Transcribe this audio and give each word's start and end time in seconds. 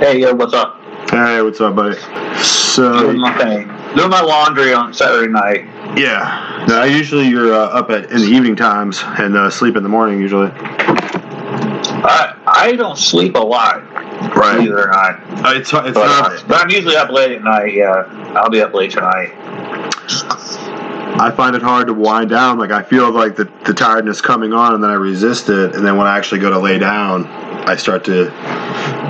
Hey, 0.00 0.18
yo, 0.20 0.34
what's 0.34 0.54
up? 0.54 0.80
Hey, 1.10 1.42
what's 1.42 1.60
up, 1.60 1.76
buddy? 1.76 1.98
So, 2.42 3.00
Doing 3.00 3.18
my 3.20 3.36
thing. 3.36 3.66
Doing 3.96 4.10
my 4.10 4.22
laundry 4.22 4.72
on 4.72 4.94
Saturday 4.94 5.30
night. 5.30 5.64
yeah, 5.98 6.64
now 6.68 6.84
usually 6.84 7.28
you're 7.28 7.52
uh, 7.52 7.66
up 7.66 7.90
at 7.90 8.10
in 8.10 8.18
the 8.18 8.26
evening 8.28 8.56
times 8.56 9.02
and 9.04 9.36
uh, 9.36 9.50
sleep 9.50 9.76
in 9.76 9.82
the 9.82 9.88
morning 9.88 10.20
usually. 10.20 10.50
I 10.52 12.34
I 12.46 12.76
don't 12.76 12.96
sleep 12.96 13.34
a 13.34 13.38
lot, 13.40 13.82
Right. 14.36 14.66
it 14.66 14.70
not. 14.70 15.20
Uh, 15.44 15.52
it's 15.56 15.70
it's 15.72 15.72
But, 15.72 15.96
uh, 15.96 16.28
not. 16.28 16.44
but 16.48 16.60
I'm 16.62 16.70
usually 16.70 16.96
up 16.96 17.10
late 17.10 17.32
at 17.32 17.42
night. 17.42 17.74
Yeah, 17.74 18.04
I'll 18.36 18.50
be 18.50 18.62
up 18.62 18.72
late 18.72 18.92
tonight. 18.92 19.32
I 21.20 21.30
find 21.36 21.54
it 21.56 21.62
hard 21.62 21.88
to 21.88 21.92
wind 21.94 22.30
down. 22.30 22.58
Like 22.58 22.70
I 22.70 22.82
feel 22.82 23.10
like 23.10 23.36
the, 23.36 23.50
the 23.66 23.74
tiredness 23.74 24.20
coming 24.22 24.52
on, 24.54 24.74
and 24.74 24.82
then 24.82 24.90
I 24.90 24.94
resist 24.94 25.48
it, 25.50 25.74
and 25.74 25.84
then 25.84 25.96
when 25.98 26.06
I 26.06 26.16
actually 26.16 26.40
go 26.40 26.48
to 26.50 26.58
lay 26.58 26.78
down, 26.78 27.26
I 27.26 27.76
start 27.76 28.04
to, 28.06 28.30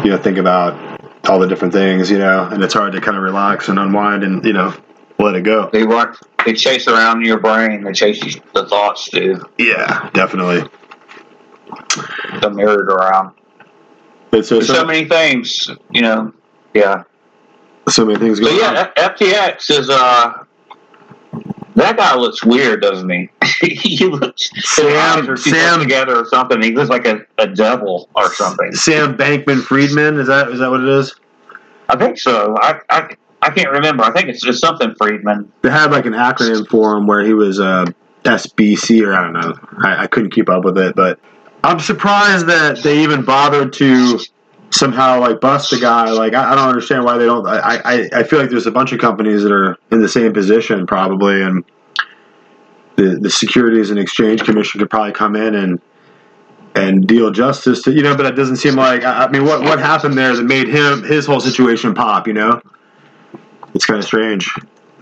you 0.04 0.10
know, 0.10 0.18
think 0.18 0.38
about 0.38 1.00
all 1.28 1.38
the 1.38 1.46
different 1.46 1.72
things, 1.74 2.10
you 2.10 2.18
know, 2.18 2.44
and 2.50 2.62
it's 2.62 2.74
hard 2.74 2.92
to 2.92 3.00
kind 3.00 3.16
of 3.16 3.22
relax 3.22 3.68
and 3.68 3.78
unwind 3.78 4.22
and 4.24 4.44
you 4.44 4.52
know 4.52 4.74
let 5.18 5.34
it 5.34 5.42
go. 5.42 5.68
They 5.72 5.82
run. 5.84 6.16
They 6.46 6.54
chase 6.54 6.88
around 6.88 7.24
your 7.24 7.38
brain. 7.38 7.84
They 7.84 7.92
chase 7.92 8.20
the 8.54 8.66
thoughts, 8.66 9.08
dude. 9.10 9.42
Yeah, 9.58 10.08
definitely. 10.14 10.62
The 12.40 12.50
mirrored 12.50 12.90
around. 12.90 13.34
It's 14.32 14.48
so, 14.48 14.56
There's 14.56 14.68
so 14.68 14.74
so, 14.74 14.84
many 14.86 15.06
things, 15.08 15.68
you 15.90 16.02
know. 16.02 16.32
Yeah. 16.72 17.02
so 17.88 18.06
many 18.06 18.18
things 18.18 18.38
So 18.38 18.44
going 18.44 18.56
on. 18.64 18.74
yeah, 18.74 18.90
F- 18.96 19.16
FTX 19.18 19.70
is 19.78 19.90
uh. 19.90 20.44
That 21.76 21.96
guy 21.96 22.16
looks 22.16 22.44
weird, 22.44 22.82
doesn't 22.82 23.08
he? 23.08 23.30
he 23.60 24.04
looks 24.06 24.50
Sam- 24.62 25.26
his 25.26 25.40
eyes 25.40 25.44
Sam- 25.44 25.80
together 25.80 26.16
or 26.16 26.24
something. 26.26 26.60
He 26.62 26.72
looks 26.72 26.90
like 26.90 27.06
a, 27.06 27.24
a 27.38 27.46
devil 27.46 28.08
or 28.14 28.32
something. 28.34 28.72
Sam 28.72 29.16
Bankman 29.16 29.62
Friedman 29.62 30.18
is 30.18 30.26
that 30.26 30.48
is 30.50 30.58
that 30.58 30.70
what 30.70 30.80
it 30.80 30.88
is? 30.88 31.14
I 31.88 31.96
think 31.96 32.18
so. 32.18 32.56
I, 32.60 32.80
I, 32.88 33.16
I 33.42 33.50
can't 33.50 33.70
remember. 33.70 34.04
I 34.04 34.12
think 34.12 34.28
it's 34.28 34.42
just 34.42 34.60
something 34.60 34.94
Friedman. 34.96 35.52
They 35.62 35.70
had 35.70 35.90
like 35.90 36.06
an 36.06 36.12
acronym 36.12 36.66
for 36.68 36.96
him 36.96 37.06
where 37.06 37.24
he 37.24 37.34
was 37.34 37.58
uh, 37.58 37.86
SBC 38.24 39.04
or 39.06 39.14
I 39.14 39.22
don't 39.22 39.32
know. 39.32 39.58
I, 39.78 40.04
I 40.04 40.06
couldn't 40.06 40.30
keep 40.30 40.48
up 40.48 40.64
with 40.64 40.78
it, 40.78 40.94
but 40.94 41.18
I'm 41.64 41.80
surprised 41.80 42.46
that 42.46 42.82
they 42.82 43.02
even 43.02 43.24
bothered 43.24 43.72
to 43.74 44.20
somehow 44.70 45.20
like 45.20 45.40
bust 45.40 45.70
the 45.70 45.78
guy. 45.78 46.10
Like 46.10 46.34
I, 46.34 46.52
I 46.52 46.54
don't 46.54 46.68
understand 46.68 47.04
why 47.04 47.18
they 47.18 47.26
don't. 47.26 47.46
I, 47.46 47.80
I 47.84 48.08
I 48.12 48.22
feel 48.22 48.38
like 48.38 48.50
there's 48.50 48.66
a 48.66 48.72
bunch 48.72 48.92
of 48.92 49.00
companies 49.00 49.42
that 49.42 49.52
are 49.52 49.76
in 49.90 50.00
the 50.00 50.08
same 50.08 50.32
position 50.32 50.86
probably, 50.86 51.42
and 51.42 51.64
the 52.96 53.18
the 53.20 53.30
Securities 53.30 53.90
and 53.90 53.98
Exchange 53.98 54.42
Commission 54.44 54.80
could 54.80 54.90
probably 54.90 55.12
come 55.12 55.36
in 55.36 55.54
and 55.54 55.80
and 56.74 57.06
deal 57.06 57.30
justice 57.30 57.82
to 57.82 57.92
you 57.92 58.02
know. 58.02 58.16
But 58.16 58.26
it 58.26 58.36
doesn't 58.36 58.56
seem 58.56 58.76
like 58.76 59.02
I, 59.02 59.24
I 59.24 59.30
mean, 59.30 59.44
what 59.44 59.62
what 59.62 59.78
happened 59.78 60.16
there 60.16 60.34
that 60.34 60.44
made 60.44 60.68
him 60.68 61.02
his 61.02 61.26
whole 61.26 61.40
situation 61.40 61.94
pop? 61.94 62.26
You 62.26 62.34
know, 62.34 62.60
it's 63.74 63.86
kind 63.86 63.98
of 63.98 64.04
strange. 64.04 64.52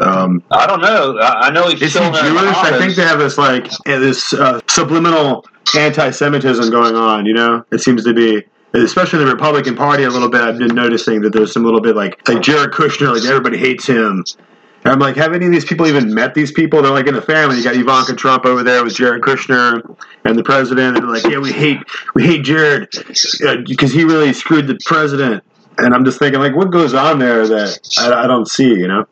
Um, 0.00 0.44
I 0.50 0.66
don't 0.66 0.80
know. 0.80 1.18
I, 1.18 1.48
I 1.48 1.50
know 1.50 1.64
he's 1.64 1.74
is 1.74 1.80
he 1.80 1.88
still 1.88 2.04
in 2.04 2.14
Jewish? 2.14 2.56
I 2.56 2.78
think 2.78 2.94
they 2.94 3.02
have 3.02 3.18
this 3.18 3.36
like 3.36 3.68
this 3.84 4.32
uh, 4.32 4.60
subliminal 4.68 5.44
anti-Semitism 5.76 6.70
going 6.70 6.94
on. 6.94 7.26
You 7.26 7.34
know, 7.34 7.64
it 7.72 7.80
seems 7.80 8.04
to 8.04 8.14
be, 8.14 8.44
especially 8.74 9.20
in 9.20 9.26
the 9.26 9.32
Republican 9.32 9.76
Party, 9.76 10.04
a 10.04 10.10
little 10.10 10.28
bit. 10.28 10.40
I've 10.40 10.58
been 10.58 10.74
noticing 10.74 11.22
that 11.22 11.32
there's 11.32 11.52
some 11.52 11.64
little 11.64 11.80
bit 11.80 11.96
like 11.96 12.28
like 12.28 12.42
Jared 12.42 12.72
Kushner, 12.72 13.14
like 13.14 13.24
everybody 13.24 13.58
hates 13.58 13.86
him. 13.86 14.24
And 14.84 14.92
I'm 14.92 15.00
like, 15.00 15.16
have 15.16 15.34
any 15.34 15.46
of 15.46 15.52
these 15.52 15.64
people 15.64 15.86
even 15.86 16.14
met 16.14 16.34
these 16.34 16.52
people? 16.52 16.82
They're 16.82 16.92
like 16.92 17.08
in 17.08 17.14
the 17.14 17.22
family. 17.22 17.56
You 17.56 17.64
got 17.64 17.74
Ivanka 17.74 18.14
Trump 18.14 18.46
over 18.46 18.62
there 18.62 18.84
with 18.84 18.94
Jared 18.94 19.22
Kushner 19.22 19.96
and 20.24 20.38
the 20.38 20.44
president, 20.44 20.96
and 20.96 21.08
like, 21.08 21.24
yeah, 21.24 21.38
we 21.38 21.52
hate 21.52 21.78
we 22.14 22.24
hate 22.24 22.44
Jared 22.44 22.88
uh, 23.46 23.56
because 23.66 23.92
he 23.92 24.04
really 24.04 24.32
screwed 24.32 24.66
the 24.66 24.78
president. 24.84 25.42
And 25.78 25.94
I'm 25.94 26.04
just 26.04 26.18
thinking, 26.18 26.40
like, 26.40 26.56
what 26.56 26.72
goes 26.72 26.92
on 26.92 27.20
there 27.20 27.46
that 27.46 27.78
I, 27.98 28.24
I 28.24 28.26
don't 28.26 28.48
see? 28.48 28.68
You 28.68 28.88
know? 28.88 29.06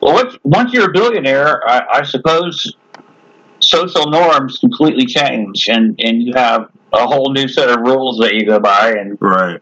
Well, 0.00 0.14
once, 0.14 0.38
once 0.44 0.72
you're 0.72 0.88
a 0.88 0.92
billionaire, 0.92 1.68
I, 1.68 1.98
I 1.98 2.02
suppose 2.04 2.76
social 3.60 4.08
norms 4.08 4.58
completely 4.58 5.06
change, 5.06 5.68
and, 5.68 5.98
and 6.00 6.22
you 6.22 6.32
have 6.34 6.70
a 6.92 7.06
whole 7.06 7.32
new 7.32 7.48
set 7.48 7.68
of 7.68 7.80
rules 7.80 8.18
that 8.18 8.34
you 8.34 8.46
go 8.46 8.60
by 8.60 8.90
and 8.90 9.18
Right. 9.20 9.60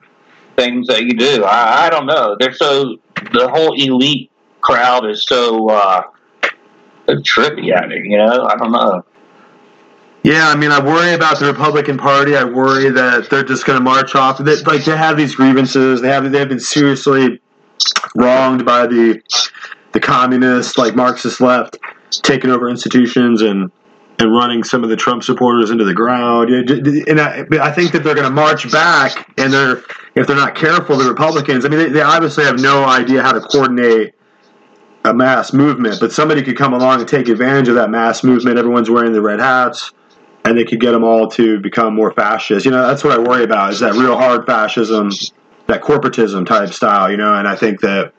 things 0.56 0.86
that 0.88 1.02
you 1.02 1.14
do. 1.14 1.44
I, 1.44 1.86
I 1.86 1.90
don't 1.90 2.06
know. 2.06 2.36
They're 2.38 2.52
so 2.52 2.96
the 3.32 3.48
whole 3.48 3.74
elite 3.74 4.30
crowd 4.60 5.08
is 5.08 5.24
so 5.26 5.68
uh, 5.68 6.02
trippy 7.08 7.72
at 7.72 7.90
it. 7.92 8.04
You 8.04 8.18
know, 8.18 8.44
I 8.44 8.56
don't 8.56 8.72
know. 8.72 9.04
Yeah, 10.22 10.48
I 10.48 10.56
mean, 10.56 10.72
I 10.72 10.84
worry 10.84 11.12
about 11.14 11.38
the 11.38 11.46
Republican 11.46 11.98
Party. 11.98 12.36
I 12.36 12.42
worry 12.42 12.90
that 12.90 13.30
they're 13.30 13.44
just 13.44 13.64
going 13.64 13.78
to 13.78 13.82
march 13.82 14.16
off. 14.16 14.38
They, 14.38 14.56
like 14.62 14.84
they 14.84 14.96
have 14.96 15.16
these 15.16 15.36
grievances. 15.36 16.00
They 16.00 16.08
have 16.08 16.30
they 16.32 16.38
have 16.40 16.48
been 16.48 16.58
seriously 16.58 17.40
wronged 18.16 18.64
by 18.64 18.86
the 18.88 19.22
the 19.92 20.00
communist, 20.00 20.78
like 20.78 20.96
Marxist 20.96 21.40
left, 21.40 21.78
taking 22.10 22.50
over 22.50 22.68
institutions 22.68 23.40
and 23.40 23.70
and 24.18 24.32
running 24.32 24.64
some 24.64 24.82
of 24.82 24.90
the 24.90 24.96
Trump 24.96 25.22
supporters 25.22 25.70
into 25.70 25.84
the 25.84 25.94
ground. 25.94 26.50
And 26.50 27.20
I, 27.20 27.44
I 27.60 27.70
think 27.70 27.92
that 27.92 28.02
they're 28.02 28.14
going 28.14 28.26
to 28.26 28.34
march 28.34 28.70
back, 28.72 29.28
and 29.38 29.52
they're 29.52 29.82
if 30.14 30.26
they're 30.26 30.36
not 30.36 30.54
careful, 30.54 30.96
the 30.96 31.08
Republicans. 31.08 31.64
I 31.64 31.68
mean, 31.68 31.78
they, 31.78 31.88
they 31.90 32.02
obviously 32.02 32.44
have 32.44 32.58
no 32.58 32.84
idea 32.84 33.22
how 33.22 33.32
to 33.32 33.40
coordinate 33.40 34.14
a 35.04 35.14
mass 35.14 35.52
movement, 35.52 36.00
but 36.00 36.12
somebody 36.12 36.42
could 36.42 36.56
come 36.56 36.72
along 36.72 37.00
and 37.00 37.08
take 37.08 37.28
advantage 37.28 37.68
of 37.68 37.74
that 37.76 37.90
mass 37.90 38.24
movement. 38.24 38.58
Everyone's 38.58 38.90
wearing 38.90 39.12
the 39.12 39.22
red 39.22 39.38
hats 39.38 39.92
and 40.46 40.56
they 40.56 40.64
could 40.64 40.80
get 40.80 40.92
them 40.92 41.04
all 41.04 41.28
to 41.28 41.58
become 41.60 41.94
more 41.94 42.12
fascist. 42.12 42.64
You 42.64 42.70
know, 42.70 42.86
that's 42.86 43.02
what 43.02 43.12
I 43.12 43.18
worry 43.18 43.44
about 43.44 43.72
is 43.72 43.80
that 43.80 43.94
real 43.94 44.16
hard 44.16 44.46
fascism, 44.46 45.10
that 45.66 45.82
corporatism 45.82 46.46
type 46.46 46.70
style. 46.70 47.10
You 47.10 47.16
know, 47.16 47.34
and 47.34 47.48
I 47.48 47.56
think 47.56 47.80
that 47.80 48.12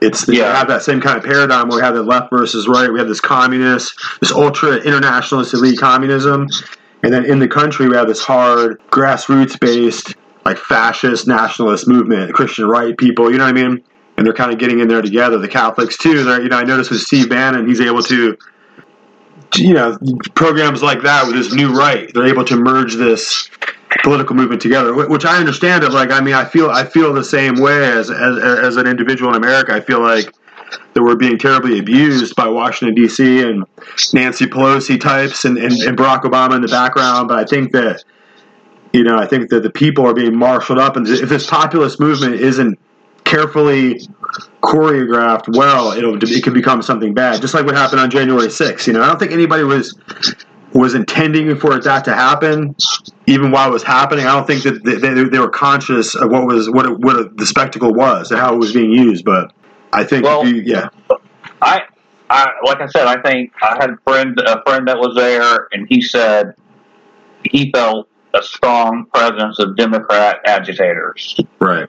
it's 0.00 0.26
they 0.26 0.38
Yeah. 0.38 0.56
have 0.56 0.68
that 0.68 0.82
same 0.82 1.00
kind 1.00 1.16
of 1.16 1.24
paradigm 1.24 1.68
where 1.68 1.78
we 1.78 1.82
have 1.84 1.94
the 1.94 2.02
left 2.02 2.30
versus 2.30 2.68
right. 2.68 2.92
We 2.92 2.98
have 2.98 3.08
this 3.08 3.20
communist, 3.20 3.94
this 4.20 4.32
ultra 4.32 4.76
internationalist 4.76 5.54
elite 5.54 5.78
communism, 5.78 6.48
and 7.02 7.12
then 7.12 7.24
in 7.24 7.38
the 7.38 7.48
country 7.48 7.88
we 7.88 7.96
have 7.96 8.06
this 8.08 8.22
hard 8.22 8.80
grassroots 8.90 9.58
based 9.58 10.14
like 10.44 10.58
fascist 10.58 11.26
nationalist 11.26 11.88
movement, 11.88 12.34
Christian 12.34 12.66
right 12.66 12.96
people. 12.96 13.30
You 13.30 13.38
know 13.38 13.44
what 13.44 13.56
I 13.56 13.62
mean? 13.68 13.82
And 14.16 14.26
they're 14.26 14.34
kind 14.34 14.52
of 14.52 14.58
getting 14.58 14.80
in 14.80 14.88
there 14.88 15.02
together. 15.02 15.38
The 15.38 15.48
Catholics 15.48 15.96
too. 15.96 16.22
They're 16.24 16.42
you 16.42 16.48
know 16.48 16.58
I 16.58 16.64
noticed 16.64 16.90
with 16.90 17.00
Steve 17.00 17.28
Bannon, 17.30 17.66
he's 17.66 17.80
able 17.80 18.02
to 18.04 18.36
you 19.56 19.72
know 19.74 19.96
programs 20.34 20.82
like 20.82 21.02
that 21.02 21.26
with 21.26 21.36
this 21.36 21.52
new 21.52 21.72
right 21.72 22.10
they're 22.12 22.26
able 22.26 22.44
to 22.44 22.56
merge 22.56 22.96
this 22.96 23.48
political 24.04 24.36
movement 24.36 24.62
together 24.62 24.94
which 25.08 25.24
i 25.24 25.38
understand 25.38 25.82
it 25.82 25.90
like 25.90 26.10
i 26.10 26.20
mean 26.20 26.34
i 26.34 26.44
feel 26.44 26.70
i 26.70 26.84
feel 26.84 27.12
the 27.12 27.24
same 27.24 27.56
way 27.56 27.84
as 27.84 28.10
as, 28.10 28.38
as 28.38 28.76
an 28.76 28.86
individual 28.86 29.30
in 29.30 29.36
america 29.36 29.72
i 29.72 29.80
feel 29.80 30.00
like 30.00 30.32
that 30.92 31.02
we're 31.02 31.16
being 31.16 31.38
terribly 31.38 31.78
abused 31.78 32.36
by 32.36 32.46
washington 32.46 32.94
d.c 32.94 33.42
and 33.42 33.64
nancy 34.12 34.46
pelosi 34.46 35.00
types 35.00 35.44
and, 35.44 35.58
and, 35.58 35.72
and 35.72 35.98
barack 35.98 36.22
obama 36.22 36.54
in 36.54 36.62
the 36.62 36.68
background 36.68 37.28
but 37.28 37.38
i 37.38 37.44
think 37.44 37.72
that 37.72 38.04
you 38.92 39.02
know 39.02 39.16
i 39.16 39.26
think 39.26 39.48
that 39.50 39.62
the 39.62 39.70
people 39.70 40.06
are 40.06 40.14
being 40.14 40.36
marshaled 40.36 40.78
up 40.78 40.96
and 40.96 41.08
if 41.08 41.28
this 41.28 41.48
populist 41.48 41.98
movement 41.98 42.34
isn't 42.34 42.78
carefully 43.24 44.00
choreographed 44.62 45.56
well, 45.56 45.92
it'll 45.92 46.22
it 46.22 46.42
can 46.42 46.52
become 46.52 46.82
something 46.82 47.14
bad. 47.14 47.40
Just 47.40 47.54
like 47.54 47.64
what 47.64 47.74
happened 47.74 48.00
on 48.00 48.10
January 48.10 48.48
6th. 48.48 48.86
You 48.86 48.92
know, 48.92 49.02
I 49.02 49.06
don't 49.06 49.18
think 49.18 49.32
anybody 49.32 49.64
was 49.64 49.98
was 50.72 50.94
intending 50.94 51.56
for 51.56 51.78
that 51.78 52.04
to 52.04 52.14
happen, 52.14 52.74
even 53.26 53.50
while 53.50 53.68
it 53.68 53.72
was 53.72 53.82
happening. 53.82 54.26
I 54.26 54.32
don't 54.32 54.46
think 54.46 54.62
that 54.64 54.84
they, 54.84 54.96
they, 54.96 55.24
they 55.24 55.38
were 55.38 55.50
conscious 55.50 56.14
of 56.14 56.30
what 56.30 56.46
was 56.46 56.68
what 56.68 56.86
it, 56.86 56.98
what 56.98 57.16
it, 57.16 57.36
the 57.36 57.46
spectacle 57.46 57.92
was 57.92 58.30
and 58.30 58.40
how 58.40 58.54
it 58.54 58.58
was 58.58 58.72
being 58.72 58.90
used. 58.90 59.24
But 59.24 59.52
I 59.92 60.04
think, 60.04 60.24
Well- 60.24 60.46
you, 60.46 60.62
yeah, 60.62 60.88
I, 61.62 61.82
I 62.30 62.52
like 62.64 62.80
I 62.80 62.86
said, 62.86 63.06
I 63.06 63.20
think 63.22 63.52
I 63.62 63.76
had 63.80 63.90
a 63.90 63.96
friend 64.06 64.38
a 64.40 64.62
friend 64.64 64.88
that 64.88 64.98
was 64.98 65.14
there, 65.16 65.68
and 65.72 65.86
he 65.88 66.00
said 66.02 66.54
he 67.44 67.70
felt 67.72 68.08
a 68.34 68.42
strong 68.42 69.06
presence 69.14 69.58
of 69.58 69.76
Democrat 69.76 70.40
agitators, 70.46 71.36
right, 71.60 71.88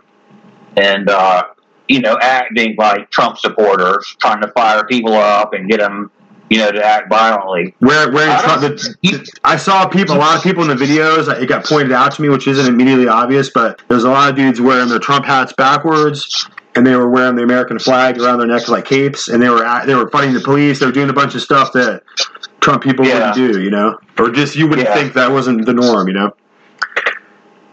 and 0.78 1.10
uh, 1.10 1.44
you 1.88 2.02
know, 2.02 2.18
acting 2.22 2.76
like 2.78 3.10
Trump 3.12 3.38
supporters, 3.38 4.16
trying 4.20 4.42
to 4.42 4.48
fire 4.50 4.86
people 4.86 5.14
up 5.14 5.54
and 5.54 5.70
get 5.70 5.80
them, 5.80 6.12
you 6.50 6.60
know, 6.60 6.72
to 6.72 6.84
act 6.84 7.10
violently. 7.10 7.74
where 7.80 8.12
where 8.12 8.30
I 8.30 8.42
Trump, 8.42 8.62
don't- 8.62 8.78
the, 9.02 9.32
I 9.44 9.56
saw 9.58 9.88
people, 9.88 10.16
a 10.16 10.20
lot 10.20 10.38
of 10.38 10.44
people 10.44 10.62
in 10.70 10.76
the 10.78 10.84
videos. 10.86 11.28
It 11.42 11.48
got 11.48 11.66
pointed 11.66 11.92
out 11.92 12.12
to 12.14 12.22
me, 12.22 12.30
which 12.30 12.48
isn't 12.48 12.68
immediately 12.68 13.08
obvious, 13.08 13.50
but 13.50 13.82
there's 13.88 14.04
a 14.04 14.10
lot 14.12 14.30
of 14.30 14.36
dudes 14.36 14.62
wearing 14.62 14.90
their 14.90 15.00
Trump 15.00 15.26
hats 15.26 15.54
backwards, 15.54 16.48
and 16.76 16.86
they 16.86 16.96
were 16.96 17.10
wearing 17.10 17.36
the 17.36 17.42
American 17.44 17.80
flag 17.80 18.20
around 18.20 18.38
their 18.40 18.48
necks 18.48 18.70
like 18.70 18.86
capes, 18.86 19.28
and 19.28 19.42
they 19.42 19.50
were 19.50 19.66
at, 19.66 19.88
they 19.88 19.96
were 19.96 20.10
fighting 20.10 20.34
the 20.34 20.40
police. 20.42 20.80
They 20.80 20.86
were 20.86 20.92
doing 20.92 21.10
a 21.10 21.14
bunch 21.14 21.34
of 21.34 21.42
stuff 21.42 21.74
that 21.74 22.04
Trump 22.62 22.84
people 22.84 23.06
Yeah. 23.06 23.32
wouldn't 23.32 23.54
do, 23.54 23.62
you 23.62 23.72
know, 23.72 23.98
or 24.20 24.30
just 24.30 24.56
you 24.56 24.68
wouldn't 24.68 24.88
Yeah. 24.88 24.94
think 24.94 25.14
that 25.14 25.32
wasn't 25.32 25.66
the 25.66 25.74
norm, 25.74 26.08
you 26.08 26.14
know, 26.14 26.32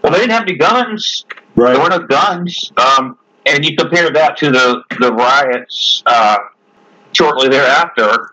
Well, 0.02 0.12
they 0.12 0.18
didn't 0.18 0.32
have 0.32 0.42
any 0.42 0.54
guns. 0.56 1.24
right? 1.56 1.74
There 1.74 1.82
were 1.82 1.90
no 1.90 1.98
guns. 2.00 2.72
Um, 2.76 3.16
and 3.46 3.64
you 3.64 3.76
compare 3.76 4.10
that 4.10 4.36
to 4.38 4.50
the 4.50 4.82
the 5.00 5.12
riots 5.12 6.02
uh, 6.06 6.38
shortly 7.12 7.48
thereafter, 7.48 8.30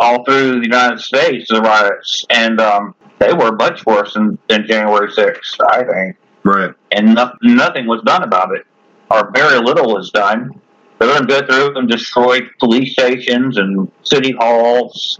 all 0.00 0.24
through 0.24 0.60
the 0.60 0.66
United 0.66 0.98
States, 0.98 1.48
the 1.48 1.60
riots, 1.60 2.24
and 2.30 2.60
um, 2.60 2.94
they 3.18 3.32
were 3.32 3.52
much 3.52 3.84
worse 3.86 4.14
than, 4.14 4.38
than 4.48 4.66
January 4.66 5.12
sixth, 5.12 5.60
I 5.70 5.84
think. 5.84 6.16
Right. 6.42 6.74
And 6.90 7.14
no, 7.14 7.32
nothing 7.42 7.86
was 7.86 8.02
done 8.02 8.22
about 8.22 8.54
it. 8.56 8.66
or 9.10 9.30
very 9.32 9.58
little 9.58 9.94
was 9.94 10.10
done. 10.10 10.60
They're 10.98 11.08
going 11.08 11.26
to 11.26 11.40
go 11.40 11.46
through 11.46 11.78
and 11.78 11.88
destroy 11.88 12.40
police 12.58 12.92
stations 12.92 13.56
and 13.56 13.90
city 14.02 14.32
halls. 14.38 15.18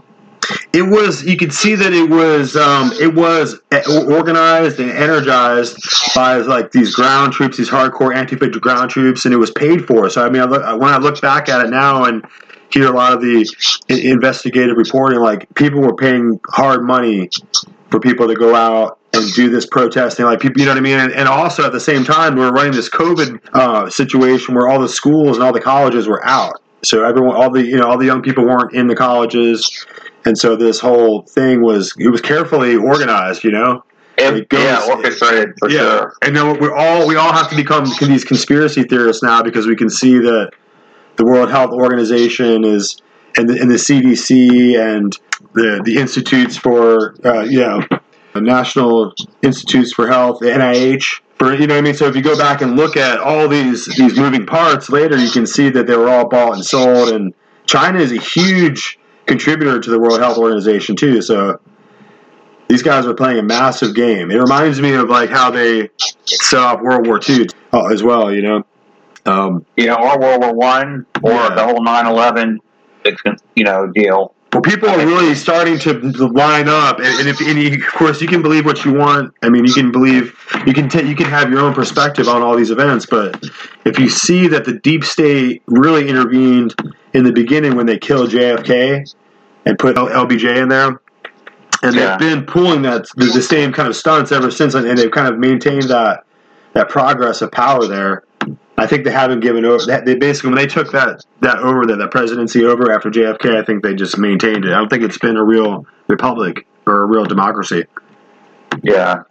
It 0.73 0.81
was 0.81 1.23
you 1.23 1.37
could 1.37 1.53
see 1.53 1.75
that 1.75 1.93
it 1.93 2.09
was 2.09 2.55
um, 2.55 2.91
it 2.99 3.13
was 3.13 3.59
organized 3.87 4.79
and 4.79 4.89
energized 4.89 5.77
by 6.15 6.37
like 6.37 6.71
these 6.71 6.93
ground 6.95 7.33
troops, 7.33 7.57
these 7.57 7.69
hardcore 7.69 8.15
anti-infantry 8.15 8.59
ground 8.59 8.89
troops, 8.89 9.25
and 9.25 9.33
it 9.33 9.37
was 9.37 9.51
paid 9.51 9.85
for. 9.85 10.09
So 10.09 10.25
I 10.25 10.29
mean, 10.29 10.41
I 10.41 10.45
look, 10.45 10.63
when 10.81 10.91
I 10.91 10.97
look 10.97 11.21
back 11.21 11.47
at 11.47 11.65
it 11.65 11.69
now 11.69 12.05
and 12.05 12.25
hear 12.73 12.87
a 12.87 12.95
lot 12.95 13.13
of 13.13 13.21
the 13.21 13.45
investigative 13.89 14.77
reporting, 14.77 15.19
like 15.19 15.53
people 15.55 15.81
were 15.81 15.95
paying 15.95 16.39
hard 16.49 16.83
money 16.83 17.29
for 17.89 17.99
people 17.99 18.27
to 18.27 18.35
go 18.35 18.55
out 18.55 18.99
and 19.13 19.31
do 19.33 19.49
this 19.49 19.65
protesting, 19.65 20.25
like 20.25 20.39
people, 20.39 20.59
you 20.61 20.65
know 20.65 20.71
what 20.71 20.77
I 20.77 20.81
mean? 20.81 20.97
And, 20.97 21.11
and 21.11 21.27
also 21.27 21.65
at 21.65 21.73
the 21.73 21.79
same 21.79 22.03
time, 22.03 22.35
we 22.35 22.43
are 22.43 22.51
running 22.51 22.71
this 22.71 22.89
COVID 22.89 23.39
uh, 23.53 23.89
situation 23.89 24.55
where 24.55 24.69
all 24.69 24.79
the 24.79 24.89
schools 24.89 25.37
and 25.37 25.43
all 25.43 25.51
the 25.51 25.61
colleges 25.61 26.07
were 26.07 26.25
out. 26.25 26.61
So 26.83 27.03
everyone, 27.03 27.35
all 27.35 27.51
the 27.51 27.63
you 27.63 27.77
know, 27.77 27.87
all 27.87 27.97
the 27.97 28.05
young 28.05 28.21
people 28.21 28.45
weren't 28.45 28.73
in 28.73 28.87
the 28.87 28.95
colleges, 28.95 29.85
and 30.25 30.35
so 30.35 30.55
this 30.55 30.79
whole 30.79 31.21
thing 31.23 31.61
was 31.61 31.93
it 31.99 32.09
was 32.09 32.21
carefully 32.21 32.75
organized, 32.75 33.43
you 33.43 33.51
know. 33.51 33.83
It 34.17 34.49
goes, 34.49 34.63
yeah, 34.63 34.87
orchestrated 34.87 35.55
for 35.59 35.69
yeah. 35.69 35.79
sure. 35.79 36.13
And 36.21 36.35
then 36.35 36.59
we're 36.59 36.75
all 36.75 37.07
we 37.07 37.15
all 37.17 37.33
have 37.33 37.49
to 37.49 37.55
become 37.55 37.85
these 38.01 38.23
conspiracy 38.23 38.83
theorists 38.83 39.21
now 39.21 39.43
because 39.43 39.67
we 39.67 39.75
can 39.75 39.89
see 39.89 40.17
that 40.19 40.51
the 41.17 41.25
World 41.25 41.49
Health 41.49 41.71
Organization 41.71 42.63
is 42.63 43.01
and 43.37 43.49
the, 43.49 43.59
and 43.61 43.71
the 43.71 43.75
CDC 43.75 44.77
and 44.77 45.17
the 45.53 45.81
the 45.83 45.97
institutes 45.97 46.57
for 46.57 47.15
uh, 47.25 47.41
you 47.41 47.59
know 47.59 47.81
National 48.35 49.13
Institutes 49.41 49.93
for 49.93 50.07
Health, 50.07 50.39
the 50.39 50.47
NIH. 50.47 51.21
For, 51.37 51.55
you 51.55 51.65
know 51.65 51.73
what 51.73 51.79
I 51.79 51.81
mean? 51.81 51.93
So 51.95 52.05
if 52.05 52.15
you 52.15 52.21
go 52.21 52.37
back 52.37 52.61
and 52.61 52.75
look 52.75 52.95
at 52.95 53.19
all 53.19 53.47
these 53.47 53.85
these 53.97 54.15
moving 54.17 54.45
parts 54.45 54.89
later, 54.89 55.17
you 55.17 55.29
can 55.29 55.45
see 55.45 55.69
that 55.69 55.87
they 55.87 55.97
were 55.97 56.09
all 56.09 56.27
bought 56.27 56.53
and 56.53 56.65
sold. 56.65 57.09
And 57.09 57.33
China 57.65 57.99
is 57.99 58.11
a 58.11 58.19
huge 58.19 58.99
contributor 59.25 59.79
to 59.79 59.89
the 59.89 59.99
World 59.99 60.19
Health 60.19 60.37
Organization 60.37 60.95
too. 60.95 61.21
So 61.21 61.59
these 62.67 62.83
guys 62.83 63.05
are 63.05 63.13
playing 63.13 63.39
a 63.39 63.43
massive 63.43 63.95
game. 63.95 64.31
It 64.31 64.37
reminds 64.37 64.79
me 64.79 64.93
of 64.93 65.09
like 65.09 65.29
how 65.29 65.51
they 65.51 65.89
set 66.25 66.59
off 66.59 66.81
World 66.81 67.07
War 67.07 67.19
II 67.27 67.47
uh, 67.73 67.87
as 67.87 68.03
well. 68.03 68.33
You 68.33 68.43
know, 68.43 68.63
um, 69.25 69.65
you 69.77 69.87
know, 69.87 69.95
or 69.95 70.19
World 70.19 70.41
War 70.41 70.53
One, 70.53 71.05
or 71.21 71.31
yeah. 71.31 71.55
the 71.55 71.63
whole 71.63 71.79
9-11, 71.79 72.57
you 73.55 73.63
know, 73.63 73.87
deal. 73.87 74.33
Well, 74.53 74.61
people 74.61 74.89
are 74.89 74.97
really 74.97 75.33
starting 75.33 75.79
to 75.79 75.93
line 76.27 76.67
up, 76.67 76.97
and, 76.97 77.07
and 77.07 77.29
if 77.29 77.39
and 77.39 77.57
you, 77.57 77.73
of 77.73 77.93
course 77.93 78.21
you 78.21 78.27
can 78.27 78.41
believe 78.41 78.65
what 78.65 78.83
you 78.83 78.91
want. 78.93 79.33
I 79.41 79.47
mean, 79.47 79.63
you 79.65 79.73
can 79.73 79.93
believe 79.93 80.37
you 80.67 80.73
can 80.73 80.89
t- 80.89 81.07
you 81.07 81.15
can 81.15 81.27
have 81.27 81.49
your 81.49 81.61
own 81.61 81.73
perspective 81.73 82.27
on 82.27 82.41
all 82.41 82.57
these 82.57 82.69
events, 82.69 83.05
but 83.05 83.41
if 83.85 83.97
you 83.97 84.09
see 84.09 84.47
that 84.47 84.65
the 84.65 84.73
deep 84.73 85.05
state 85.05 85.63
really 85.67 86.09
intervened 86.09 86.75
in 87.13 87.23
the 87.23 87.31
beginning 87.31 87.77
when 87.77 87.85
they 87.85 87.97
killed 87.97 88.31
JFK 88.31 89.15
and 89.65 89.79
put 89.79 89.95
LBJ 89.95 90.57
in 90.57 90.67
there, 90.67 90.99
and 91.81 91.95
yeah. 91.95 92.17
they've 92.17 92.19
been 92.19 92.45
pulling 92.45 92.81
that 92.81 93.07
the, 93.15 93.27
the, 93.27 93.41
same 93.41 93.71
kind 93.71 93.87
of 93.87 93.95
stunts 93.95 94.33
ever 94.33 94.51
since, 94.51 94.73
and 94.73 94.97
they've 94.97 95.11
kind 95.11 95.33
of 95.33 95.39
maintained 95.39 95.83
that 95.83 96.25
that 96.73 96.89
progress 96.89 97.41
of 97.41 97.53
power 97.53 97.87
there. 97.87 98.23
I 98.77 98.87
think 98.87 99.03
they 99.03 99.11
haven't 99.11 99.41
given 99.41 99.65
over. 99.65 100.01
They 100.01 100.15
basically 100.15 100.51
when 100.51 100.57
they 100.57 100.67
took 100.67 100.91
that 100.91 101.23
that 101.41 101.59
over 101.59 101.85
that, 101.85 101.97
that 101.97 102.11
presidency 102.11 102.65
over 102.65 102.91
after 102.91 103.09
JFK, 103.09 103.57
I 103.57 103.63
think 103.63 103.83
they 103.83 103.93
just 103.93 104.17
maintained 104.17 104.65
it. 104.65 104.71
I 104.71 104.77
don't 104.77 104.89
think 104.89 105.03
it's 105.03 105.17
been 105.17 105.37
a 105.37 105.43
real 105.43 105.85
republic 106.07 106.65
or 106.87 107.03
a 107.03 107.05
real 107.05 107.25
democracy. 107.25 107.85
Yeah, 108.81 109.23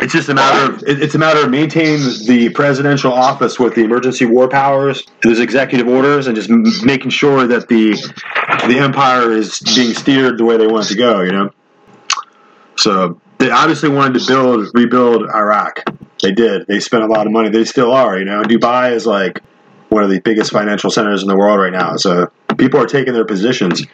it's 0.00 0.12
just 0.12 0.28
a 0.28 0.34
matter 0.34 0.72
of 0.72 0.82
it's 0.86 1.14
a 1.14 1.18
matter 1.18 1.44
of 1.44 1.50
maintaining 1.50 2.00
the 2.26 2.50
presidential 2.54 3.12
office 3.12 3.58
with 3.58 3.74
the 3.74 3.82
emergency 3.82 4.26
war 4.26 4.48
powers, 4.48 5.04
those 5.22 5.40
executive 5.40 5.88
orders, 5.88 6.26
and 6.26 6.36
just 6.36 6.50
making 6.84 7.10
sure 7.10 7.46
that 7.46 7.68
the 7.68 7.92
the 8.66 8.78
empire 8.78 9.32
is 9.32 9.60
being 9.74 9.94
steered 9.94 10.38
the 10.38 10.44
way 10.44 10.56
they 10.56 10.66
want 10.66 10.86
it 10.86 10.88
to 10.88 10.96
go. 10.96 11.22
You 11.22 11.32
know, 11.32 11.50
so 12.76 13.20
they 13.42 13.50
obviously 13.50 13.88
wanted 13.88 14.20
to 14.20 14.26
build 14.26 14.68
rebuild 14.72 15.28
Iraq. 15.34 15.82
They 16.22 16.30
did. 16.30 16.64
They 16.68 16.78
spent 16.78 17.02
a 17.02 17.08
lot 17.08 17.26
of 17.26 17.32
money. 17.32 17.48
They 17.48 17.64
still 17.64 17.90
are. 17.92 18.16
You 18.16 18.24
know, 18.24 18.42
Dubai 18.42 18.92
is 18.92 19.04
like 19.04 19.40
one 19.88 20.04
of 20.04 20.10
the 20.10 20.20
biggest 20.20 20.52
financial 20.52 20.90
centers 20.90 21.22
in 21.22 21.28
the 21.28 21.36
world 21.36 21.58
right 21.58 21.72
now. 21.72 21.96
So 21.96 22.30
people 22.56 22.80
are 22.80 22.86
taking 22.86 23.12
their 23.12 23.24
positions. 23.24 23.84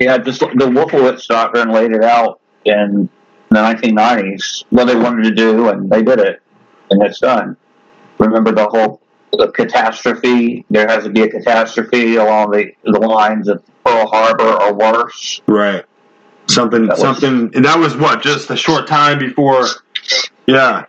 Yeah, 0.00 0.16
just 0.16 0.40
the 0.40 0.46
Wolfowitz 0.46 1.26
doctrine 1.26 1.72
laid 1.72 1.92
it 1.92 2.02
out 2.02 2.40
in 2.64 3.10
the 3.50 3.56
1990s 3.56 4.64
what 4.70 4.86
they 4.86 4.96
wanted 4.96 5.24
to 5.24 5.34
do, 5.34 5.68
and 5.68 5.90
they 5.90 6.02
did 6.02 6.20
it, 6.20 6.40
and 6.90 7.02
it's 7.02 7.20
done. 7.20 7.58
Remember 8.18 8.50
the 8.50 8.66
whole 8.66 9.02
the 9.32 9.52
catastrophe? 9.52 10.64
There 10.70 10.88
has 10.88 11.04
to 11.04 11.10
be 11.10 11.20
a 11.20 11.28
catastrophe 11.28 12.16
along 12.16 12.52
the, 12.52 12.72
the 12.82 12.98
lines 12.98 13.46
of 13.46 13.62
Pearl 13.84 14.06
Harbor 14.06 14.62
or 14.62 14.72
worse. 14.72 15.42
Right. 15.46 15.84
Something, 16.50 16.86
that 16.86 16.98
something, 16.98 17.46
was, 17.46 17.56
and 17.56 17.64
that 17.64 17.78
was 17.78 17.96
what 17.96 18.22
just 18.22 18.50
a 18.50 18.56
short 18.56 18.86
time 18.86 19.18
before 19.18 19.66
yeah. 20.46 20.84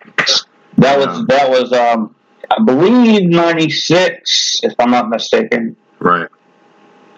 That 0.77 0.97
was 0.97 1.25
that 1.27 1.49
was 1.49 1.73
um 1.73 2.15
I 2.49 2.63
believe 2.63 3.29
ninety 3.29 3.69
six, 3.69 4.59
if 4.63 4.73
I'm 4.79 4.91
not 4.91 5.09
mistaken. 5.09 5.75
Right. 5.99 6.27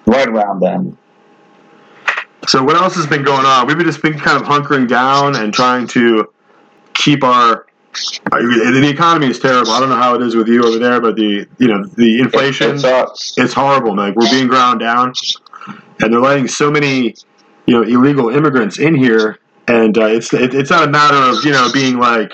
Right 0.06 0.28
around 0.28 0.60
then. 0.60 0.98
So 2.48 2.62
what 2.64 2.76
else 2.76 2.96
has 2.96 3.08
been 3.08 3.24
going 3.24 3.46
on? 3.46 3.68
We've 3.68 3.80
just 3.80 4.02
been 4.02 4.20
kind 4.20 4.42
of 4.42 4.48
hunkering 4.48 4.88
down 4.88 5.36
and 5.36 5.54
trying 5.54 5.88
to 5.90 6.30
keep 6.94 7.24
our 7.24 7.66
the 8.32 8.90
economy 8.92 9.28
is 9.28 9.40
terrible. 9.40 9.72
I 9.72 9.80
don't 9.80 9.90
know 9.90 9.96
how 9.96 10.16
it 10.16 10.22
is 10.24 10.36
with 10.36 10.48
you 10.48 10.64
over 10.64 10.80
there, 10.80 11.00
but 11.00 11.16
the 11.16 11.48
you 11.60 11.68
know 11.68 11.86
the 11.86 12.20
inflation 12.20 12.76
it 12.78 13.10
it's 13.38 13.54
horrible. 13.54 13.96
Like 13.96 14.16
we're 14.16 14.30
being 14.30 14.48
ground 14.48 14.80
down, 14.80 15.14
and 16.02 16.12
they're 16.12 16.20
letting 16.20 16.48
so 16.48 16.72
many 16.72 17.16
you 17.66 17.74
know 17.74 17.84
illegal 17.84 18.30
immigrants 18.30 18.80
in 18.80 18.96
here 18.96 19.40
and 19.68 19.98
uh, 19.98 20.06
it's 20.06 20.34
it, 20.34 20.54
it's 20.54 20.70
not 20.70 20.88
a 20.88 20.92
matter 20.92 21.16
of 21.16 21.44
you 21.46 21.52
know 21.52 21.72
being 21.74 21.98
like 21.98 22.34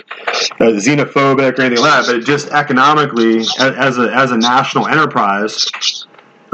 uh, 0.60 0.76
xenophobic 0.78 1.58
or 1.58 1.62
anything 1.62 1.84
like 1.84 2.06
that, 2.06 2.06
but 2.08 2.26
just 2.26 2.50
economically 2.50 3.40
as 3.60 3.98
a 3.98 4.12
as 4.14 4.32
a 4.32 4.38
national 4.38 4.88
enterprise, 4.88 5.68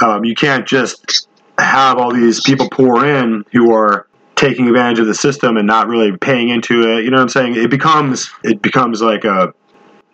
um, 0.04 0.25
you 0.25 0.36
can't 0.36 0.68
just 0.68 1.27
have 1.57 1.98
all 1.98 2.13
these 2.13 2.42
people 2.42 2.69
pour 2.69 3.06
in 3.06 3.45
who 3.54 3.74
are 3.74 4.07
taking 4.36 4.68
advantage 4.68 5.00
of 5.00 5.07
the 5.07 5.16
system 5.16 5.56
and 5.56 5.66
not 5.66 5.88
really 5.88 6.16
paying 6.18 6.50
into 6.50 6.81
it. 6.81 7.06
You 7.06 7.12
know 7.12 7.18
what 7.18 7.24
I'm 7.24 7.30
saying? 7.30 7.56
It 7.56 7.69
becomes 7.69 8.30
it 8.44 8.62
becomes 8.62 9.01
like 9.01 9.24
a 9.24 9.54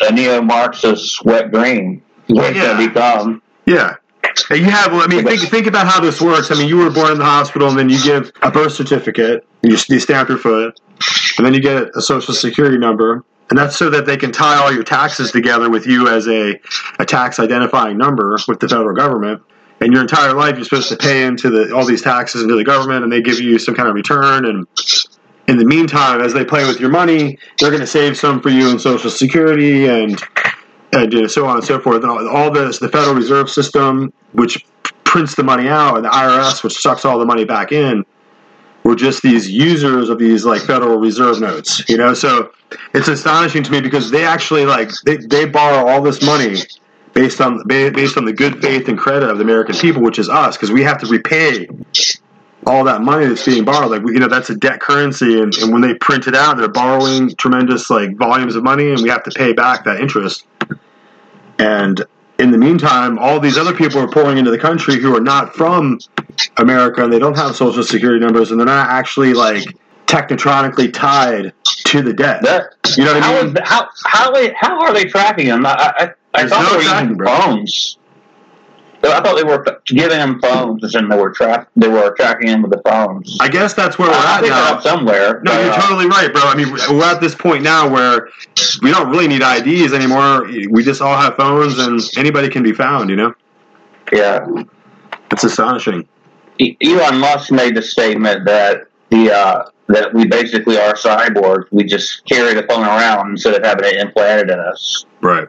a 0.01 0.11
neo-Marxist 0.11 1.11
sweat 1.11 1.51
dream. 1.51 2.03
What 2.27 2.55
yeah. 2.55 2.77
become? 2.77 3.41
Yeah, 3.65 3.95
you 4.51 4.65
have, 4.65 4.93
I 4.93 5.07
mean, 5.07 5.25
think, 5.25 5.41
think 5.41 5.67
about 5.67 5.87
how 5.87 5.99
this 5.99 6.21
works. 6.21 6.51
I 6.51 6.55
mean, 6.55 6.67
you 6.67 6.77
were 6.77 6.89
born 6.89 7.11
in 7.11 7.17
the 7.17 7.25
hospital, 7.25 7.69
and 7.69 7.77
then 7.77 7.89
you 7.89 8.01
give 8.03 8.31
a 8.41 8.51
birth 8.51 8.73
certificate, 8.73 9.45
you, 9.61 9.77
you 9.89 9.99
stamp 9.99 10.29
your 10.29 10.37
foot, 10.37 10.79
and 11.37 11.45
then 11.45 11.53
you 11.53 11.61
get 11.61 11.89
a 11.95 12.01
social 12.01 12.33
security 12.33 12.77
number, 12.77 13.23
and 13.49 13.57
that's 13.57 13.75
so 13.75 13.89
that 13.89 14.05
they 14.05 14.17
can 14.17 14.31
tie 14.31 14.57
all 14.57 14.71
your 14.71 14.83
taxes 14.83 15.31
together 15.31 15.69
with 15.69 15.85
you 15.85 16.07
as 16.07 16.27
a, 16.27 16.59
a 16.99 17.05
tax 17.05 17.39
identifying 17.39 17.97
number 17.97 18.37
with 18.47 18.59
the 18.59 18.69
federal 18.69 18.95
government. 18.95 19.41
And 19.81 19.91
your 19.91 20.01
entire 20.03 20.33
life, 20.33 20.55
you're 20.55 20.63
supposed 20.63 20.89
to 20.89 20.95
pay 20.95 21.25
into 21.25 21.49
the, 21.49 21.75
all 21.75 21.85
these 21.85 22.03
taxes 22.03 22.43
into 22.43 22.55
the 22.55 22.63
government, 22.63 23.03
and 23.03 23.11
they 23.11 23.21
give 23.21 23.39
you 23.39 23.57
some 23.57 23.73
kind 23.73 23.89
of 23.89 23.95
return. 23.95 24.45
And 24.45 24.67
in 25.47 25.57
the 25.57 25.65
meantime, 25.65 26.21
as 26.21 26.33
they 26.33 26.45
play 26.45 26.65
with 26.65 26.79
your 26.79 26.91
money, 26.91 27.39
they're 27.59 27.71
going 27.71 27.81
to 27.81 27.87
save 27.87 28.15
some 28.15 28.41
for 28.41 28.49
you 28.49 28.69
in 28.69 28.77
Social 28.77 29.09
Security 29.09 29.87
and 29.87 30.21
and 30.93 31.31
so 31.31 31.45
on 31.47 31.57
and 31.57 31.65
so 31.65 31.79
forth. 31.79 32.03
And 32.03 32.29
All 32.29 32.51
this, 32.51 32.79
the 32.79 32.89
Federal 32.89 33.15
Reserve 33.15 33.49
System, 33.49 34.13
which 34.33 34.65
prints 35.03 35.35
the 35.35 35.43
money 35.43 35.67
out, 35.67 35.95
and 35.95 36.05
the 36.05 36.09
IRS, 36.09 36.63
which 36.63 36.73
sucks 36.73 37.05
all 37.05 37.19
the 37.19 37.25
money 37.25 37.45
back 37.45 37.71
in, 37.71 38.05
were 38.83 38.95
just 38.95 39.21
these 39.21 39.49
users 39.49 40.09
of 40.09 40.19
these 40.19 40.45
like 40.45 40.61
Federal 40.61 40.97
Reserve 40.97 41.39
notes. 41.39 41.87
You 41.89 41.97
know, 41.97 42.13
so 42.13 42.51
it's 42.93 43.07
astonishing 43.07 43.63
to 43.63 43.71
me 43.71 43.81
because 43.81 44.11
they 44.11 44.25
actually 44.25 44.65
like 44.65 44.89
they, 45.05 45.17
they 45.17 45.45
borrow 45.45 45.87
all 45.87 46.01
this 46.01 46.21
money 46.23 46.57
based 47.13 47.41
on 47.41 47.65
based 47.67 48.17
on 48.17 48.25
the 48.25 48.33
good 48.33 48.61
faith 48.61 48.87
and 48.87 48.97
credit 48.97 49.29
of 49.29 49.37
the 49.37 49.43
American 49.43 49.75
people, 49.75 50.01
which 50.01 50.19
is 50.19 50.29
us, 50.29 50.57
because 50.57 50.71
we 50.71 50.83
have 50.83 50.99
to 50.99 51.07
repay 51.07 51.67
all 52.65 52.83
that 52.83 53.01
money 53.01 53.25
that's 53.25 53.45
being 53.45 53.65
borrowed. 53.65 53.91
Like 53.91 54.01
you 54.01 54.19
know, 54.19 54.27
that's 54.27 54.49
a 54.49 54.55
debt 54.55 54.79
currency, 54.79 55.41
and, 55.41 55.53
and 55.55 55.71
when 55.71 55.81
they 55.81 55.93
print 55.95 56.27
it 56.27 56.35
out, 56.35 56.57
they're 56.57 56.67
borrowing 56.67 57.35
tremendous 57.35 57.89
like 57.89 58.15
volumes 58.17 58.55
of 58.55 58.63
money, 58.63 58.91
and 58.91 59.01
we 59.01 59.09
have 59.09 59.23
to 59.23 59.31
pay 59.31 59.53
back 59.53 59.85
that 59.85 59.99
interest. 59.99 60.45
And 61.59 62.03
in 62.39 62.49
the 62.49 62.57
meantime, 62.57 63.19
all 63.19 63.39
these 63.39 63.57
other 63.57 63.73
people 63.73 63.99
are 63.99 64.07
pouring 64.07 64.39
into 64.39 64.49
the 64.49 64.57
country 64.57 64.99
who 64.99 65.15
are 65.15 65.21
not 65.21 65.53
from 65.53 65.99
America 66.57 67.03
and 67.03 67.13
they 67.13 67.19
don't 67.19 67.37
have 67.37 67.55
social 67.55 67.83
security 67.83 68.23
numbers 68.23 68.49
and 68.49 68.59
they're 68.59 68.65
not 68.65 68.89
actually 68.89 69.33
like 69.35 69.63
technotronically 70.07 70.91
tied 70.91 71.53
to 71.63 72.01
the 72.01 72.13
debt. 72.13 72.41
That, 72.41 72.75
you 72.97 73.05
know 73.05 73.13
what 73.13 73.23
how 73.23 73.37
I 73.37 73.43
mean? 73.43 73.57
Is, 73.57 73.61
how, 73.63 73.87
how, 74.05 74.53
how 74.55 74.81
are 74.81 74.93
they 74.93 75.05
tracking 75.05 75.47
them? 75.47 75.65
I, 75.67 75.93
I, 75.97 76.09
I 76.33 76.47
thought 76.47 76.63
no 76.63 76.69
they 76.71 76.77
were 76.77 77.01
using 77.01 77.17
bones. 77.17 77.97
I 79.03 79.21
thought 79.21 79.35
they 79.35 79.43
were 79.43 79.81
giving 79.85 80.17
them 80.17 80.39
phones 80.39 80.93
and 80.95 81.11
they 81.11 81.17
were 81.17 81.31
tra- 81.31 81.67
they 81.75 81.87
were 81.87 82.13
tracking 82.15 82.47
them 82.47 82.61
with 82.61 82.71
the 82.71 82.81
phones. 82.87 83.37
I 83.39 83.49
guess 83.49 83.73
that's 83.73 83.97
where 83.97 84.09
we're 84.09 84.15
I 84.15 84.37
at 84.37 84.43
now. 84.43 84.79
somewhere. 84.79 85.41
No, 85.43 85.51
but, 85.51 85.63
you're 85.63 85.73
uh, 85.73 85.81
totally 85.81 86.07
right, 86.07 86.31
bro. 86.31 86.41
I 86.43 86.55
mean, 86.55 86.71
we're 86.71 87.03
at 87.03 87.19
this 87.19 87.33
point 87.33 87.63
now 87.63 87.89
where 87.89 88.29
we 88.81 88.91
don't 88.91 89.09
really 89.09 89.27
need 89.27 89.41
IDs 89.41 89.93
anymore. 89.93 90.45
We 90.69 90.83
just 90.83 91.01
all 91.01 91.17
have 91.17 91.35
phones, 91.35 91.79
and 91.79 91.99
anybody 92.17 92.49
can 92.49 92.63
be 92.63 92.73
found. 92.73 93.09
You 93.09 93.15
know, 93.15 93.33
yeah. 94.11 94.45
it's 95.31 95.43
astonishing. 95.43 96.07
Elon 96.83 97.19
Musk 97.19 97.51
made 97.51 97.75
the 97.75 97.81
statement 97.81 98.45
that 98.45 98.83
the 99.09 99.33
uh, 99.33 99.69
that 99.87 100.13
we 100.13 100.25
basically 100.25 100.77
are 100.77 100.93
cyborgs. 100.93 101.65
We 101.71 101.83
just 101.83 102.25
carry 102.25 102.53
the 102.53 102.63
phone 102.63 102.85
around 102.85 103.31
instead 103.31 103.55
of 103.55 103.63
having 103.63 103.85
it 103.85 103.95
implanted 103.95 104.49
in 104.49 104.59
us. 104.59 105.05
Right. 105.21 105.47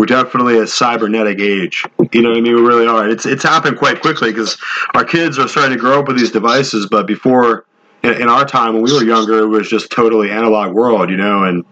We're 0.00 0.06
definitely 0.06 0.58
a 0.58 0.66
cybernetic 0.66 1.40
age. 1.40 1.84
You 2.12 2.22
know 2.22 2.30
what 2.30 2.38
I 2.38 2.40
mean? 2.40 2.54
We 2.54 2.62
really 2.62 2.86
are. 2.86 3.06
It's 3.06 3.26
it's 3.26 3.42
happened 3.42 3.76
quite 3.76 4.00
quickly 4.00 4.32
because 4.32 4.56
our 4.94 5.04
kids 5.04 5.38
are 5.38 5.46
starting 5.46 5.76
to 5.76 5.78
grow 5.78 6.00
up 6.00 6.08
with 6.08 6.16
these 6.16 6.30
devices. 6.30 6.86
But 6.90 7.06
before, 7.06 7.66
in, 8.02 8.14
in 8.14 8.26
our 8.26 8.46
time 8.46 8.72
when 8.72 8.82
we 8.82 8.94
were 8.94 9.04
younger, 9.04 9.40
it 9.40 9.48
was 9.48 9.68
just 9.68 9.90
totally 9.90 10.30
analog 10.30 10.72
world. 10.72 11.10
You 11.10 11.18
know, 11.18 11.44
and 11.44 11.66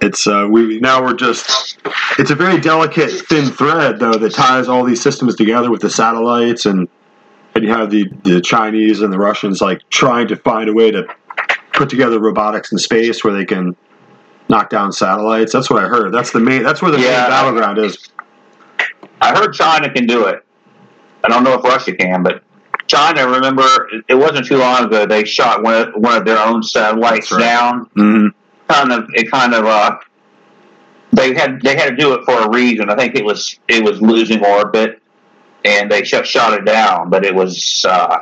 it's 0.00 0.26
uh, 0.26 0.48
we 0.50 0.80
now 0.80 1.02
we're 1.02 1.12
just. 1.12 1.78
It's 2.18 2.30
a 2.30 2.34
very 2.34 2.58
delicate, 2.58 3.10
thin 3.10 3.50
thread 3.50 3.98
though 3.98 4.14
that 4.14 4.32
ties 4.32 4.66
all 4.66 4.82
these 4.82 5.02
systems 5.02 5.36
together 5.36 5.70
with 5.70 5.82
the 5.82 5.90
satellites 5.90 6.64
and 6.64 6.88
and 7.54 7.64
you 7.64 7.70
have 7.70 7.90
the 7.90 8.10
the 8.24 8.40
Chinese 8.40 9.02
and 9.02 9.12
the 9.12 9.18
Russians 9.18 9.60
like 9.60 9.82
trying 9.90 10.28
to 10.28 10.36
find 10.36 10.70
a 10.70 10.72
way 10.72 10.90
to 10.90 11.06
put 11.74 11.90
together 11.90 12.18
robotics 12.18 12.72
in 12.72 12.78
space 12.78 13.22
where 13.22 13.34
they 13.34 13.44
can 13.44 13.76
knock 14.50 14.68
down 14.68 14.92
satellites. 14.92 15.52
That's 15.52 15.70
what 15.70 15.82
I 15.82 15.88
heard. 15.88 16.12
That's 16.12 16.32
the 16.32 16.40
main. 16.40 16.62
That's 16.62 16.82
where 16.82 16.90
the 16.90 17.00
Yeah. 17.00 17.22
main 17.22 17.30
battleground 17.30 17.78
is. 17.78 17.96
I 19.22 19.34
heard 19.38 19.52
China 19.54 19.90
can 19.90 20.06
do 20.06 20.26
it. 20.26 20.44
I 21.24 21.28
don't 21.28 21.44
know 21.44 21.54
if 21.54 21.64
Russia 21.64 21.94
can, 21.94 22.22
but 22.22 22.42
China. 22.86 23.28
Remember, 23.28 23.64
it- 24.08 24.14
wasn't 24.14 24.46
too 24.46 24.56
long 24.58 24.84
ago 24.84 25.06
they 25.06 25.24
shot 25.24 25.62
one 25.62 25.74
of, 25.74 25.88
one 25.94 26.16
of 26.16 26.24
their 26.24 26.38
own 26.38 26.62
satellites 26.62 27.30
right. 27.30 27.40
down. 27.40 27.86
hmm 27.94 28.26
Kind 28.68 28.92
of, 28.92 29.04
it 29.14 29.30
kind 29.30 29.54
of. 29.54 29.64
uh 29.66 29.96
They 31.12 31.34
had 31.34 31.60
they 31.62 31.76
had 31.76 31.90
to 31.90 31.96
do 31.96 32.12
it 32.14 32.24
for 32.24 32.34
a 32.38 32.48
reason. 32.50 32.88
I 32.90 32.96
think 32.96 33.14
it 33.16 33.24
was 33.24 33.58
it 33.68 33.82
was 33.84 34.00
losing 34.00 34.44
orbit, 34.44 35.00
and 35.64 35.90
they 35.90 36.04
shut 36.04 36.26
shot 36.26 36.52
it 36.54 36.64
down. 36.64 37.10
But 37.10 37.24
it 37.24 37.34
was 37.34 37.84
uh 37.88 38.18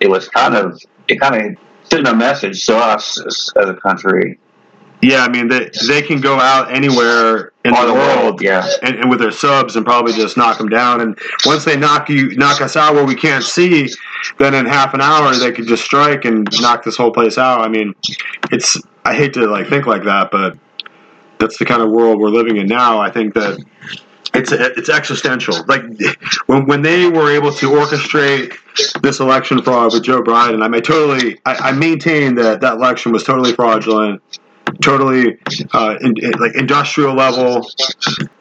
it 0.00 0.08
was 0.08 0.28
kind 0.28 0.54
of 0.54 0.78
it 1.08 1.18
kind 1.20 1.34
of 1.34 1.56
sent 1.90 2.06
a 2.06 2.14
message 2.14 2.64
to 2.66 2.76
us 2.76 3.20
as, 3.26 3.50
as 3.60 3.68
a 3.70 3.74
country 3.74 4.38
Yeah, 5.02 5.24
I 5.24 5.28
mean 5.28 5.48
they 5.48 5.70
they 5.88 6.02
can 6.02 6.20
go 6.20 6.38
out 6.38 6.70
anywhere 6.72 7.52
in 7.64 7.74
or 7.74 7.86
the 7.86 7.94
world. 7.94 8.42
Yeah, 8.42 8.68
And, 8.82 8.96
and 8.96 9.10
with 9.10 9.18
their 9.20 9.30
subs, 9.30 9.76
and 9.76 9.84
probably 9.84 10.12
just 10.12 10.36
knock 10.36 10.58
them 10.58 10.68
down. 10.68 11.00
And 11.00 11.18
once 11.46 11.64
they 11.64 11.76
knock 11.76 12.08
you, 12.08 12.36
knock 12.36 12.60
us 12.60 12.76
out 12.76 12.94
where 12.94 13.04
we 13.04 13.14
can't 13.14 13.44
see, 13.44 13.88
then 14.38 14.54
in 14.54 14.66
half 14.66 14.92
an 14.92 15.00
hour 15.00 15.34
they 15.34 15.52
could 15.52 15.66
just 15.66 15.84
strike 15.84 16.24
and 16.24 16.46
knock 16.60 16.84
this 16.84 16.96
whole 16.96 17.12
place 17.12 17.38
out. 17.38 17.60
I 17.60 17.68
mean, 17.68 17.94
it's 18.50 18.76
I 19.04 19.14
hate 19.14 19.32
to 19.34 19.46
like 19.46 19.68
think 19.68 19.86
like 19.86 20.04
that, 20.04 20.30
but 20.30 20.58
that's 21.38 21.58
the 21.58 21.64
kind 21.64 21.80
of 21.80 21.90
world 21.90 22.20
we're 22.20 22.28
living 22.28 22.58
in 22.58 22.66
now. 22.66 23.00
I 23.00 23.10
think 23.10 23.34
that 23.34 23.58
it's 24.34 24.52
it's 24.52 24.88
existential. 24.88 25.64
Like 25.66 25.82
when 26.46 26.66
when 26.66 26.82
they 26.82 27.08
were 27.08 27.30
able 27.30 27.52
to 27.54 27.70
orchestrate 27.70 28.54
this 29.02 29.20
election 29.20 29.62
fraud 29.62 29.92
with 29.92 30.04
Joe 30.04 30.22
Biden, 30.22 30.62
I 30.62 30.68
mean, 30.68 30.82
totally, 30.82 31.40
I, 31.46 31.70
I 31.70 31.72
maintain 31.72 32.34
that 32.36 32.60
that 32.60 32.74
election 32.74 33.12
was 33.12 33.24
totally 33.24 33.52
fraudulent, 33.52 34.22
totally 34.80 35.38
uh, 35.72 35.96
in, 36.00 36.16
in- 36.18 36.32
like 36.38 36.54
industrial 36.54 37.14
level, 37.14 37.68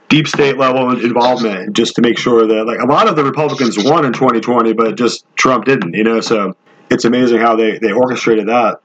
deep 0.09 0.27
state 0.27 0.57
level 0.57 0.91
involvement, 0.91 1.75
just 1.75 1.95
to 1.95 2.01
make 2.01 2.17
sure 2.17 2.45
that 2.47 2.65
like 2.65 2.79
a 2.79 2.85
lot 2.85 3.07
of 3.07 3.15
the 3.15 3.23
Republicans 3.23 3.77
won 3.83 4.05
in 4.05 4.13
2020, 4.13 4.73
but 4.73 4.95
just 4.95 5.25
Trump 5.35 5.65
didn't. 5.65 5.93
You 5.93 6.03
know, 6.03 6.21
so 6.21 6.55
it's 6.89 7.05
amazing 7.05 7.39
how 7.39 7.55
they 7.55 7.77
they 7.79 7.91
orchestrated 7.91 8.47
that. 8.47 8.81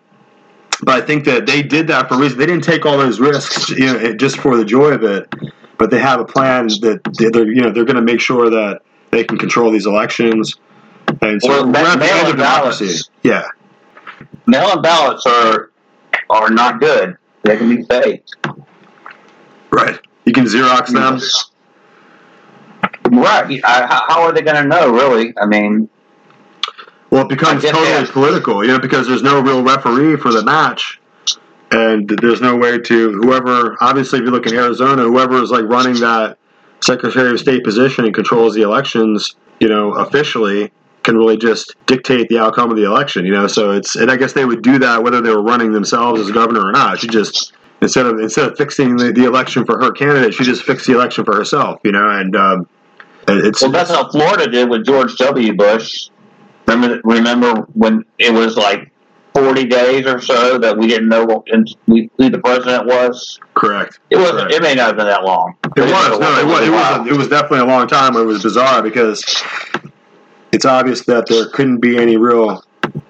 But 0.82 1.02
I 1.02 1.06
think 1.06 1.24
that 1.24 1.46
they 1.46 1.62
did 1.62 1.86
that 1.88 2.08
for 2.08 2.14
a 2.14 2.18
reason. 2.18 2.38
They 2.38 2.46
didn't 2.46 2.64
take 2.64 2.84
all 2.84 2.98
those 2.98 3.20
risks, 3.20 3.70
you 3.70 3.86
know, 3.86 4.12
just 4.14 4.38
for 4.38 4.56
the 4.56 4.64
joy 4.64 4.90
of 4.92 5.02
it. 5.04 5.32
But 5.78 5.90
they 5.90 5.98
have 6.00 6.20
a 6.20 6.24
plan 6.24 6.66
that 6.82 7.00
they're, 7.32 7.46
you 7.46 7.60
know, 7.62 7.70
they're 7.70 7.84
going 7.84 7.96
to 7.96 8.02
make 8.02 8.20
sure 8.20 8.50
that 8.50 8.82
they 9.10 9.24
can 9.24 9.38
control 9.38 9.70
these 9.70 9.86
elections. 9.86 10.56
And 11.22 11.40
so 11.42 11.48
Well, 11.48 11.66
we're 11.66 11.78
at 11.78 11.92
the 11.92 11.98
mail-in 11.98 12.18
end 12.18 12.28
of 12.28 12.36
democracy. 12.36 12.84
ballots. 12.86 13.10
Yeah, 13.22 13.44
mail-in 14.46 14.82
ballots 14.82 15.26
are 15.26 15.70
are 16.30 16.50
not 16.50 16.80
good. 16.80 17.16
They 17.44 17.56
can 17.56 17.76
be 17.76 17.82
faked. 17.84 18.34
right. 19.70 20.00
You 20.24 20.32
can 20.32 20.44
Xerox 20.46 20.88
them. 20.88 21.20
Right. 23.10 23.60
I, 23.64 24.04
how- 24.08 24.22
are 24.22 24.32
they 24.32 24.40
going 24.42 24.62
to 24.62 24.68
know? 24.68 24.90
Really? 24.90 25.34
I 25.38 25.44
mean, 25.46 25.88
Well, 27.10 27.22
it 27.22 27.28
becomes 27.28 27.62
totally 27.62 27.88
yeah. 27.88 28.06
political, 28.10 28.64
you 28.64 28.72
know, 28.72 28.78
because 28.78 29.06
there's 29.06 29.22
no 29.22 29.40
real 29.40 29.62
referee 29.62 30.16
for 30.16 30.32
the 30.32 30.42
match, 30.42 31.00
and 31.70 32.08
there's 32.08 32.40
no 32.40 32.56
way 32.56 32.78
to 32.78 33.12
whoever. 33.12 33.76
Obviously, 33.82 34.20
if 34.20 34.24
you 34.24 34.30
look 34.30 34.46
in 34.46 34.54
Arizona, 34.54 35.02
whoever 35.02 35.42
is 35.42 35.50
like 35.50 35.64
running 35.64 35.94
that 36.00 36.38
Secretary 36.80 37.30
of 37.30 37.38
State 37.40 37.62
position 37.64 38.04
and 38.06 38.14
controls 38.14 38.54
the 38.54 38.62
elections, 38.62 39.36
you 39.60 39.68
know, 39.68 39.92
officially 39.92 40.72
can 41.04 41.16
really 41.16 41.36
just 41.36 41.74
dictate 41.86 42.28
the 42.28 42.38
outcome 42.38 42.70
of 42.70 42.76
the 42.76 42.84
election. 42.84 43.24
You 43.24 43.32
know, 43.32 43.46
so 43.46 43.70
it's 43.72 43.94
and 43.96 44.10
I 44.10 44.16
guess 44.16 44.32
they 44.32 44.44
would 44.44 44.62
do 44.62 44.78
that 44.80 45.02
whether 45.02 45.20
they 45.20 45.30
were 45.30 45.42
running 45.42 45.72
themselves 45.72 46.20
as 46.20 46.30
governor 46.30 46.66
or 46.66 46.72
not. 46.72 46.98
She 46.98 47.06
just 47.06 47.52
instead 47.80 48.06
of 48.06 48.18
instead 48.18 48.48
of 48.50 48.56
fixing 48.56 48.96
the, 48.96 49.12
the 49.12 49.24
election 49.24 49.64
for 49.64 49.78
her 49.78 49.92
candidate, 49.92 50.34
she 50.34 50.44
just 50.44 50.62
fixed 50.62 50.86
the 50.86 50.94
election 50.94 51.24
for 51.24 51.36
herself. 51.36 51.80
You 51.84 51.92
know, 51.92 52.08
and 52.08 52.34
um, 52.34 52.68
it's 53.28 53.62
well, 53.62 53.70
that's 53.70 53.90
how 53.90 54.10
Florida 54.10 54.50
did 54.50 54.68
with 54.68 54.84
George 54.84 55.14
W. 55.16 55.54
Bush. 55.54 56.08
Remember, 56.66 57.00
remember 57.04 57.54
when 57.74 58.04
it 58.18 58.32
was 58.32 58.56
like 58.56 58.90
forty 59.34 59.66
days 59.66 60.06
or 60.06 60.20
so 60.20 60.58
that 60.58 60.78
we 60.78 60.86
didn't 60.86 61.08
know 61.08 61.24
what- 61.24 61.44
we, 61.86 62.08
who 62.16 62.30
the 62.30 62.38
president 62.38 62.86
was. 62.86 63.38
correct. 63.54 64.00
It 64.10 64.16
was. 64.16 64.30
Correct. 64.30 64.52
It 64.52 64.62
may 64.62 64.74
not 64.74 64.86
have 64.86 64.96
been 64.96 65.06
that 65.06 65.24
long. 65.24 65.54
It 65.76 65.80
was 65.80 65.90
no, 65.90 66.38
it 66.38 66.46
was. 66.46 66.66
It 66.66 66.70
was, 66.70 67.06
it 67.08 67.16
was 67.18 67.28
definitely 67.28 67.58
a 67.60 67.64
long 67.66 67.86
time. 67.86 68.16
It 68.16 68.24
was 68.24 68.42
bizarre 68.42 68.82
because 68.82 69.22
it's 70.54 70.64
obvious 70.64 71.04
that 71.06 71.26
there 71.28 71.48
couldn't 71.48 71.78
be 71.78 71.98
any 71.98 72.16
real. 72.16 72.62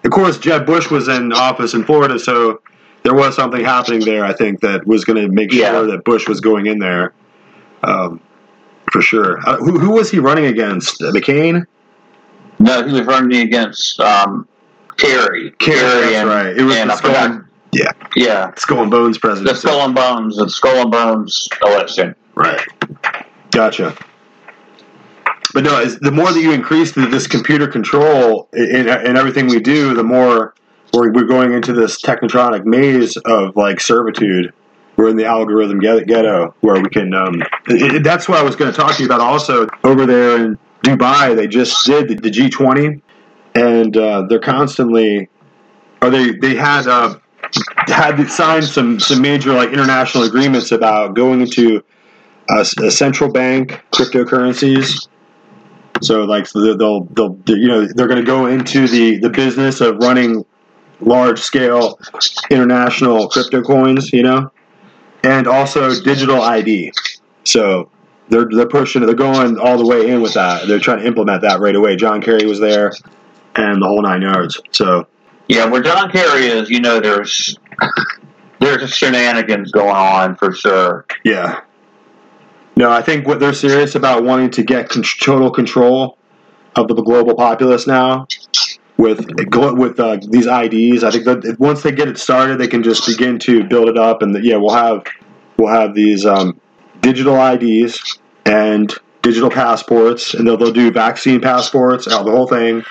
Of 0.05 0.11
course, 0.11 0.39
Jeb 0.39 0.67
Bush 0.67 0.91
was 0.91 1.09
in 1.09 1.33
office 1.33 1.75
in 1.75 1.85
Florida, 1.85 2.19
so 2.19 2.61
there 3.03 3.15
was 3.15 3.37
something 3.37 3.63
happening 3.65 4.01
there. 4.01 4.25
I 4.25 4.33
think 4.33 4.61
that 4.61 4.87
was 4.87 5.05
going 5.05 5.21
to 5.23 5.29
make 5.29 5.53
sure 5.53 5.61
Yeah. 5.61 5.81
that 5.83 6.05
Bush 6.05 6.27
was 6.29 6.41
going 6.41 6.67
in 6.67 6.79
there, 6.79 7.13
um, 7.83 8.21
for 8.93 9.03
sure. 9.03 9.41
Uh, 9.47 9.57
who, 9.59 9.79
who 9.79 9.91
was 9.93 10.11
he 10.11 10.19
running 10.21 10.47
against? 10.47 11.03
Uh, 11.03 11.13
McCain. 11.13 11.67
No, 12.61 12.87
he 12.87 12.93
was 12.93 13.03
running 13.03 13.41
against 13.43 14.01
um, 14.01 14.47
Kerry. 14.97 15.51
Kerry, 15.59 15.81
that's 15.81 16.15
and, 16.15 16.29
right. 16.29 16.57
It 16.57 16.63
was 16.63 16.77
and 16.77 16.89
the 16.91 16.95
I 16.95 16.97
forgot- 17.01 17.31
Skull, 17.31 17.41
yeah, 17.73 17.91
Yeah, 18.15 18.53
Skull 18.57 18.83
and 18.83 18.91
Bones 18.91 19.19
president. 19.19 19.51
the. 19.55 19.61
Skull 19.61 19.81
and 19.85 19.95
Bones, 19.95 20.37
the 20.37 20.49
Skull 20.49 20.83
and 20.83 20.91
Bones 20.93 21.49
election. 21.63 22.15
Right. 22.37 22.61
Gotcha. 23.51 23.97
But 25.55 25.63
no, 25.65 25.85
the 25.87 26.11
more 26.11 26.33
that 26.33 26.41
you 26.41 26.53
increase 26.53 26.93
the, 26.93 27.07
this 27.07 27.27
computer 27.29 27.69
control 27.69 28.49
in, 28.53 28.89
in 28.89 29.17
everything 29.17 29.47
we 29.47 29.61
do, 29.61 29.95
the 29.95 30.03
more 30.03 30.55
we're, 30.93 31.13
we're 31.13 31.25
going 31.27 31.53
into 31.53 31.73
this 31.73 32.03
technotronic 32.03 32.65
maze 32.65 33.17
of 33.19 33.55
like 33.57 33.81
servitude. 33.81 34.53
We're 34.97 35.09
in 35.11 35.17
the 35.17 35.27
algorithm 35.27 35.79
ghetto 35.81 36.55
where 36.61 36.81
we 36.83 36.89
can. 36.89 37.15
Um, 37.15 37.43
it, 37.69 37.97
it- 37.97 38.05
that's 38.05 38.29
what 38.29 38.39
I 38.39 38.43
was 38.43 38.57
going 38.57 38.71
to 38.73 38.77
talk 38.77 38.95
to 38.97 39.03
you 39.03 39.07
about. 39.09 39.21
Also, 39.21 39.67
over 39.85 40.07
there 40.07 40.37
in 40.45 40.59
Dubai, 40.83 41.35
they 41.37 41.47
just 41.47 41.85
did 41.87 42.09
the, 42.09 42.15
the 42.17 42.31
G20, 42.31 43.01
and 43.55 43.97
uh, 43.97 44.23
they're 44.29 44.39
constantly. 44.41 45.29
Or 46.03 46.11
they 46.11 46.33
they 46.33 46.55
had 46.55 46.87
uh, 46.87 47.17
had 47.87 48.25
signed 48.29 48.65
some 48.67 49.01
some 49.01 49.21
major 49.23 49.53
like 49.53 49.71
international 49.71 50.25
agreements 50.25 50.71
about 50.71 51.15
going 51.15 51.41
into 51.41 51.83
a, 52.51 52.61
a 52.61 52.91
central 52.91 53.33
bank 53.33 53.83
cryptocurrencies. 53.93 55.09
So 56.03 56.25
like 56.25 56.47
so 56.47 56.75
they'll 56.75 57.05
they'll 57.05 57.39
you 57.47 57.69
know 57.69 57.87
they're 57.87 58.09
going 58.09 58.21
to 58.21 58.27
go 58.27 58.47
into 58.47 58.87
the 58.89 59.19
the 59.19 59.31
business 59.31 59.81
of 59.81 59.97
running 59.99 60.45
large 61.01 61.41
scale 61.41 61.99
international 62.51 63.29
crypto 63.29 63.63
coins, 63.63 64.13
you 64.13 64.23
know, 64.23 64.51
and 65.23 65.47
also 65.47 66.01
digital 66.03 66.41
ID. 66.41 66.93
So 67.45 67.91
they're 68.29 68.49
they're 68.51 68.69
pushing 68.69 69.05
they're 69.05 69.15
going 69.15 69.59
all 69.59 69.79
the 69.79 69.87
way 69.87 70.11
in 70.11 70.21
with 70.21 70.35
that. 70.35 70.67
They're 70.67 70.79
trying 70.81 71.01
to 71.01 71.07
implement 71.07 71.43
that 71.43 71.61
right 71.61 71.77
away. 71.77 71.97
John 71.97 72.21
Kerry 72.21 72.47
was 72.47 72.61
there, 72.61 72.93
and 73.55 73.83
the 73.83 73.87
whole 73.87 74.03
nine 74.03 74.23
yards. 74.23 74.61
So 74.73 75.07
Yeah, 75.49 75.67
where 75.67 75.83
John 75.83 76.11
Kerry 76.11 76.47
is, 76.47 76.71
you 76.71 76.81
know, 76.81 77.01
there's 77.01 77.59
there's 78.61 78.91
shenanigans 78.91 79.73
going 79.73 79.95
on 79.95 80.37
for 80.37 80.53
sure. 80.53 81.07
Yeah. 81.25 81.61
No, 82.77 82.91
I 82.91 83.03
think 83.03 83.27
what 83.27 83.41
they're 83.41 83.55
serious 83.55 83.95
about 83.95 84.25
wanting 84.25 84.51
to 84.53 84.63
get 84.63 84.89
con- 84.89 85.05
total 85.21 85.51
control 85.51 86.19
of 86.75 86.89
the 86.89 86.95
global 86.95 87.35
populace 87.35 87.87
now 87.87 88.27
with 88.97 89.25
with 89.39 90.01
uh, 90.01 90.19
these 90.31 90.47
IDs. 90.47 91.05
I 91.05 91.11
think 91.11 91.25
that 91.25 91.57
once 91.59 91.83
they 91.83 91.93
get 91.93 92.09
it 92.09 92.19
started, 92.19 92.59
they 92.59 92.69
can 92.69 92.83
just 92.83 93.07
begin 93.07 93.39
to 93.41 93.65
build 93.65 93.89
it 93.89 93.99
up, 93.99 94.23
and 94.23 94.43
yeah, 94.45 94.57
we'll 94.57 94.75
have 94.75 95.05
we'll 95.57 95.73
have 95.73 95.95
these 95.95 96.27
um, 96.27 96.61
digital 97.01 97.37
IDs 97.37 98.19
and 98.45 98.93
digital 99.23 99.51
passports, 99.51 100.35
and 100.35 100.47
they'll, 100.47 100.57
they'll 100.57 100.73
do 100.73 100.91
vaccine 100.91 101.41
passports, 101.41 102.07
uh, 102.07 102.23
the 102.23 102.31
whole 102.31 102.47
thing, 102.47 102.85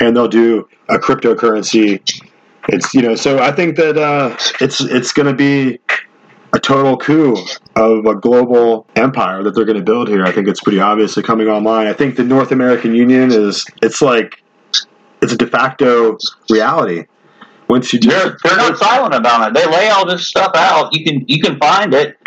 and 0.00 0.16
they'll 0.16 0.28
do 0.28 0.68
a 0.88 0.98
cryptocurrency. 0.98 2.00
It's 2.68 2.94
you 2.94 3.02
know, 3.02 3.14
so 3.14 3.40
I 3.40 3.52
think 3.52 3.76
that 3.76 3.98
uh, 3.98 4.36
it's 4.60 4.80
it's 4.80 5.12
going 5.12 5.26
to 5.26 5.34
be 5.34 5.80
a 6.52 6.60
total 6.60 6.96
coup 6.98 7.36
of 7.76 8.04
a 8.04 8.14
global 8.14 8.86
empire 8.96 9.42
that 9.42 9.54
they're 9.54 9.64
going 9.64 9.78
to 9.78 9.84
build 9.84 10.08
here. 10.08 10.24
I 10.24 10.32
think 10.32 10.48
it's 10.48 10.60
pretty 10.60 10.80
obviously 10.80 11.22
coming 11.22 11.48
online. 11.48 11.86
I 11.86 11.94
think 11.94 12.16
the 12.16 12.24
North 12.24 12.52
American 12.52 12.94
Union 12.94 13.30
is 13.32 13.64
it's 13.80 14.02
like 14.02 14.42
it's 15.22 15.32
a 15.32 15.36
de 15.36 15.46
facto 15.46 16.18
reality. 16.50 17.06
Once 17.68 17.92
you 17.92 17.98
do, 18.00 18.10
They're 18.10 18.36
they're 18.44 18.56
not 18.56 18.76
silent 18.76 19.14
about 19.14 19.48
it. 19.48 19.54
They 19.54 19.66
lay 19.66 19.88
all 19.88 20.06
this 20.06 20.26
stuff 20.28 20.52
out. 20.54 20.90
You 20.92 21.04
can 21.04 21.24
you 21.26 21.40
can 21.40 21.58
find 21.58 21.94
it. 21.94 22.18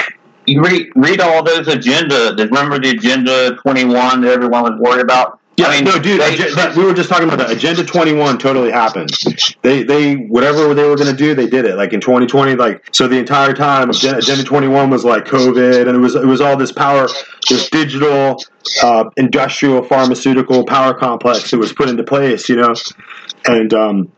You 0.47 0.63
read 0.63 0.87
read 0.95 1.21
all 1.21 1.43
those 1.43 1.67
agenda. 1.67 2.33
Remember 2.37 2.79
the 2.79 2.91
agenda 2.91 3.55
twenty 3.57 3.85
one 3.85 4.21
that 4.21 4.31
everyone 4.31 4.63
was 4.63 4.79
worried 4.79 5.01
about. 5.01 5.39
Yeah, 5.57 5.67
I 5.67 5.75
mean, 5.75 5.85
no, 5.85 5.97
dude. 5.97 6.19
they- 6.19 6.35
that- 6.55 6.75
we 6.75 6.83
were 6.83 6.93
just 6.93 7.07
talking 7.09 7.27
about 7.27 7.37
that. 7.39 7.49
Agenda 7.49 7.85
Twenty 7.85 8.11
One 8.13 8.37
totally 8.37 8.71
happened. 8.71 9.11
They, 9.61 9.83
they, 9.83 10.15
whatever 10.15 10.73
they 10.73 10.83
were 10.83 10.95
going 10.97 11.09
to 11.09 11.15
do, 11.15 11.33
they 11.33 11.47
did 11.47 11.63
it. 11.63 11.75
Like 11.77 11.93
in 11.93 12.01
2020, 12.01 12.55
like 12.55 12.83
so 12.93 13.07
the 13.07 13.17
entire 13.17 13.53
time, 13.53 13.89
Agenda, 13.89 14.17
Agenda 14.17 14.43
21 14.43 14.89
was 14.89 15.05
like 15.05 15.23
COVID, 15.25 15.87
and 15.87 15.95
it 15.95 15.99
was 15.99 16.15
it 16.15 16.25
was 16.25 16.41
all 16.41 16.57
this 16.57 16.73
power, 16.73 17.07
this 17.49 17.69
digital, 17.69 18.43
uh, 18.83 19.05
industrial, 19.15 19.81
pharmaceutical 19.83 20.65
power 20.65 20.93
complex 20.93 21.51
that 21.51 21.57
was 21.57 21.71
put 21.71 21.87
into 21.87 22.03
place. 22.03 22.49
You 22.49 22.57
know, 22.57 22.73
and 23.47 23.73
um, 23.73 24.11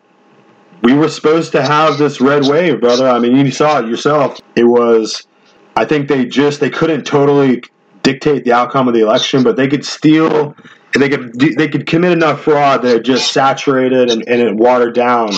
we 0.82 0.96
were 0.96 1.10
supposed 1.10 1.52
to 1.52 1.62
have 1.62 2.00
this 2.00 2.20
red 2.20 2.46
wave, 2.48 2.82
brother. 2.82 3.08
I 3.08 3.20
mean, 3.20 3.36
you 3.36 3.52
saw 3.52 3.80
it 3.80 3.88
yourself. 3.88 4.40
It 4.56 4.64
was, 4.64 5.28
I 5.76 5.86
think 5.86 6.08
they 6.08 6.26
just 6.26 6.62
they 6.62 6.72
couldn't 6.72 7.04
totally 7.04 7.62
dictate 8.02 8.44
the 8.44 8.54
outcome 8.54 8.88
of 8.88 8.96
the 8.96 9.02
election, 9.02 9.44
but 9.44 9.56
they 9.56 9.68
could 9.68 9.86
steal 9.86 10.56
they 10.94 11.10
could 11.10 11.40
they 11.40 11.68
could 11.68 11.86
commit 11.86 12.12
enough 12.12 12.44
fraud 12.44 12.82
that 12.84 12.98
it 12.98 13.04
just 13.04 13.32
saturated 13.32 14.10
and, 14.10 14.28
and 14.28 14.42
it 14.42 14.56
watered 14.56 14.96
down 14.96 15.32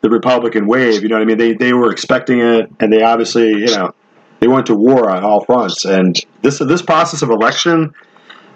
the 0.00 0.10
Republican 0.10 0.66
wave. 0.66 1.02
You 1.02 1.08
know 1.08 1.16
what 1.16 1.22
I 1.22 1.26
mean? 1.26 1.38
They 1.38 1.52
they 1.52 1.72
were 1.72 1.90
expecting 1.90 2.40
it, 2.40 2.70
and 2.80 2.92
they 2.92 3.02
obviously 3.02 3.50
you 3.50 3.66
know 3.66 3.94
they 4.40 4.48
went 4.48 4.66
to 4.66 4.74
war 4.74 5.10
on 5.10 5.24
all 5.24 5.44
fronts. 5.44 5.84
And 5.84 6.16
this 6.42 6.58
this 6.58 6.82
process 6.82 7.22
of 7.22 7.30
election 7.30 7.94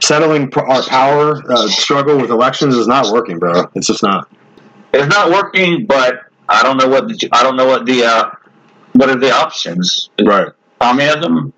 settling 0.01 0.53
our 0.55 0.83
power 0.83 1.43
uh, 1.51 1.69
struggle 1.69 2.19
with 2.19 2.31
elections 2.31 2.75
is 2.75 2.89
not 2.89 3.13
working, 3.13 3.39
bro. 3.39 3.71
It's 3.75 3.87
just 3.87 4.03
not. 4.03 4.29
It's 4.93 5.09
not 5.09 5.31
working, 5.31 5.87
but 5.87 6.25
I 6.49 6.63
don't 6.63 6.77
know 6.77 6.89
what 6.89 7.09
the, 7.09 7.29
I 7.33 7.43
don't 7.43 7.57
know 7.57 7.67
what 7.67 7.87
the 7.87 8.05
uh, 8.05 8.31
what 8.95 9.09
are 9.09 9.19
the 9.19 9.31
options? 9.31 10.11
Right. 10.21 10.49
Communism. 10.81 11.53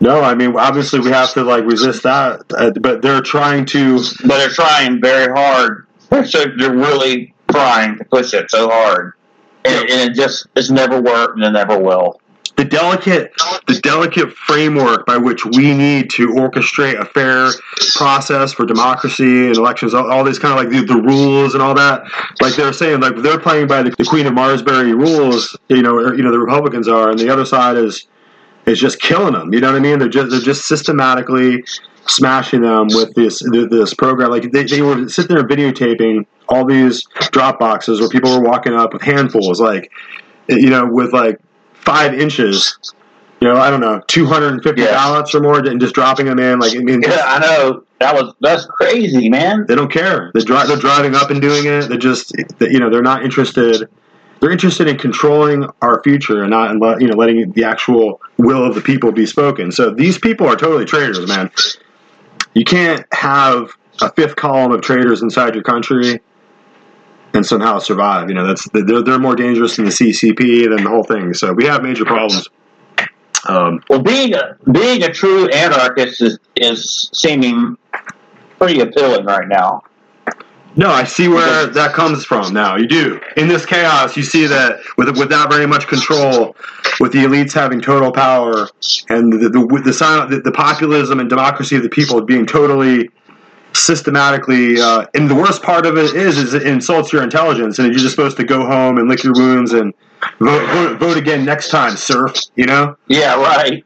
No, 0.00 0.20
I 0.20 0.34
mean 0.34 0.56
obviously 0.56 1.00
we 1.00 1.10
have 1.10 1.32
to 1.34 1.42
like 1.42 1.64
resist 1.64 2.02
that, 2.02 2.42
uh, 2.56 2.70
but 2.80 3.02
they're 3.02 3.22
trying 3.22 3.64
to. 3.66 3.98
but 4.24 4.38
they're 4.38 4.48
trying 4.50 5.00
very 5.00 5.32
hard. 5.32 5.86
So 6.26 6.44
they're 6.56 6.74
really 6.74 7.34
trying 7.50 7.98
to 7.98 8.04
push 8.04 8.32
it 8.34 8.50
so 8.50 8.68
hard, 8.68 9.14
and, 9.64 9.90
and 9.90 10.10
it 10.10 10.14
just 10.14 10.46
it's 10.54 10.70
never 10.70 11.00
worked 11.00 11.36
and 11.36 11.44
it 11.44 11.50
never 11.50 11.78
will. 11.78 12.20
the 12.56 12.64
delicate 12.64 13.32
the 13.66 13.78
delicate 13.80 14.32
framework 14.32 15.04
by 15.04 15.16
which 15.16 15.44
we 15.44 15.74
need 15.74 16.10
to 16.10 16.28
orchestrate 16.28 16.98
a 16.98 17.04
fair 17.04 17.50
process 17.96 18.52
for 18.52 18.64
democracy 18.64 19.46
and 19.46 19.56
elections 19.56 19.92
all, 19.94 20.10
all 20.10 20.24
these 20.24 20.38
kind 20.38 20.52
of 20.52 20.64
like 20.64 20.70
the, 20.70 20.84
the 20.86 21.00
rules 21.00 21.54
and 21.54 21.62
all 21.62 21.74
that 21.74 22.02
like 22.40 22.54
they're 22.54 22.72
saying 22.72 23.00
like 23.00 23.16
they're 23.16 23.38
playing 23.40 23.66
by 23.66 23.82
the, 23.82 23.90
the 23.90 24.04
queen 24.04 24.26
of 24.26 24.32
marsbury 24.32 24.94
rules 24.94 25.56
you 25.68 25.82
know 25.82 25.94
or, 25.96 26.14
you 26.14 26.22
know 26.22 26.30
the 26.30 26.38
republicans 26.38 26.88
are 26.88 27.10
and 27.10 27.18
the 27.18 27.28
other 27.28 27.44
side 27.44 27.76
is 27.76 28.06
is 28.66 28.78
just 28.80 29.00
killing 29.00 29.32
them 29.32 29.52
you 29.54 29.60
know 29.60 29.68
what 29.70 29.76
i 29.76 29.80
mean 29.80 29.98
they're 29.98 30.08
just 30.08 30.30
they're 30.30 30.40
just 30.40 30.66
systematically 30.66 31.64
smashing 32.08 32.60
them 32.62 32.86
with 32.90 33.14
this 33.14 33.40
this 33.70 33.94
program 33.94 34.30
like 34.30 34.50
they, 34.52 34.64
they 34.64 34.82
were 34.82 35.08
sitting 35.08 35.34
there 35.36 35.46
videotaping 35.46 36.24
all 36.48 36.64
these 36.64 37.04
drop 37.32 37.58
boxes 37.58 38.00
where 38.00 38.08
people 38.08 38.30
were 38.30 38.42
walking 38.44 38.72
up 38.74 38.92
with 38.92 39.02
handfuls 39.02 39.60
like 39.60 39.90
you 40.48 40.70
know 40.70 40.86
with 40.86 41.12
like 41.12 41.40
five 41.74 42.14
inches, 42.14 42.76
you 43.40 43.46
know, 43.46 43.54
I 43.56 43.70
don't 43.70 43.78
know, 43.80 44.00
250 44.08 44.82
Yeah. 44.82 44.90
ballots 44.90 45.32
or 45.36 45.40
more, 45.40 45.60
and 45.60 45.80
just 45.80 45.94
dropping 45.94 46.26
them 46.26 46.40
in. 46.40 46.58
Like, 46.58 46.74
I 46.74 46.78
mean, 46.80 47.00
Yeah, 47.02 47.22
I 47.24 47.38
know 47.38 47.84
that 48.00 48.12
was 48.14 48.34
that's 48.40 48.66
crazy, 48.66 49.28
man. 49.28 49.66
they 49.68 49.76
don't 49.76 49.90
care. 49.92 50.32
They're, 50.34 50.42
dri- 50.42 50.66
they're 50.66 50.78
driving 50.78 51.14
up 51.14 51.30
and 51.30 51.40
doing 51.40 51.64
it. 51.66 51.88
They're 51.88 51.96
just, 51.96 52.32
you 52.60 52.80
know, 52.80 52.90
they're 52.90 53.02
not 53.02 53.24
interested. 53.24 53.88
They're 54.40 54.50
interested 54.50 54.86
in 54.86 54.98
controlling 54.98 55.66
our 55.80 56.02
future 56.02 56.42
and 56.42 56.50
not, 56.50 57.00
you 57.00 57.08
know, 57.08 57.16
letting 57.16 57.52
the 57.52 57.64
actual 57.64 58.20
will 58.36 58.64
of 58.64 58.74
the 58.74 58.82
people 58.82 59.12
be 59.12 59.26
spoken. 59.26 59.72
So 59.72 59.90
these 59.90 60.18
people 60.18 60.46
are 60.46 60.56
totally 60.56 60.84
traitors, 60.84 61.26
man. 61.26 61.50
You 62.54 62.64
can't 62.64 63.06
have 63.12 63.70
a 64.00 64.12
fifth 64.12 64.36
column 64.36 64.72
of 64.72 64.82
traitors 64.82 65.22
inside 65.22 65.54
your 65.54 65.64
country 65.64 66.20
and 67.32 67.44
somehow 67.46 67.78
survive. 67.78 68.28
You 68.28 68.34
know, 68.34 68.46
that's 68.46 68.68
they're, 68.72 69.02
they're 69.02 69.18
more 69.18 69.36
dangerous 69.36 69.76
than 69.76 69.86
the 69.86 69.90
CCP 69.90 70.68
than 70.68 70.84
the 70.84 70.90
whole 70.90 71.04
thing. 71.04 71.34
So 71.34 71.52
we 71.52 71.64
have 71.64 71.82
major 71.82 72.04
problems. 72.04 72.48
Um, 73.48 73.80
Well, 73.88 74.02
being 74.02 74.34
a 74.34 74.56
being 74.70 75.02
a 75.04 75.12
true 75.12 75.48
anarchist 75.48 76.20
is 76.20 76.38
is 76.56 77.10
seeming 77.12 77.76
pretty 78.58 78.80
appealing 78.80 79.24
right 79.24 79.46
now. 79.46 79.82
No, 80.76 80.90
I 80.90 81.04
see 81.04 81.26
where 81.26 81.66
that 81.66 81.94
comes 81.94 82.24
from 82.24 82.52
now. 82.52 82.76
You 82.76 82.86
do. 82.86 83.20
In 83.38 83.48
this 83.48 83.64
chaos, 83.64 84.14
you 84.16 84.22
see 84.22 84.46
that 84.46 84.78
with 84.98 85.16
without 85.18 85.50
very 85.50 85.66
much 85.66 85.88
control, 85.88 86.54
with 87.00 87.12
the 87.12 87.20
elites 87.24 87.52
having 87.54 87.80
total 87.80 88.12
power 88.12 88.68
and 89.08 89.32
the 89.32 89.48
the, 89.48 89.82
the, 89.84 89.92
silent, 89.92 90.30
the, 90.30 90.40
the 90.40 90.52
populism 90.52 91.18
and 91.18 91.30
democracy 91.30 91.76
of 91.76 91.82
the 91.82 91.88
people 91.88 92.20
being 92.20 92.44
totally 92.46 93.10
systematically 93.72 94.80
uh, 94.80 95.06
and 95.14 95.30
the 95.30 95.34
worst 95.34 95.62
part 95.62 95.84
of 95.84 95.98
it 95.98 96.14
is 96.14 96.38
is 96.38 96.54
it 96.54 96.62
insults 96.66 97.12
your 97.12 97.22
intelligence 97.22 97.78
and 97.78 97.88
you're 97.88 97.98
just 97.98 98.14
supposed 98.14 98.36
to 98.36 98.44
go 98.44 98.64
home 98.64 98.96
and 98.96 99.06
lick 99.06 99.22
your 99.22 99.34
wounds 99.34 99.74
and 99.74 99.92
vote, 100.40 100.66
vote, 100.72 100.98
vote 100.98 101.16
again 101.18 101.44
next 101.44 101.68
time 101.68 101.94
surf 101.94 102.32
you 102.54 102.64
know 102.64 102.96
Yeah, 103.08 103.34
right. 103.34 103.84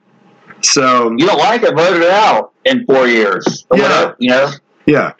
so 0.62 1.10
You 1.16 1.26
don't 1.26 1.38
like 1.38 1.64
it, 1.64 1.74
vote 1.74 1.96
it 1.96 2.08
out 2.08 2.52
in 2.64 2.86
four 2.86 3.08
years. 3.08 3.66
Yeah. 3.74 3.82
whatever, 3.82 4.16
you 4.20 4.30
know, 4.30 4.50
yeah 4.86 5.12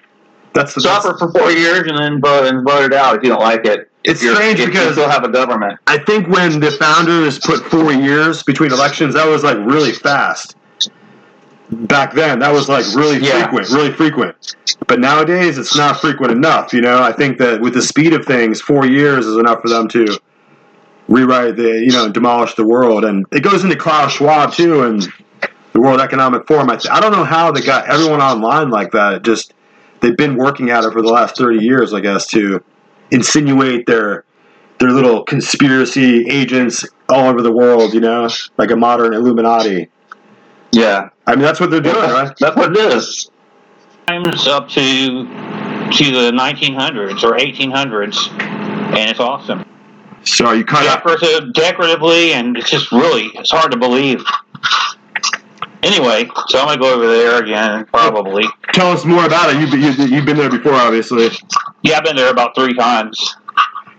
that's 0.52 0.74
the 0.74 0.80
suffer 0.80 1.16
for 1.18 1.30
four 1.32 1.50
years 1.50 1.86
and 1.86 1.96
then 1.98 2.20
vote 2.20 2.46
and 2.46 2.66
vote 2.66 2.84
it 2.84 2.92
out 2.92 3.16
if 3.16 3.22
you 3.22 3.28
don't 3.28 3.40
like 3.40 3.64
it. 3.66 3.90
It's 4.02 4.20
strange 4.20 4.58
because 4.58 4.60
you 4.60 4.66
because- 4.66 4.92
still 4.92 5.08
have 5.08 5.24
a 5.24 5.28
government. 5.28 5.78
I 5.86 5.98
think 5.98 6.28
when 6.28 6.58
the 6.60 6.70
founders 6.72 7.38
put 7.38 7.60
four 7.70 7.92
years 7.92 8.42
between 8.42 8.72
elections, 8.72 9.14
that 9.14 9.26
was 9.28 9.44
like 9.44 9.58
really 9.58 9.92
fast. 9.92 10.56
Back 11.70 12.14
then, 12.14 12.40
that 12.40 12.52
was 12.52 12.68
like 12.68 12.84
really 12.96 13.18
Yeah. 13.18 13.42
frequent, 13.42 13.70
really 13.70 13.92
frequent. 13.92 14.34
But 14.88 14.98
nowadays, 14.98 15.56
it's 15.56 15.76
not 15.76 16.00
frequent 16.00 16.32
enough. 16.32 16.72
You 16.72 16.80
know, 16.80 17.00
I 17.00 17.12
think 17.12 17.38
that 17.38 17.60
with 17.60 17.74
the 17.74 17.82
speed 17.82 18.12
of 18.12 18.24
things, 18.24 18.60
four 18.60 18.86
years 18.86 19.24
is 19.26 19.36
enough 19.36 19.62
for 19.62 19.68
them 19.68 19.86
to 19.88 20.18
rewrite 21.08 21.56
the, 21.56 21.78
you 21.84 21.92
know, 21.92 22.08
demolish 22.08 22.54
the 22.54 22.64
world. 22.64 23.04
And 23.04 23.24
it 23.30 23.40
goes 23.40 23.62
into 23.62 23.76
Klaus 23.76 24.12
Schwab 24.12 24.52
too, 24.52 24.82
and 24.82 25.06
the 25.72 25.80
World 25.80 26.00
Economic 26.00 26.46
Forum. 26.48 26.70
I, 26.70 26.76
th- 26.76 26.90
I 26.90 26.98
don't 27.00 27.12
know 27.12 27.24
how 27.24 27.52
they 27.52 27.60
got 27.60 27.88
everyone 27.88 28.20
online 28.20 28.70
like 28.70 28.90
that. 28.92 29.14
It 29.14 29.22
just 29.22 29.54
they've 30.00 30.16
been 30.16 30.36
working 30.36 30.70
at 30.70 30.84
it 30.84 30.92
for 30.92 31.02
the 31.02 31.08
last 31.08 31.36
thirty 31.36 31.64
years, 31.64 31.92
I 31.92 32.00
guess, 32.00 32.26
to 32.28 32.62
insinuate 33.10 33.86
their 33.86 34.24
their 34.78 34.90
little 34.90 35.24
conspiracy 35.24 36.26
agents 36.28 36.86
all 37.08 37.28
over 37.28 37.42
the 37.42 37.52
world, 37.52 37.92
you 37.92 38.00
know, 38.00 38.28
like 38.56 38.70
a 38.70 38.76
modern 38.76 39.14
Illuminati. 39.14 39.88
Yeah, 40.72 41.10
I 41.26 41.34
mean, 41.34 41.42
that's 41.42 41.60
what 41.60 41.70
they're 41.70 41.80
doing, 41.80 41.96
right? 41.96 42.34
That's 42.38 42.56
what 42.56 42.76
it 42.76 42.94
is. 42.94 43.30
Times 44.06 44.46
up 44.46 44.68
to 44.70 45.24
to 45.90 46.04
the 46.04 46.30
1900s 46.32 47.24
or 47.24 47.36
1800s, 47.36 48.30
and 48.40 49.10
it's 49.10 49.20
awesome. 49.20 49.64
So 50.24 50.52
you 50.52 50.64
cut 50.64 50.86
out. 50.86 51.04
Decorative, 51.04 51.52
decoratively, 51.52 52.32
and 52.32 52.56
it's 52.56 52.70
just 52.70 52.92
really 52.92 53.30
it's 53.34 53.50
hard 53.50 53.72
to 53.72 53.78
believe. 53.78 54.24
Anyway, 55.82 56.28
so 56.48 56.58
I'm 56.58 56.66
gonna 56.66 56.78
go 56.80 56.94
over 56.94 57.06
there 57.06 57.42
again, 57.42 57.86
probably. 57.86 58.44
Tell 58.74 58.92
us 58.92 59.04
more 59.04 59.24
about 59.24 59.50
it. 59.54 59.60
You've, 59.60 59.98
you, 59.98 60.04
you've 60.16 60.26
been 60.26 60.36
there 60.36 60.50
before, 60.50 60.74
obviously. 60.74 61.30
Yeah, 61.82 61.96
I've 61.98 62.04
been 62.04 62.16
there 62.16 62.30
about 62.30 62.54
three 62.54 62.74
times. 62.74 63.36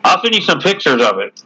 I'll 0.04 0.22
send 0.22 0.36
you 0.36 0.42
some 0.42 0.60
pictures 0.60 1.02
of 1.02 1.20
it. 1.20 1.42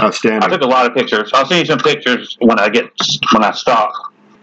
Outstanding. 0.00 0.42
I 0.42 0.48
took 0.48 0.62
a 0.62 0.66
lot 0.66 0.86
of 0.86 0.94
pictures. 0.94 1.30
I'll 1.32 1.46
send 1.46 1.60
you 1.60 1.66
some 1.66 1.78
pictures 1.78 2.36
when 2.40 2.58
I 2.58 2.68
get 2.68 2.90
when 3.32 3.44
I 3.44 3.52
stop. 3.52 3.92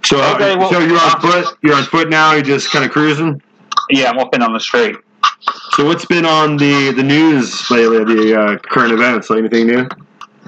So, 0.05 0.19
uh, 0.21 0.33
Okay, 0.35 0.55
well- 0.55 0.71
so 0.71 0.79
you're 0.79 0.99
on 0.99 1.19
foot. 1.21 1.57
You're 1.61 1.75
on 1.75 1.83
foot 1.83 2.09
now. 2.09 2.33
You're 2.33 2.41
just 2.41 2.71
kind 2.71 2.83
of 2.85 2.91
cruising. 2.91 3.41
Yeah, 3.89 4.09
I'm 4.09 4.17
walking 4.17 4.41
on 4.41 4.53
the 4.53 4.59
street. 4.59 4.95
So 5.75 5.85
what's 5.85 6.05
been 6.05 6.25
on 6.25 6.55
the 6.57 6.91
the 6.91 7.03
news 7.03 7.69
lately? 7.69 8.03
The 8.03 8.39
uh, 8.39 8.57
current 8.59 8.93
events. 8.93 9.29
Like 9.29 9.39
anything 9.39 9.67
new? 9.67 9.87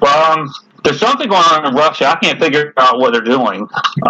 Well, 0.02 0.40
um, 0.40 0.54
there's 0.86 1.00
something 1.00 1.28
going 1.28 1.44
on 1.44 1.66
in 1.68 1.74
Russia. 1.76 2.08
I 2.08 2.16
can't 2.16 2.40
figure 2.40 2.74
out 2.78 3.00
what 3.00 3.12
they're 3.12 3.22
doing. 3.22 3.68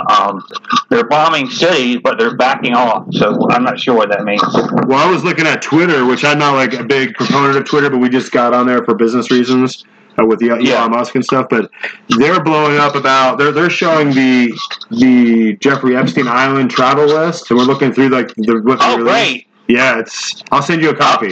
Um, 0.10 0.46
they're 0.90 1.08
bombing 1.08 1.50
cities, 1.50 2.00
but 2.04 2.20
they're 2.20 2.36
backing 2.38 2.74
off. 2.76 3.08
So 3.14 3.50
I'm 3.50 3.64
not 3.64 3.80
sure 3.80 3.96
what 3.96 4.10
that 4.10 4.24
means. 4.24 4.42
Well, 4.88 5.00
I 5.00 5.10
was 5.10 5.24
looking 5.24 5.48
at 5.48 5.62
Twitter, 5.62 6.06
which 6.06 6.24
I'm 6.24 6.38
not 6.38 6.54
like 6.56 6.74
a 6.74 6.84
big 6.84 7.16
proponent 7.16 7.58
of 7.58 7.66
Twitter, 7.66 7.90
but 7.90 7.98
we 7.98 8.10
just 8.10 8.32
got 8.32 8.54
on 8.54 8.68
there 8.68 8.84
for 8.86 8.94
business 8.94 9.32
reasons. 9.32 9.84
uh, 10.18 10.26
with 10.26 10.40
the 10.40 10.50
Elon 10.50 10.66
Yeah. 10.66 10.88
Musk 10.88 11.16
and 11.16 11.26
stuff, 11.26 11.48
but 11.50 11.70
they're 12.18 12.42
blowing 12.42 12.78
up 12.78 12.96
about 12.96 13.38
they're 13.38 13.52
they're 13.52 13.70
showing 13.70 14.12
the 14.12 14.58
the 14.90 15.58
Jeffrey 15.58 15.98
Epstein 15.98 16.28
Island 16.30 16.72
travel 16.72 17.06
list, 17.06 17.52
and 17.52 17.60
we're 17.60 17.66
looking 17.66 17.92
through 17.92 18.08
like 18.10 18.34
the 18.36 18.62
what 18.64 18.78
Oh, 18.82 18.98
great. 19.04 19.48
Yeah, 19.68 20.00
it's. 20.00 20.42
I'll 20.52 20.62
send 20.62 20.82
you 20.82 20.92
a 20.92 20.96
copy. 20.96 21.28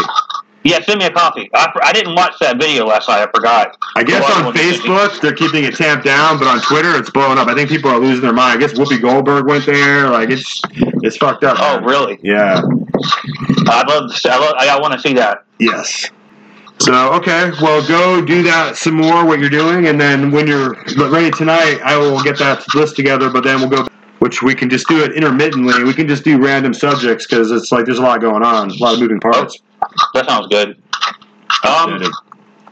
Yeah, 0.63 0.81
send 0.81 0.99
me 0.99 1.05
a 1.05 1.11
copy. 1.11 1.49
I, 1.53 1.71
I 1.83 1.91
didn't 1.91 2.15
watch 2.15 2.35
that 2.39 2.57
video 2.57 2.85
last 2.85 3.09
night. 3.09 3.27
I 3.27 3.31
forgot. 3.31 3.77
I 3.95 4.03
guess 4.03 4.23
on 4.31 4.53
Facebook 4.53 5.19
they're 5.21 5.35
keeping 5.35 5.65
it 5.65 5.75
tamped 5.75 6.05
down, 6.05 6.39
but 6.39 6.47
on 6.47 6.61
Twitter 6.61 6.97
it's 6.97 7.09
blowing 7.09 7.37
up. 7.37 7.47
I 7.47 7.53
think 7.53 7.69
people 7.69 7.91
are 7.91 7.99
losing 7.99 8.21
their 8.21 8.33
mind. 8.33 8.57
I 8.57 8.65
guess 8.65 8.77
Whoopi 8.77 9.01
Goldberg 9.01 9.45
went 9.45 9.65
there. 9.65 10.09
Like 10.09 10.29
it's 10.29 10.61
it's 11.03 11.17
fucked 11.17 11.43
up. 11.43 11.57
Oh, 11.59 11.79
man. 11.79 11.83
really? 11.83 12.19
Yeah. 12.23 12.61
I'd 13.67 13.87
love 13.87 14.09
to 14.09 14.17
see, 14.17 14.29
I, 14.29 14.37
love, 14.37 14.55
I 14.57 14.79
want 14.79 14.93
to 14.93 14.99
see 14.99 15.13
that. 15.13 15.45
Yes. 15.59 16.09
So 16.79 17.13
okay, 17.13 17.51
well, 17.61 17.85
go 17.87 18.23
do 18.25 18.43
that 18.43 18.75
some 18.75 18.95
more. 18.95 19.25
What 19.25 19.39
you're 19.39 19.49
doing, 19.49 19.87
and 19.87 19.99
then 19.99 20.31
when 20.31 20.47
you're 20.47 20.75
ready 20.97 21.31
tonight, 21.31 21.79
I 21.83 21.97
will 21.97 22.21
get 22.23 22.37
that 22.39 22.65
list 22.75 22.95
together. 22.95 23.29
But 23.29 23.43
then 23.43 23.59
we'll 23.59 23.69
go, 23.69 23.87
which 24.23 24.41
we 24.41 24.55
can 24.55 24.69
just 24.69 24.87
do 24.87 25.03
it 25.03 25.11
intermittently. 25.11 25.83
We 25.83 25.93
can 25.93 26.07
just 26.07 26.23
do 26.23 26.41
random 26.41 26.73
subjects 26.73 27.27
because 27.27 27.51
it's 27.51 27.73
like 27.73 27.83
there's 27.83 27.99
a 27.99 28.01
lot 28.01 28.21
going 28.21 28.41
on, 28.41 28.71
a 28.71 28.75
lot 28.75 28.93
of 28.93 29.01
moving 29.01 29.19
parts. 29.19 29.59
That 30.13 30.29
sounds 30.29 30.47
good. 30.47 30.81
Um, 31.67 32.01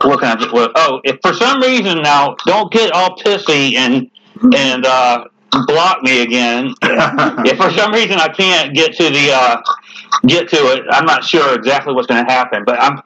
what 0.01 0.21
can 0.21 0.29
I 0.29 0.35
do? 0.39 0.49
Well, 0.53 0.71
oh, 0.75 1.01
if 1.03 1.19
for 1.21 1.33
some 1.33 1.59
reason 1.59 2.03
now, 2.03 2.37
don't 2.45 2.71
get 2.71 2.93
all 2.93 3.17
pissy 3.17 3.75
and 3.75 4.09
and 4.55 4.85
uh, 4.85 5.25
block 5.67 6.01
me 6.03 6.21
again. 6.21 6.73
if 6.83 7.57
for 7.57 7.69
some 7.71 7.91
reason 7.91 8.17
I 8.17 8.29
can't 8.29 8.73
get 8.73 8.93
to 8.93 9.09
the 9.09 9.31
uh, 9.33 9.61
get 10.27 10.47
to 10.51 10.55
it, 10.55 10.85
I'm 10.89 11.05
not 11.05 11.25
sure 11.25 11.53
exactly 11.53 11.93
what's 11.93 12.07
going 12.07 12.25
to 12.25 12.31
happen. 12.31 12.63
But 12.65 12.81
I'm 12.81 13.01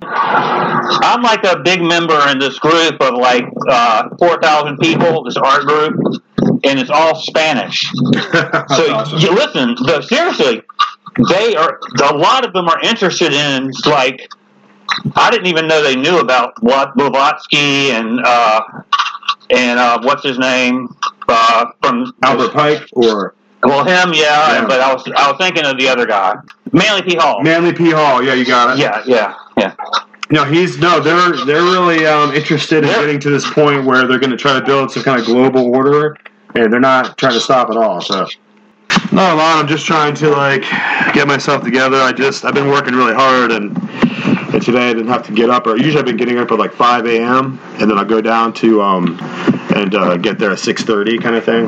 I'm 0.00 1.20
like 1.20 1.44
a 1.44 1.58
big 1.58 1.82
member 1.82 2.18
in 2.30 2.38
this 2.38 2.58
group 2.58 3.02
of 3.02 3.18
like 3.18 3.44
uh, 3.68 4.08
four 4.18 4.40
thousand 4.40 4.78
people, 4.78 5.24
this 5.24 5.36
art 5.36 5.66
group, 5.66 6.22
and 6.64 6.78
it's 6.78 6.90
all 6.90 7.14
Spanish. 7.14 7.90
So 8.76 8.94
awesome. 8.94 9.18
you 9.18 9.32
listen, 9.34 9.76
though, 9.86 10.00
seriously, 10.00 10.62
they 11.30 11.54
are 11.56 11.78
a 12.04 12.14
lot 12.16 12.44
of 12.46 12.52
them 12.52 12.68
are 12.68 12.80
interested 12.80 13.32
in 13.32 13.70
like 13.86 14.28
I 15.16 15.30
didn't 15.30 15.46
even 15.46 15.66
know 15.66 15.82
they 15.82 15.96
knew 15.96 16.18
about 16.20 16.54
what 16.62 16.94
Blavatsky 16.96 17.90
and 17.90 18.20
uh, 18.24 18.60
and 19.50 19.78
uh, 19.78 20.00
what's 20.02 20.22
his 20.22 20.38
name 20.38 20.94
uh, 21.28 21.66
from 21.82 22.14
Albert 22.22 22.52
Pike 22.52 22.82
or 22.92 23.34
Well, 23.62 23.84
him, 23.84 24.12
yeah, 24.14 24.60
Yeah. 24.60 24.66
but 24.66 24.80
I 24.80 24.92
was 24.94 25.02
I 25.14 25.30
was 25.30 25.36
thinking 25.38 25.64
of 25.66 25.78
the 25.78 25.88
other 25.88 26.06
guy, 26.06 26.34
Manly 26.72 27.02
P 27.02 27.16
Hall. 27.16 27.42
Manly 27.42 27.72
P. 27.72 27.90
Hall. 27.90 28.22
Yeah, 28.22 28.34
you 28.34 28.44
got 28.46 28.76
it. 28.76 28.80
Yeah, 28.80 29.02
yeah, 29.06 29.34
yeah. 29.58 29.74
No, 30.30 30.44
he's 30.44 30.78
no. 30.78 30.98
They're 31.00 31.44
they're 31.44 31.62
really 31.62 32.06
um, 32.06 32.32
interested 32.34 32.84
in 32.84 32.90
getting 32.90 33.20
to 33.20 33.30
this 33.30 33.48
point 33.52 33.84
where 33.84 34.06
they're 34.06 34.18
going 34.20 34.30
to 34.30 34.36
try 34.36 34.58
to 34.58 34.64
build 34.64 34.90
some 34.90 35.02
kind 35.02 35.20
of 35.20 35.26
global 35.26 35.74
order, 35.74 36.16
and 36.54 36.72
they're 36.72 36.80
not 36.80 37.16
trying 37.18 37.34
to 37.34 37.40
stop 37.40 37.70
at 37.70 37.76
all. 37.76 38.00
So, 38.00 38.26
not 39.12 39.32
a 39.32 39.36
lot. 39.36 39.58
I'm 39.58 39.68
just 39.68 39.86
trying 39.86 40.14
to 40.16 40.30
like 40.30 40.62
get 41.14 41.26
myself 41.26 41.62
together. 41.62 41.96
I 41.96 42.12
just 42.12 42.44
I've 42.44 42.54
been 42.54 42.68
working 42.68 42.94
really 42.94 43.14
hard, 43.14 43.52
and, 43.52 43.76
and 44.54 44.62
today 44.62 44.90
I 44.90 44.92
didn't 44.92 45.08
have 45.08 45.26
to 45.26 45.32
get 45.32 45.50
up. 45.50 45.66
Or 45.66 45.76
usually 45.76 45.98
I've 45.98 46.06
been 46.06 46.16
getting 46.16 46.38
up 46.38 46.50
at 46.50 46.58
like 46.58 46.72
5 46.72 47.06
a.m. 47.06 47.60
and 47.78 47.90
then 47.90 47.98
I 47.98 48.04
go 48.04 48.20
down 48.20 48.52
to 48.54 48.82
um 48.82 49.18
and 49.74 49.94
uh, 49.94 50.16
get 50.16 50.38
there 50.38 50.50
at 50.50 50.58
6:30 50.58 51.22
kind 51.22 51.36
of 51.36 51.44
thing. 51.44 51.64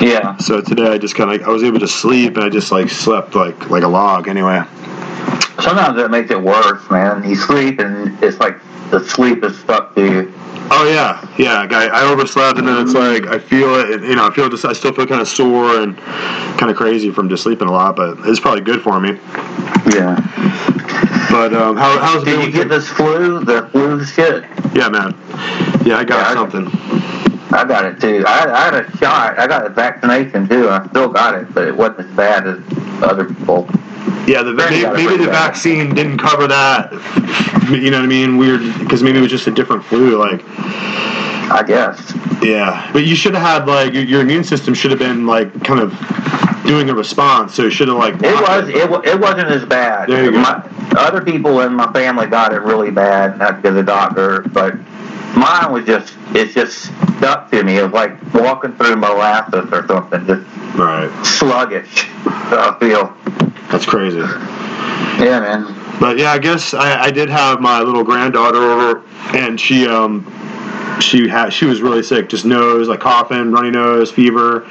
Yeah. 0.00 0.36
So 0.38 0.60
today 0.60 0.92
I 0.92 0.98
just 0.98 1.14
kind 1.14 1.32
of 1.32 1.46
I 1.46 1.50
was 1.50 1.62
able 1.64 1.80
to 1.80 1.88
sleep, 1.88 2.36
and 2.36 2.44
I 2.44 2.48
just 2.48 2.70
like 2.72 2.88
slept 2.90 3.34
like 3.34 3.70
like 3.70 3.82
a 3.82 3.88
log. 3.88 4.28
Anyway. 4.28 4.62
Sometimes 5.68 5.98
it 5.98 6.10
makes 6.10 6.30
it 6.30 6.42
worse, 6.42 6.90
man. 6.90 7.28
You 7.28 7.36
sleep 7.36 7.78
and 7.78 8.16
it's 8.24 8.38
like 8.38 8.56
the 8.90 9.04
sleep 9.04 9.44
is 9.44 9.58
stuck 9.58 9.94
to 9.96 10.00
you. 10.02 10.32
Oh 10.70 10.88
yeah, 10.88 11.20
yeah. 11.36 11.66
I, 11.70 11.88
I 11.88 12.10
overslept, 12.10 12.58
and 12.58 12.66
then 12.66 12.82
it's 12.82 12.94
like 12.94 13.26
I 13.26 13.38
feel 13.38 13.74
it. 13.74 14.00
You 14.02 14.16
know, 14.16 14.26
I 14.26 14.30
feel 14.32 14.48
just. 14.48 14.64
I 14.64 14.72
still 14.72 14.94
feel 14.94 15.06
kind 15.06 15.20
of 15.20 15.28
sore 15.28 15.80
and 15.80 15.94
kind 16.56 16.70
of 16.70 16.76
crazy 16.78 17.10
from 17.10 17.28
just 17.28 17.42
sleeping 17.42 17.68
a 17.68 17.70
lot, 17.70 17.96
but 17.96 18.16
it's 18.20 18.40
probably 18.40 18.62
good 18.62 18.80
for 18.80 18.98
me. 18.98 19.18
Yeah. 19.94 20.16
But 21.30 21.52
um, 21.52 21.76
how, 21.76 21.98
how's 21.98 22.24
Did 22.24 22.42
you 22.46 22.50
get 22.50 22.70
this 22.70 22.88
flu? 22.88 23.44
The 23.44 23.68
flu 23.70 24.02
shit? 24.06 24.44
Yeah, 24.74 24.88
man. 24.88 25.14
Yeah, 25.84 25.98
I 25.98 26.04
got 26.04 26.08
Yeah, 26.08 26.28
I- 26.30 26.34
something. 26.34 26.66
I 27.50 27.64
got 27.66 27.84
it 27.84 28.00
too. 28.00 28.24
I, 28.26 28.52
I 28.54 28.64
had 28.64 28.74
a 28.74 28.96
shot. 28.96 29.38
I 29.38 29.46
got 29.46 29.66
a 29.66 29.68
vaccination 29.68 30.48
too. 30.48 30.70
I 30.70 30.86
still 30.88 31.08
got 31.10 31.34
it, 31.34 31.52
but 31.52 31.68
it 31.68 31.76
wasn't 31.76 32.00
as 32.00 32.16
bad 32.16 32.46
as 32.46 32.58
other 33.02 33.26
people. 33.26 33.68
Yeah, 34.28 34.42
the, 34.42 34.52
maybe, 34.52 34.84
maybe 34.84 35.16
the 35.24 35.30
vaccine 35.30 35.94
didn't 35.94 36.18
cover 36.18 36.46
that. 36.48 36.92
You 37.70 37.90
know 37.90 37.98
what 37.98 38.04
I 38.04 38.08
mean? 38.08 38.36
Weird, 38.36 38.60
because 38.78 39.02
maybe 39.02 39.18
it 39.18 39.22
was 39.22 39.30
just 39.30 39.46
a 39.46 39.50
different 39.50 39.82
flu. 39.84 40.18
Like, 40.18 40.42
I 41.50 41.64
guess. 41.66 42.12
yeah, 42.42 42.90
but 42.92 43.06
you 43.06 43.16
should 43.16 43.34
have 43.34 43.42
had 43.42 43.66
like 43.66 43.94
your, 43.94 44.20
immune 44.20 44.44
system 44.44 44.74
should 44.74 44.90
have 44.90 45.00
been 45.00 45.26
like 45.26 45.64
kind 45.64 45.80
of 45.80 45.92
doing 46.66 46.90
a 46.90 46.94
response. 46.94 47.54
So 47.54 47.64
it 47.64 47.70
should 47.70 47.88
have 47.88 47.96
like 47.96 48.16
It 48.16 48.34
was. 48.34 48.68
It, 48.68 48.90
wa- 48.90 49.00
it 49.00 49.18
wasn't 49.18 49.48
as 49.48 49.64
bad. 49.64 50.10
There 50.10 50.24
you 50.24 50.32
go. 50.32 50.40
My, 50.40 50.62
other 50.98 51.22
people 51.22 51.60
in 51.60 51.74
my 51.74 51.90
family 51.92 52.26
got 52.26 52.52
it 52.52 52.60
really 52.60 52.90
bad, 52.90 53.38
not 53.38 53.62
to 53.62 53.70
the 53.70 53.82
doctor, 53.82 54.42
but 54.42 54.74
mine 55.34 55.72
was 55.72 55.86
just. 55.86 56.14
It's 56.34 56.52
just 56.52 56.92
stuck 57.16 57.50
to 57.50 57.62
me. 57.62 57.78
It 57.78 57.82
was 57.82 57.92
like 57.92 58.34
walking 58.34 58.74
through 58.74 58.96
molasses 58.96 59.72
or 59.72 59.86
something, 59.86 60.26
just 60.26 60.46
right. 60.76 61.10
sluggish. 61.24 62.08
I 62.26 62.76
feel. 62.78 63.16
That's 63.70 63.84
crazy. 63.86 64.18
Yeah, 64.18 65.40
man. 65.40 65.74
But 66.00 66.16
yeah, 66.18 66.30
I 66.32 66.38
guess 66.38 66.74
I, 66.74 67.02
I 67.04 67.10
did 67.10 67.28
have 67.28 67.60
my 67.60 67.80
little 67.82 68.04
granddaughter 68.04 68.58
over, 68.58 69.02
and 69.36 69.60
she 69.60 69.86
um 69.86 70.24
she 71.00 71.28
had 71.28 71.50
she 71.52 71.64
was 71.66 71.80
really 71.82 72.02
sick, 72.02 72.28
just 72.28 72.44
nose 72.44 72.88
like 72.88 73.00
coughing, 73.00 73.50
runny 73.50 73.70
nose, 73.70 74.10
fever, 74.10 74.64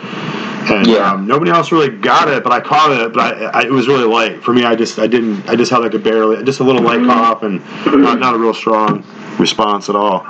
and 0.71 0.87
Yeah. 0.87 1.11
um, 1.11 1.27
nobody 1.27 1.51
else 1.51 1.71
really 1.71 1.89
got 1.89 2.27
it, 2.29 2.43
but 2.43 2.51
I 2.53 2.59
caught 2.61 2.91
it, 2.91 3.13
but 3.13 3.21
I, 3.21 3.45
I, 3.45 3.61
it 3.63 3.71
was 3.71 3.87
really 3.87 4.05
light 4.05 4.41
for 4.43 4.53
me. 4.53 4.63
I 4.63 4.75
just 4.75 4.99
I 4.99 5.07
didn't 5.07 5.47
I 5.49 5.55
just 5.55 5.69
had 5.71 5.79
like 5.79 5.93
a 5.93 5.99
barely 5.99 6.43
just 6.43 6.59
a 6.61 6.63
little 6.63 6.81
light 6.81 7.05
cough 7.05 7.43
and 7.43 7.61
not 7.85 8.19
not 8.19 8.33
a 8.33 8.37
real 8.37 8.53
strong 8.53 9.03
response 9.37 9.89
at 9.89 9.95
all. 9.95 10.23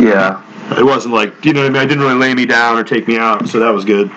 Yeah, 0.00 0.42
It 0.76 0.84
wasn't 0.84 1.14
like 1.14 1.44
you 1.44 1.52
know 1.52 1.60
what 1.62 1.66
I 1.66 1.70
mean. 1.70 1.82
I 1.82 1.86
didn't 1.86 2.02
really 2.02 2.14
lay 2.18 2.34
me 2.34 2.44
down 2.44 2.76
or 2.76 2.82
take 2.84 3.06
me 3.08 3.18
out, 3.18 3.48
so 3.48 3.60
that 3.60 3.70
was 3.70 3.84
good. 3.84 4.08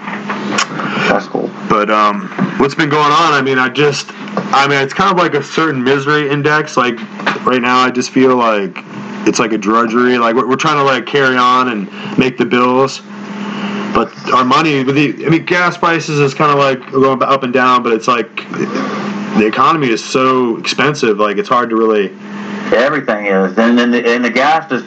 that's 1.09 1.27
cool. 1.27 1.49
But 1.69 1.89
um, 1.91 2.27
what's 2.59 2.75
been 2.75 2.89
going 2.89 3.11
on? 3.11 3.33
I 3.33 3.41
mean, 3.41 3.59
I 3.59 3.69
just, 3.69 4.07
I 4.11 4.67
mean, 4.67 4.81
it's 4.81 4.93
kind 4.93 5.11
of 5.11 5.17
like 5.17 5.33
a 5.33 5.43
certain 5.43 5.83
misery 5.83 6.29
index. 6.29 6.77
Like 6.77 6.99
right 7.45 7.61
now, 7.61 7.79
I 7.79 7.91
just 7.91 8.09
feel 8.11 8.35
like 8.35 8.77
it's 9.27 9.39
like 9.39 9.53
a 9.53 9.57
drudgery. 9.57 10.17
Like 10.17 10.35
we're, 10.35 10.47
we're 10.47 10.55
trying 10.55 10.77
to 10.77 10.83
like 10.83 11.05
carry 11.05 11.37
on 11.37 11.69
and 11.69 12.17
make 12.17 12.37
the 12.37 12.45
bills, 12.45 13.01
but 13.93 14.13
our 14.31 14.43
money, 14.43 14.83
the, 14.83 15.25
I 15.25 15.29
mean, 15.29 15.45
gas 15.45 15.77
prices 15.77 16.19
is 16.19 16.33
kind 16.33 16.51
of 16.51 16.57
like 16.57 16.91
going 16.91 17.21
up 17.21 17.43
and 17.43 17.53
down. 17.53 17.83
But 17.83 17.93
it's 17.93 18.07
like 18.07 18.35
the 18.49 19.45
economy 19.45 19.89
is 19.89 20.03
so 20.03 20.57
expensive. 20.57 21.19
Like 21.19 21.37
it's 21.37 21.49
hard 21.49 21.69
to 21.69 21.75
really. 21.75 22.15
Everything 22.75 23.27
is, 23.27 23.57
and 23.57 23.77
then 23.77 23.91
the, 23.91 24.05
and 24.05 24.23
the 24.23 24.29
gas 24.29 24.71
is. 24.71 24.83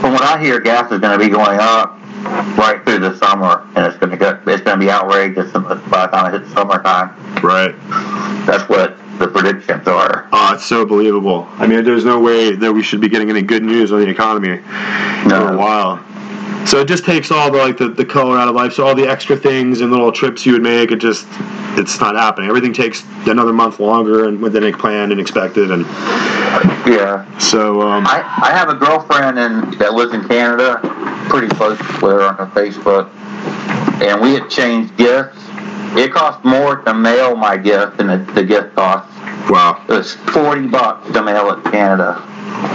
From 0.00 0.12
what 0.12 0.22
I 0.22 0.38
hear, 0.38 0.60
gas 0.60 0.92
is 0.92 1.00
going 1.00 1.18
to 1.18 1.24
be 1.24 1.30
going 1.30 1.58
up 1.60 1.98
right 2.24 2.82
through 2.84 3.00
the 3.00 3.16
summer, 3.16 3.66
and 3.76 3.86
it's 3.86 3.96
going 3.98 4.10
to 4.10 4.16
go. 4.16 4.40
It's 4.46 4.62
going 4.62 4.78
to 4.78 4.84
be 4.84 4.90
outrageous 4.90 5.52
by 5.52 5.60
the 5.60 6.06
time 6.08 6.34
it 6.34 6.40
hits 6.40 6.52
summertime. 6.52 7.14
Right. 7.42 7.74
That's 8.46 8.68
what 8.68 8.98
the 9.18 9.28
predictions 9.28 9.86
are. 9.86 10.28
Oh, 10.32 10.54
it's 10.54 10.64
so 10.64 10.84
believable. 10.84 11.46
I 11.52 11.66
mean, 11.66 11.84
there's 11.84 12.04
no 12.04 12.20
way 12.20 12.54
that 12.56 12.72
we 12.72 12.82
should 12.82 13.00
be 13.00 13.08
getting 13.08 13.30
any 13.30 13.42
good 13.42 13.62
news 13.62 13.92
on 13.92 14.00
the 14.00 14.08
economy 14.08 14.58
for 15.28 15.52
a 15.52 15.56
while. 15.56 16.04
So 16.66 16.80
it 16.80 16.88
just 16.88 17.04
takes 17.04 17.30
all 17.30 17.50
the 17.50 17.58
like 17.58 17.76
the, 17.76 17.88
the 17.88 18.04
color 18.04 18.38
out 18.38 18.48
of 18.48 18.54
life. 18.54 18.72
So 18.72 18.86
all 18.86 18.94
the 18.94 19.06
extra 19.06 19.36
things 19.36 19.80
and 19.80 19.90
little 19.90 20.10
trips 20.10 20.44
you 20.46 20.52
would 20.52 20.62
make, 20.62 20.90
it 20.90 20.96
just 20.96 21.26
it's 21.76 22.00
not 22.00 22.14
happening. 22.16 22.48
Everything 22.48 22.72
takes 22.72 23.04
another 23.26 23.52
month 23.52 23.80
longer 23.80 24.28
and 24.28 24.42
than 24.42 24.72
planned 24.74 25.12
and 25.12 25.20
expected. 25.20 25.70
And 25.70 25.84
Yeah. 26.86 27.26
so 27.38 27.82
um, 27.82 28.06
I, 28.06 28.20
I 28.42 28.50
have 28.52 28.68
a 28.68 28.74
girlfriend 28.74 29.38
in, 29.38 29.78
that 29.78 29.92
lives 29.94 30.14
in 30.14 30.26
Canada, 30.26 30.78
pretty 31.28 31.48
close 31.48 31.78
with 31.78 32.00
her 32.12 32.22
on 32.22 32.36
her 32.36 32.46
Facebook, 32.46 33.10
and 34.02 34.20
we 34.20 34.34
had 34.34 34.48
changed 34.48 34.96
gifts. 34.96 35.36
It 35.96 36.12
cost 36.12 36.44
more 36.44 36.76
to 36.76 36.94
mail 36.94 37.36
my 37.36 37.56
gift 37.56 37.98
than 37.98 38.06
the, 38.08 38.32
the 38.32 38.42
gift 38.44 38.74
cost. 38.74 39.08
wow, 39.50 39.84
It 39.88 39.92
was 39.92 40.14
forty 40.14 40.66
bucks 40.66 41.12
to 41.12 41.22
mail 41.22 41.50
it 41.50 41.62
to 41.62 41.70
Canada. 41.70 42.22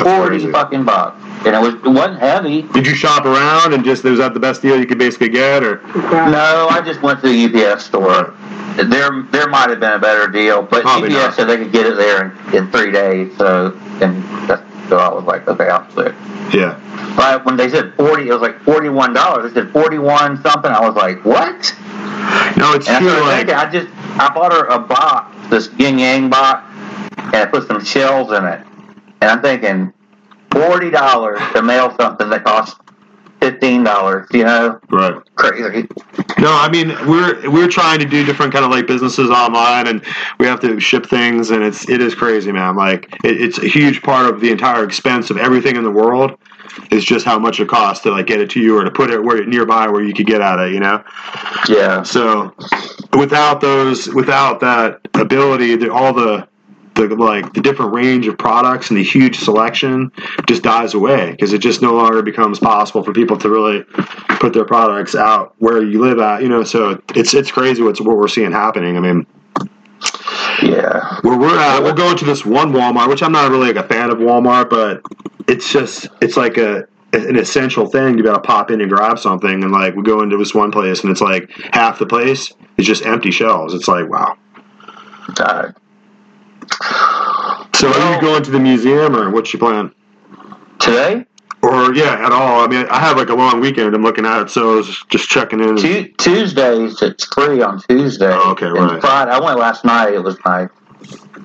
Forty 0.03 0.37
crazy. 0.37 0.51
fucking 0.51 0.83
bucks, 0.85 1.18
and 1.45 1.55
it 1.55 1.61
was 1.61 1.73
it 1.75 1.83
wasn't 1.87 2.19
heavy. 2.19 2.61
did 2.63 2.85
you 2.85 2.93
shop 2.95 3.25
around 3.25 3.73
and 3.73 3.83
just 3.83 4.03
was 4.03 4.19
that 4.19 4.33
the 4.33 4.39
best 4.39 4.61
deal 4.61 4.77
you 4.79 4.85
could 4.85 4.97
basically 4.99 5.29
get, 5.29 5.63
or 5.63 5.81
No, 5.95 6.67
I 6.69 6.81
just 6.85 7.01
went 7.01 7.21
to 7.21 7.27
the 7.27 7.45
UPS 7.73 7.85
store. 7.85 8.33
There, 8.75 9.23
there 9.31 9.47
might 9.49 9.69
have 9.69 9.79
been 9.81 9.91
a 9.93 9.99
better 9.99 10.27
deal, 10.27 10.61
but 10.61 10.83
Probably 10.83 11.09
UPS 11.13 11.13
not. 11.13 11.33
said 11.35 11.45
they 11.45 11.57
could 11.57 11.71
get 11.71 11.85
it 11.85 11.97
there 11.97 12.25
in, 12.51 12.55
in 12.55 12.71
three 12.71 12.91
days. 12.91 13.35
So, 13.37 13.77
and 14.01 14.23
that's, 14.47 14.61
so 14.89 14.97
I 14.97 15.13
was 15.13 15.25
like, 15.25 15.47
okay, 15.47 15.67
I'll 15.67 15.89
do 15.93 16.01
it. 16.01 16.15
yeah, 16.53 16.79
But 17.17 17.45
when 17.45 17.57
they 17.57 17.69
said 17.69 17.93
forty, 17.95 18.27
it 18.29 18.31
was 18.33 18.41
like 18.41 18.59
forty-one 18.63 19.13
dollars. 19.13 19.53
They 19.53 19.61
said 19.61 19.71
forty-one 19.73 20.41
something. 20.41 20.71
I 20.71 20.79
was 20.87 20.95
like, 20.95 21.23
what? 21.25 21.75
no, 22.57 22.73
it's 22.73 22.87
And 22.87 22.97
I 22.97 22.99
true. 22.99 23.09
started 23.09 23.25
Like 23.25 23.37
thinking, 23.37 23.55
I 23.55 23.71
just, 23.71 23.87
I 24.19 24.33
bought 24.33 24.51
her 24.53 24.65
a 24.67 24.79
box, 24.79 25.35
this 25.49 25.69
yin 25.77 25.99
yang 25.99 26.29
box, 26.29 26.63
and 27.17 27.35
I 27.35 27.45
put 27.47 27.67
some 27.67 27.83
shells 27.83 28.31
in 28.31 28.45
it. 28.45 28.65
And 29.21 29.29
I'm 29.31 29.41
thinking, 29.41 29.93
forty 30.51 30.89
dollars 30.89 31.39
to 31.53 31.61
mail 31.61 31.95
something 31.99 32.29
that 32.29 32.43
costs 32.43 32.79
fifteen 33.41 33.83
dollars. 33.83 34.27
You 34.31 34.43
know, 34.45 34.79
Right. 34.89 35.15
crazy. 35.35 35.87
No, 36.39 36.51
I 36.51 36.69
mean 36.69 36.89
we're 37.07 37.49
we're 37.49 37.67
trying 37.67 37.99
to 37.99 38.05
do 38.05 38.25
different 38.25 38.53
kind 38.53 38.65
of 38.65 38.71
like 38.71 38.87
businesses 38.87 39.29
online, 39.29 39.87
and 39.87 40.01
we 40.39 40.45
have 40.47 40.59
to 40.61 40.79
ship 40.79 41.05
things, 41.05 41.51
and 41.51 41.63
it's 41.63 41.87
it 41.89 42.01
is 42.01 42.15
crazy, 42.15 42.51
man. 42.51 42.75
Like 42.75 43.13
it, 43.23 43.41
it's 43.41 43.57
a 43.59 43.67
huge 43.67 44.01
part 44.01 44.33
of 44.33 44.41
the 44.41 44.51
entire 44.51 44.83
expense 44.83 45.29
of 45.29 45.37
everything 45.37 45.75
in 45.75 45.83
the 45.83 45.91
world 45.91 46.37
is 46.91 47.03
just 47.03 47.25
how 47.25 47.37
much 47.39 47.59
it 47.59 47.67
costs 47.67 48.03
to 48.03 48.11
like 48.11 48.27
get 48.27 48.39
it 48.39 48.49
to 48.51 48.59
you 48.59 48.77
or 48.77 48.83
to 48.83 48.91
put 48.91 49.09
it 49.09 49.21
where 49.21 49.45
nearby 49.45 49.87
where 49.87 50.03
you 50.03 50.13
could 50.13 50.25
get 50.25 50.41
at 50.41 50.59
it, 50.59 50.73
you 50.73 50.79
know. 50.79 51.03
Yeah, 51.67 52.03
So 52.03 52.55
without 53.13 53.61
those, 53.61 54.07
without 54.07 54.59
that 54.61 55.01
ability, 55.13 55.75
the, 55.75 55.91
all 55.91 56.13
the 56.13 56.47
the 57.07 57.15
like 57.15 57.53
the 57.53 57.61
different 57.61 57.93
range 57.93 58.27
of 58.27 58.37
products 58.37 58.89
and 58.89 58.97
the 58.97 59.03
huge 59.03 59.39
selection 59.39 60.11
just 60.47 60.63
dies 60.63 60.93
away 60.93 61.31
because 61.31 61.53
it 61.53 61.59
just 61.59 61.81
no 61.81 61.93
longer 61.93 62.21
becomes 62.21 62.59
possible 62.59 63.03
for 63.03 63.13
people 63.13 63.37
to 63.37 63.49
really 63.49 63.83
put 64.39 64.53
their 64.53 64.65
products 64.65 65.15
out 65.15 65.53
where 65.59 65.81
you 65.81 65.99
live 65.99 66.19
at. 66.19 66.41
You 66.41 66.49
know, 66.49 66.63
so 66.63 67.01
it's 67.15 67.33
it's 67.33 67.51
crazy 67.51 67.81
what's 67.81 68.01
what 68.01 68.17
we're 68.17 68.27
seeing 68.27 68.51
happening. 68.51 68.97
I 68.97 68.99
mean, 68.99 69.27
yeah. 70.61 71.19
where 71.21 71.37
we're 71.37 71.57
at, 71.57 71.83
we're 71.83 71.93
going 71.93 72.17
to 72.17 72.25
this 72.25 72.45
one 72.45 72.71
Walmart, 72.71 73.09
which 73.09 73.23
I'm 73.23 73.31
not 73.31 73.49
really 73.51 73.71
like 73.71 73.83
a 73.83 73.87
fan 73.87 74.09
of 74.09 74.17
Walmart, 74.17 74.69
but 74.69 75.01
it's 75.47 75.71
just 75.71 76.07
it's 76.21 76.37
like 76.37 76.57
a 76.57 76.87
an 77.11 77.37
essential 77.37 77.87
thing 77.87 78.17
to 78.17 78.23
be 78.23 78.29
able 78.29 78.39
to 78.39 78.47
pop 78.47 78.69
in 78.69 78.81
and 78.81 78.89
grab 78.89 79.17
something. 79.17 79.63
And 79.63 79.71
like 79.71 79.95
we 79.95 80.03
go 80.03 80.21
into 80.21 80.37
this 80.37 80.53
one 80.53 80.71
place, 80.71 81.01
and 81.01 81.11
it's 81.11 81.21
like 81.21 81.49
half 81.73 81.99
the 81.99 82.05
place 82.05 82.53
is 82.77 82.85
just 82.85 83.05
empty 83.05 83.31
shelves. 83.31 83.73
It's 83.73 83.87
like 83.87 84.09
wow. 84.09 84.37
God. 85.35 85.75
So 87.75 87.91
are 87.91 88.15
you 88.15 88.21
going 88.21 88.43
to 88.43 88.51
the 88.51 88.59
museum, 88.59 89.15
or 89.15 89.29
what's 89.29 89.53
your 89.53 89.59
plan? 89.59 89.93
Today, 90.79 91.25
Or 91.61 91.93
yeah, 91.93 92.25
at 92.25 92.31
all? 92.31 92.61
I 92.63 92.67
mean, 92.67 92.85
I 92.89 92.99
have 92.99 93.17
like 93.17 93.29
a 93.29 93.35
long 93.35 93.59
weekend. 93.59 93.93
I'm 93.95 94.03
looking 94.03 94.25
at 94.25 94.41
it, 94.43 94.49
so 94.49 94.73
I 94.73 94.75
was 94.77 95.03
just 95.09 95.29
checking 95.29 95.59
in. 95.59 95.75
Tu- 95.77 96.09
Tuesdays 96.17 97.01
it's 97.01 97.25
free 97.25 97.61
on 97.61 97.81
Tuesday. 97.81 98.31
Oh, 98.31 98.51
okay, 98.51 98.67
and 98.67 98.75
right. 98.75 99.01
Friday, 99.01 99.31
I 99.31 99.39
went 99.39 99.59
last 99.59 99.83
night. 99.85 100.13
It 100.13 100.23
was 100.23 100.37
nice. 100.45 100.69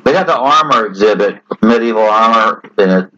They 0.05 0.13
got 0.13 0.27
the 0.27 0.37
armor 0.37 0.87
exhibit, 0.87 1.41
medieval 1.63 2.03
armor, 2.03 2.63
and 2.79 3.11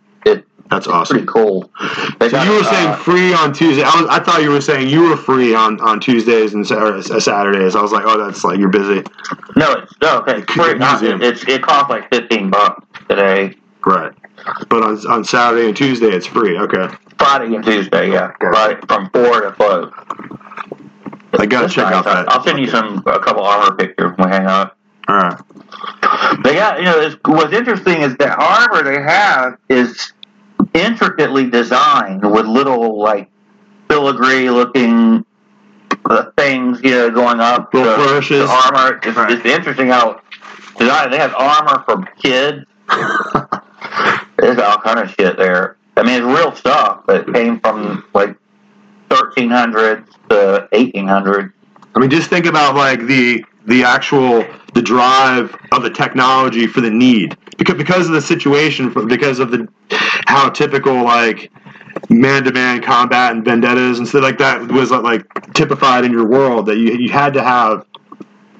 That's 0.70 0.87
awesome. 0.87 1.16
pretty 1.16 1.26
cool. 1.33 1.70
They 2.18 2.29
So 2.29 2.33
got, 2.38 2.46
you 2.46 2.52
were 2.55 2.64
saying 2.64 2.88
uh, 2.88 2.96
free 2.96 3.33
on 3.35 3.52
Tuesday. 3.52 3.83
I 3.83 4.00
was. 4.00 4.09
I 4.11 4.18
thought 4.22 4.42
you 4.42 4.50
were 4.50 4.61
saying 4.61 4.88
you 4.88 5.02
were 5.09 5.16
free 5.16 5.55
on, 5.55 5.81
on 5.81 6.00
Tuesdays 6.00 6.55
and 6.55 6.66
Saturdays. 6.66 7.76
I 7.76 7.83
was 7.83 7.92
like, 7.92 8.05
oh, 8.07 8.24
that's 8.24 8.42
like 8.44 8.59
you're 8.59 8.68
busy. 8.68 9.05
no, 9.57 9.72
it's 9.72 9.92
no, 10.02 10.18
okay, 10.18 10.38
it's 10.40 10.52
free. 10.52 10.74
Not, 10.74 11.02
it, 11.02 11.22
it's 11.22 11.46
it 11.48 11.62
cost 11.62 11.88
like 11.88 12.09
fifteen 12.11 12.50
bucks 12.50 12.85
today. 13.09 13.55
Right. 13.85 14.12
But 14.68 14.83
on 14.83 15.07
on 15.07 15.24
Saturday 15.24 15.68
and 15.68 15.76
Tuesday 15.76 16.09
it's 16.09 16.26
free. 16.26 16.59
Okay. 16.59 16.88
Friday 17.18 17.55
and 17.55 17.64
Tuesday, 17.64 18.11
yeah, 18.12 18.33
right 18.42 18.79
from 18.88 19.09
four 19.11 19.40
to 19.42 19.52
five. 19.52 19.92
I 21.38 21.46
gotta 21.46 21.66
That's 21.66 21.74
check 21.74 21.85
nice. 21.85 21.94
out 21.94 22.05
that. 22.05 22.29
I'll 22.31 22.42
send 22.42 22.59
you 22.59 22.68
some 22.68 23.02
a 23.07 23.18
couple 23.20 23.42
armor 23.42 23.74
pictures 23.76 24.12
when 24.16 24.29
we 24.31 24.35
hang 24.37 24.46
out. 24.46 24.76
All 25.09 25.16
right. 25.16 25.38
They 26.42 26.55
got 26.55 26.79
you 26.79 26.85
know 26.85 27.00
it's, 27.00 27.16
what's 27.24 27.52
interesting 27.52 28.02
is 28.02 28.16
that 28.16 28.38
armor 28.38 28.83
they 28.83 29.00
have 29.02 29.57
is 29.68 30.12
intricately 30.76 31.48
designed 31.50 32.28
with 32.30 32.46
little 32.46 32.98
like 33.00 33.28
filigree 33.88 34.50
looking 34.50 35.24
uh, 36.06 36.30
things 36.36 36.80
you 36.82 36.90
know 36.90 37.10
going 37.10 37.40
up 37.40 37.72
Little 37.74 37.90
the, 37.90 37.96
flourishes. 37.96 38.40
the 38.48 38.70
armor. 38.74 39.00
It's, 39.02 39.16
Right. 39.16 39.30
it's 39.32 39.44
interesting 39.46 39.88
how 39.88 40.20
designed. 40.78 41.12
They 41.12 41.18
have 41.18 41.34
armor 41.34 41.82
for 41.84 42.02
kids. 42.20 42.64
There's 44.38 44.58
all 44.58 44.78
kind 44.78 44.98
of 45.00 45.10
shit 45.18 45.36
there. 45.36 45.76
I 45.96 46.02
mean, 46.02 46.22
it's 46.22 46.24
real 46.26 46.54
stuff 46.54 47.06
that 47.06 47.32
came 47.32 47.58
from 47.60 48.04
like 48.14 48.36
1300s 49.08 50.06
to 50.28 50.68
1800s. 50.72 51.52
I 51.94 51.98
mean, 51.98 52.10
just 52.10 52.28
think 52.28 52.46
about 52.46 52.74
like 52.74 53.06
the 53.06 53.44
the 53.66 53.82
actual 53.82 54.44
the 54.74 54.82
drive 54.82 55.56
of 55.72 55.82
the 55.82 55.90
technology 55.90 56.66
for 56.66 56.80
the 56.82 56.90
need 56.90 57.36
because 57.56 57.76
because 57.76 58.06
of 58.06 58.12
the 58.12 58.20
situation 58.20 58.92
because 59.08 59.38
of 59.38 59.50
the 59.50 59.68
how 60.26 60.48
typical 60.50 61.02
like 61.04 61.50
man 62.10 62.44
to 62.44 62.52
man 62.52 62.82
combat 62.82 63.32
and 63.32 63.44
vendettas 63.44 63.98
and 63.98 64.06
stuff 64.06 64.22
like 64.22 64.38
that 64.38 64.60
was 64.70 64.90
like 64.90 65.24
typified 65.54 66.04
in 66.04 66.12
your 66.12 66.26
world 66.26 66.66
that 66.66 66.76
you 66.76 66.92
you 66.94 67.08
had 67.10 67.32
to 67.34 67.42
have 67.42 67.86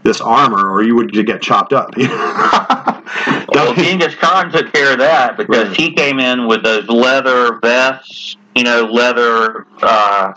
this 0.03 0.21
armor 0.21 0.71
or 0.71 0.83
you 0.83 0.95
would 0.95 1.13
get 1.27 1.43
chopped 1.43 1.73
up. 1.73 1.95
Well, 3.49 3.73
Genghis 3.75 4.15
Khan 4.17 4.51
took 4.51 4.73
care 4.73 4.93
of 4.93 4.99
that 4.99 5.37
because 5.37 5.69
Right. 5.69 5.77
he 5.77 5.93
came 5.93 6.19
in 6.19 6.47
with 6.47 6.63
those 6.63 6.87
leather 6.89 7.59
vests, 7.63 8.37
you 8.55 8.65
know, 8.65 8.85
leather 8.85 9.67
uh, 9.81 10.35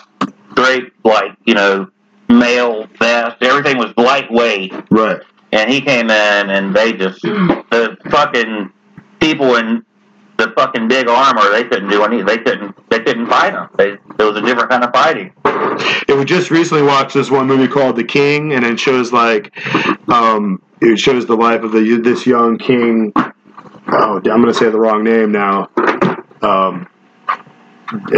draped 0.54 0.92
like 1.04 1.36
you 1.46 1.56
know 1.56 1.90
mail 2.30 2.88
vest. 3.00 3.38
Everything 3.42 3.78
was 3.78 3.92
lightweight, 3.98 4.74
right. 4.92 5.22
And 5.52 5.70
he 5.70 5.82
came 5.82 6.10
in 6.10 6.50
and 6.50 6.76
they 6.76 6.94
just 6.94 7.22
the 7.22 7.98
fucking 8.10 8.72
people 9.20 9.56
in 9.56 9.86
the 10.38 10.52
fucking 10.56 10.88
big 10.88 11.08
armor. 11.08 11.52
They 11.52 11.66
couldn't 11.66 11.90
do 11.90 12.04
any. 12.04 12.22
They 12.22 12.38
couldn't. 12.38 12.76
They 12.90 13.00
couldn't 13.00 13.28
fight 13.28 13.52
them. 13.52 13.70
They, 13.78 13.92
it 13.92 14.24
was 14.24 14.38
a 14.38 14.42
different 14.42 14.70
kind 14.70 14.84
of 14.84 14.92
fighting. 14.92 15.34
Yeah, 16.08 16.18
we 16.18 16.26
just 16.26 16.50
recently 16.50 16.84
watched 16.84 17.14
this 17.14 17.30
one 17.30 17.48
movie 17.48 17.68
called 17.68 17.96
The 17.96 18.04
King, 18.04 18.54
and 18.54 18.66
it 18.66 18.80
shows 18.80 19.12
like, 19.12 19.54
um, 20.10 20.62
it 20.82 20.98
shows 20.98 21.26
the 21.26 21.36
life 21.36 21.62
of 21.62 21.72
the 21.72 22.00
this 22.02 22.26
young 22.26 22.58
king. 22.58 23.12
Oh, 23.92 24.22
I'm 24.24 24.46
to 24.46 24.54
say 24.54 24.70
the 24.70 24.80
wrong 24.80 25.04
name 25.04 25.32
now. 25.32 25.70
Um, 26.42 26.88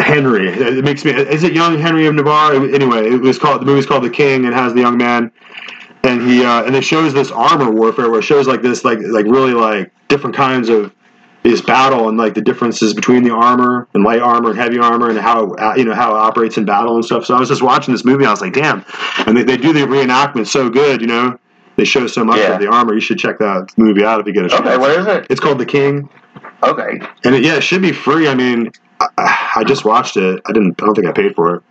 Henry. 0.01 0.49
It 0.49 0.83
makes 0.83 1.05
me. 1.05 1.11
Is 1.11 1.43
it 1.43 1.53
young 1.53 1.79
Henry 1.79 2.05
of 2.05 2.13
Navarre? 2.13 2.53
Anyway, 2.53 3.09
it 3.09 3.21
was 3.21 3.39
called 3.39 3.61
the 3.61 3.65
movie's 3.65 3.85
called 3.85 4.03
The 4.03 4.09
King, 4.09 4.45
and 4.45 4.53
has 4.53 4.73
the 4.73 4.81
young 4.81 4.97
man, 4.97 5.31
and 6.03 6.21
he 6.29 6.43
uh, 6.43 6.63
and 6.63 6.75
it 6.75 6.83
shows 6.83 7.13
this 7.13 7.31
armor 7.31 7.69
warfare 7.71 8.09
where 8.09 8.19
it 8.19 8.23
shows 8.23 8.47
like 8.47 8.61
this 8.61 8.83
like 8.83 8.99
like 9.01 9.25
really 9.25 9.53
like 9.53 9.91
different 10.07 10.35
kinds 10.35 10.69
of 10.69 10.93
this 11.43 11.61
battle 11.61 12.07
and 12.07 12.17
like 12.19 12.35
the 12.35 12.41
differences 12.41 12.93
between 12.93 13.23
the 13.23 13.33
armor 13.33 13.87
and 13.95 14.03
light 14.03 14.19
armor 14.21 14.51
and 14.51 14.59
heavy 14.59 14.77
armor 14.77 15.09
and 15.09 15.17
how 15.19 15.51
uh, 15.55 15.73
you 15.75 15.85
know 15.85 15.93
how 15.95 16.11
it 16.15 16.17
operates 16.19 16.57
in 16.57 16.65
battle 16.65 16.95
and 16.95 17.05
stuff. 17.05 17.25
So 17.25 17.35
I 17.35 17.39
was 17.39 17.49
just 17.49 17.63
watching 17.63 17.93
this 17.93 18.05
movie. 18.05 18.25
I 18.25 18.31
was 18.31 18.41
like, 18.41 18.53
damn, 18.53 18.85
and 19.25 19.35
they, 19.37 19.43
they 19.43 19.57
do 19.57 19.73
the 19.73 19.81
reenactment 19.81 20.47
so 20.47 20.69
good. 20.69 21.01
You 21.01 21.07
know, 21.07 21.39
they 21.77 21.83
show 21.85 22.05
so 22.07 22.23
much 22.23 22.37
Yeah. 22.37 22.53
of 22.53 22.59
the 22.61 22.67
armor. 22.67 22.93
You 22.93 22.99
should 22.99 23.17
check 23.19 23.39
that 23.39 23.69
movie 23.77 24.03
out 24.03 24.19
if 24.19 24.27
you 24.27 24.33
get 24.33 24.45
a 24.45 24.49
chance. 24.49 24.61
Okay, 24.61 24.77
what 24.77 24.91
is 24.91 25.07
it? 25.07 25.27
It's 25.29 25.39
called 25.39 25.57
The 25.59 25.65
King, 25.65 26.09
Okay, 26.63 26.99
and 27.23 27.33
it, 27.35 27.43
yeah, 27.43 27.55
it 27.55 27.61
should 27.61 27.81
be 27.81 27.91
free. 27.91 28.27
I 28.27 28.35
mean, 28.35 28.71
I, 28.99 29.51
I 29.57 29.63
just 29.63 29.83
watched 29.83 30.17
it. 30.17 30.41
I 30.45 30.51
didn't. 30.53 30.79
I 30.81 30.85
don't 30.85 30.93
think 30.95 31.07
I 31.07 31.11
paid 31.11 31.35
for 31.35 31.55
it. 31.55 31.63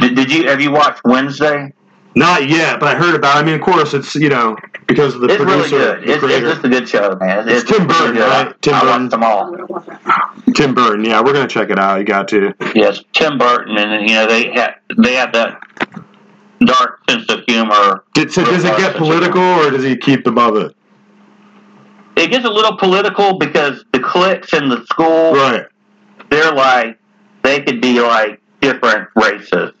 did, 0.00 0.16
did 0.16 0.32
you 0.32 0.48
have 0.48 0.60
you 0.60 0.70
watched 0.72 1.02
Wednesday? 1.04 1.72
Not 2.16 2.48
yet, 2.48 2.80
but 2.80 2.88
I 2.88 2.98
heard 2.98 3.14
about. 3.14 3.36
it. 3.36 3.40
I 3.40 3.42
mean, 3.44 3.54
of 3.54 3.60
course, 3.60 3.94
it's 3.94 4.16
you 4.16 4.28
know 4.28 4.56
because 4.88 5.14
of 5.14 5.20
the 5.20 5.28
It's 5.28 5.38
really 5.40 5.68
producer, 5.68 5.78
good. 5.78 6.00
the 6.08 6.12
It's, 6.12 6.22
it's 6.24 6.54
just 6.54 6.64
a 6.64 6.68
good 6.68 6.88
show, 6.88 7.16
man. 7.20 7.48
It's 7.48 7.70
Tim 7.70 7.86
Burton, 7.86 8.16
right? 8.16 8.62
Tim 8.62 8.74
I 8.74 8.80
Burton. 8.80 9.08
them 9.08 9.22
all. 9.22 9.56
Tim 10.54 10.74
Burton. 10.74 11.04
Yeah, 11.04 11.20
we're 11.20 11.32
gonna 11.32 11.46
check 11.46 11.70
it 11.70 11.78
out. 11.78 11.98
You 11.98 12.04
got 12.04 12.26
to. 12.28 12.52
Yes, 12.74 13.00
Tim 13.12 13.38
Burton, 13.38 13.76
and 13.76 14.08
you 14.08 14.14
know 14.16 14.26
they 14.26 14.50
have 14.54 14.74
they 14.98 15.14
have 15.14 15.32
that 15.34 15.60
dark 16.64 17.00
sense 17.08 17.28
of 17.30 17.40
humor. 17.46 18.02
Did, 18.14 18.32
so 18.32 18.44
does 18.44 18.64
it 18.64 18.76
get 18.76 18.96
political 18.96 19.40
or 19.40 19.70
does 19.70 19.84
he 19.84 19.96
keep 19.96 20.26
above 20.26 20.56
it? 20.56 20.74
It 22.16 22.30
gets 22.32 22.44
a 22.44 22.50
little 22.50 22.76
political 22.76 23.38
because 23.38 23.84
the 23.92 24.00
cliques 24.00 24.52
in 24.52 24.68
the 24.68 24.84
school, 24.86 25.32
Right. 25.32 25.66
they're 26.28 26.52
like 26.52 26.98
they 27.44 27.62
could 27.62 27.80
be 27.80 28.00
like 28.00 28.40
different 28.60 29.08
races. 29.14 29.72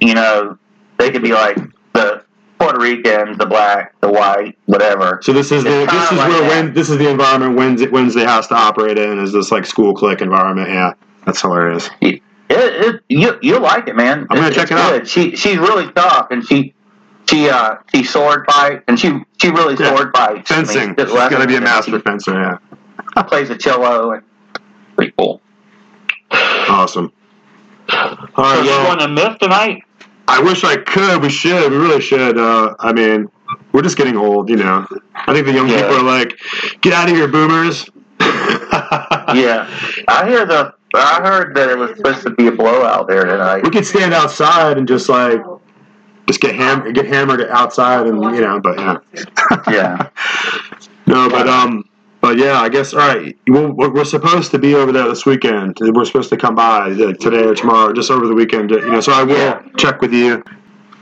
You 0.00 0.14
know, 0.14 0.56
they 0.98 1.10
could 1.10 1.22
be 1.22 1.32
like 1.32 1.56
the 1.94 2.24
Puerto 2.58 2.78
Ricans, 2.78 3.38
the 3.38 3.46
black, 3.46 3.98
the 4.00 4.10
white, 4.10 4.56
whatever. 4.66 5.18
So 5.22 5.32
this 5.32 5.50
is 5.52 5.64
the 5.64 5.82
It's 5.82 5.92
this 5.92 6.12
is 6.12 6.18
like 6.18 6.28
where 6.28 6.48
when 6.48 6.74
this 6.74 6.90
is 6.90 6.98
the 6.98 7.08
environment 7.08 7.56
Wednesday 7.56 7.88
Wednesday 7.88 8.22
has 8.24 8.46
to 8.48 8.54
operate 8.54 8.98
in 8.98 9.18
is 9.18 9.32
this 9.32 9.50
like 9.50 9.66
school 9.66 9.94
clique 9.94 10.20
environment. 10.20 10.68
Yeah, 10.68 10.92
that's 11.26 11.40
hilarious. 11.40 11.90
It, 12.00 12.20
it, 12.48 13.02
you 13.08 13.38
you 13.42 13.58
like 13.58 13.88
it, 13.88 13.96
man. 13.96 14.26
I'm 14.30 14.36
gonna 14.36 14.48
It's- 14.48 14.54
check 14.54 14.70
it's 14.70 14.72
it 14.72 14.78
out. 14.78 15.08
She 15.08 15.36
she's 15.36 15.58
really 15.58 15.90
tough, 15.92 16.28
and 16.30 16.44
she 16.46 16.74
she 17.28 17.48
uh 17.48 17.76
she 17.94 18.04
sword 18.04 18.44
fight, 18.50 18.82
and 18.86 18.98
she 19.00 19.18
she 19.40 19.50
really 19.50 19.74
Yeah. 19.78 19.96
sword 19.96 20.14
fights. 20.14 20.50
I 20.52 20.56
mean, 20.58 20.66
Fencing. 20.66 20.94
good 20.94 21.08
She's 21.08 21.16
got 21.16 21.38
to 21.40 21.46
be 21.46 21.56
a 21.56 21.60
master 21.60 21.94
and 21.94 22.04
fencer. 22.04 22.32
Yeah. 22.34 22.58
She 23.16 23.22
plays 23.28 23.50
a 23.50 23.56
cello, 23.56 24.12
and 24.12 24.22
pretty 24.96 25.12
cool. 25.18 25.40
Awesome. 26.30 27.12
All 27.90 28.26
So 28.36 28.42
right. 28.42 28.64
you 28.64 28.70
Well, 28.70 28.96
going 28.96 28.98
to 28.98 29.08
Myth 29.08 29.38
tonight? 29.38 29.82
I 30.32 30.40
wish 30.40 30.64
I 30.64 30.76
could. 30.76 31.22
We 31.22 31.28
should. 31.28 31.70
We 31.70 31.76
really 31.76 32.00
should. 32.00 32.38
Uh, 32.38 32.74
I 32.80 32.92
mean, 32.92 33.28
we're 33.72 33.82
just 33.82 33.98
getting 33.98 34.16
old, 34.16 34.48
you 34.48 34.56
know. 34.56 34.86
I 35.14 35.34
think 35.34 35.44
the 35.46 35.52
young 35.52 35.68
Yeah. 35.68 35.82
people 35.82 35.96
are 35.96 36.02
like, 36.02 36.38
"Get 36.80 36.92
out 36.94 37.08
of 37.10 37.14
here, 37.16 37.28
boomers." 37.28 37.88
Yeah, 39.34 39.66
I 40.08 40.28
hear 40.28 40.44
the. 40.44 40.74
I 40.94 41.20
heard 41.22 41.54
that 41.56 41.68
it 41.70 41.78
was 41.78 41.96
supposed 41.96 42.22
to 42.22 42.30
be 42.30 42.48
a 42.48 42.52
blowout 42.52 43.08
there 43.08 43.24
tonight. 43.24 43.62
We 43.62 43.70
could 43.70 43.86
stand 43.86 44.12
outside 44.12 44.76
and 44.78 44.86
just 44.88 45.08
like 45.08 45.40
just 46.26 46.40
get 46.40 46.54
ham 46.54 46.92
get 46.92 47.06
hammered 47.06 47.42
outside 47.50 48.06
and 48.06 48.20
you 48.34 48.40
know, 48.40 48.60
but 48.60 48.78
yeah. 48.78 48.98
Yeah. 49.70 50.08
No, 51.06 51.28
but 51.28 51.48
um 51.48 51.84
But 52.22 52.38
yeah, 52.38 52.60
I 52.60 52.68
guess 52.68 52.94
all 52.94 53.00
right. 53.00 53.36
We'll, 53.48 53.72
we're 53.72 53.92
we're 53.92 54.04
supposed 54.04 54.52
to 54.52 54.58
be 54.58 54.76
over 54.76 54.92
there 54.92 55.08
this 55.08 55.26
weekend. 55.26 55.76
We're 55.80 56.04
supposed 56.04 56.30
to 56.30 56.36
come 56.36 56.54
by 56.54 56.86
like, 56.88 57.18
today 57.18 57.44
or 57.44 57.54
tomorrow, 57.54 57.92
just 57.92 58.12
over 58.12 58.28
the 58.28 58.34
weekend. 58.34 58.70
You 58.70 58.90
know, 58.90 59.00
so 59.00 59.12
I 59.12 59.24
will 59.24 59.36
Yeah. 59.36 59.60
check 59.76 60.00
with 60.00 60.12
you. 60.12 60.42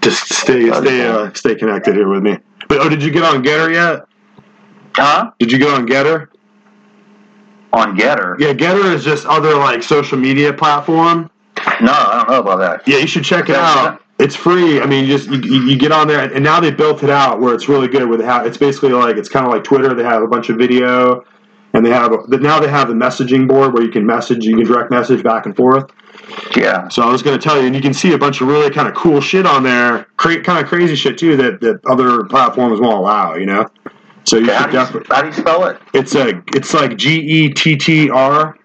Just 0.00 0.32
stay 0.32 0.70
stay 0.72 1.06
uh, 1.06 1.30
stay 1.34 1.54
connected 1.54 1.94
here 1.94 2.08
with 2.08 2.22
me. 2.22 2.38
But 2.68 2.78
oh, 2.78 2.88
did 2.88 3.02
you 3.02 3.10
get 3.10 3.22
on 3.22 3.44
Gettr 3.44 3.70
yet? 3.70 4.06
Huh? 4.94 5.30
Did 5.38 5.52
you 5.52 5.58
get 5.58 5.68
on 5.74 5.86
Gettr? 5.86 6.28
On 7.74 7.96
Gettr? 7.98 8.40
Yeah, 8.40 8.54
Gettr 8.54 8.94
is 8.94 9.04
just 9.04 9.26
other 9.26 9.54
like 9.56 9.82
social 9.82 10.16
media 10.18 10.54
platform. 10.54 11.30
No, 11.82 11.92
I 11.92 12.16
don't 12.16 12.30
know 12.30 12.40
about 12.40 12.58
that. 12.60 12.88
Yeah, 12.88 12.96
you 12.96 13.06
should 13.06 13.24
check 13.24 13.50
it 13.50 13.56
out. 13.56 14.00
It's 14.20 14.36
free. 14.36 14.80
I 14.80 14.86
mean, 14.86 15.06
you 15.06 15.16
just 15.16 15.30
you, 15.30 15.62
you 15.64 15.76
get 15.78 15.92
on 15.92 16.06
there, 16.06 16.20
and 16.20 16.44
now 16.44 16.60
they 16.60 16.70
built 16.70 17.02
it 17.02 17.10
out 17.10 17.40
where 17.40 17.54
it's 17.54 17.68
really 17.68 17.88
good. 17.88 18.08
With 18.08 18.22
how 18.22 18.44
it's 18.44 18.58
basically 18.58 18.90
like 18.90 19.16
it's 19.16 19.28
kind 19.30 19.46
of 19.46 19.52
like 19.52 19.64
Twitter. 19.64 19.94
They 19.94 20.04
have 20.04 20.22
a 20.22 20.26
bunch 20.26 20.50
of 20.50 20.58
video, 20.58 21.24
and 21.72 21.84
they 21.84 21.90
have 21.90 22.12
now 22.28 22.60
they 22.60 22.68
have 22.68 22.88
the 22.88 22.94
messaging 22.94 23.48
board 23.48 23.72
where 23.72 23.82
you 23.82 23.90
can 23.90 24.04
message, 24.04 24.44
you 24.44 24.56
can 24.56 24.66
direct 24.66 24.90
message 24.90 25.22
back 25.22 25.46
and 25.46 25.56
forth. 25.56 25.90
Yeah. 26.56 26.88
So 26.88 27.02
I 27.02 27.10
was 27.10 27.22
going 27.22 27.38
to 27.38 27.42
tell 27.42 27.58
you, 27.58 27.66
and 27.66 27.74
you 27.74 27.80
can 27.80 27.94
see 27.94 28.12
a 28.12 28.18
bunch 28.18 28.40
of 28.40 28.48
really 28.48 28.70
kind 28.70 28.88
of 28.88 28.94
cool 28.94 29.20
shit 29.20 29.46
on 29.46 29.62
there, 29.62 30.06
cra- 30.16 30.42
kind 30.42 30.62
of 30.62 30.68
crazy 30.68 30.94
shit 30.94 31.16
too 31.18 31.36
that, 31.38 31.60
that 31.60 31.80
other 31.86 32.24
platforms 32.24 32.80
won't 32.80 32.98
allow. 32.98 33.34
You 33.36 33.46
know, 33.46 33.66
so 34.24 34.36
you 34.36 34.52
How 34.52 34.62
should 34.62 34.66
you, 34.66 34.72
definitely. 34.72 35.14
how 35.16 35.22
do 35.22 35.26
you 35.28 35.32
spell 35.32 35.64
it? 35.66 35.80
It's 35.94 36.14
a 36.14 36.42
it's 36.54 36.74
like 36.74 36.96
G 36.96 37.20
E 37.20 37.50
T 37.50 37.76
T 37.76 38.10
R 38.10 38.56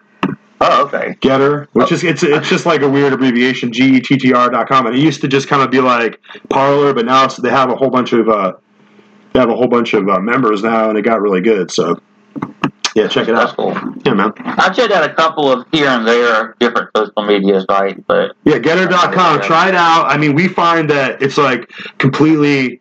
Oh, 0.62 0.86
okay. 0.86 1.18
Gettr, 1.22 1.68
which 1.74 1.92
is 1.92 2.04
it's 2.04 2.24
it's 2.24 2.50
just 2.50 2.66
like 2.66 2.82
a 2.82 2.90
weird 2.90 3.14
abbreviation, 3.14 3.74
G 3.74 3.98
E 3.98 4.00
T 4.00 4.18
T 4.18 4.34
R 4.34 4.50
dot 4.50 4.68
com. 4.70 4.88
And 4.88 4.96
it 4.96 5.02
used 5.02 5.22
to 5.22 5.28
just 5.28 5.48
kind 5.48 5.62
of 5.62 5.70
be 5.70 5.82
like 5.82 6.20
Parler, 6.50 6.94
but 6.94 7.06
now 7.06 7.28
they 7.28 7.50
have 7.50 7.70
a 7.70 7.76
whole 7.76 7.90
bunch 7.90 8.14
of 8.14 8.30
uh, 8.30 8.54
they 9.34 9.40
have 9.40 9.50
a 9.50 9.56
whole 9.56 9.68
bunch 9.68 9.94
of 9.94 10.08
uh, 10.08 10.20
members 10.20 10.64
now, 10.64 10.90
and 10.90 10.98
it 10.98 11.02
got 11.02 11.22
really 11.22 11.42
good. 11.42 11.72
So 11.72 12.00
yeah, 12.96 13.10
check 13.10 13.28
it 13.28 13.36
out. 13.36 13.56
cool. 13.58 13.74
Yeah, 14.06 14.14
man. 14.14 14.32
I've 14.38 14.74
checked 14.74 14.94
out 14.94 15.04
a 15.04 15.14
couple 15.14 15.52
of 15.52 15.68
here 15.74 15.88
and 15.90 16.08
there 16.08 16.56
different 16.60 16.92
social 16.96 17.24
media 17.24 17.60
sites, 17.70 18.00
but 18.08 18.38
Yeah, 18.46 18.60
Gettr.com. 18.60 19.42
Try 19.42 19.68
it 19.68 19.76
out. 19.76 20.06
I 20.06 20.18
mean, 20.18 20.34
we 20.34 20.48
find 20.48 20.90
that 20.90 21.22
it's 21.22 21.38
like 21.38 21.70
completely. 21.98 22.80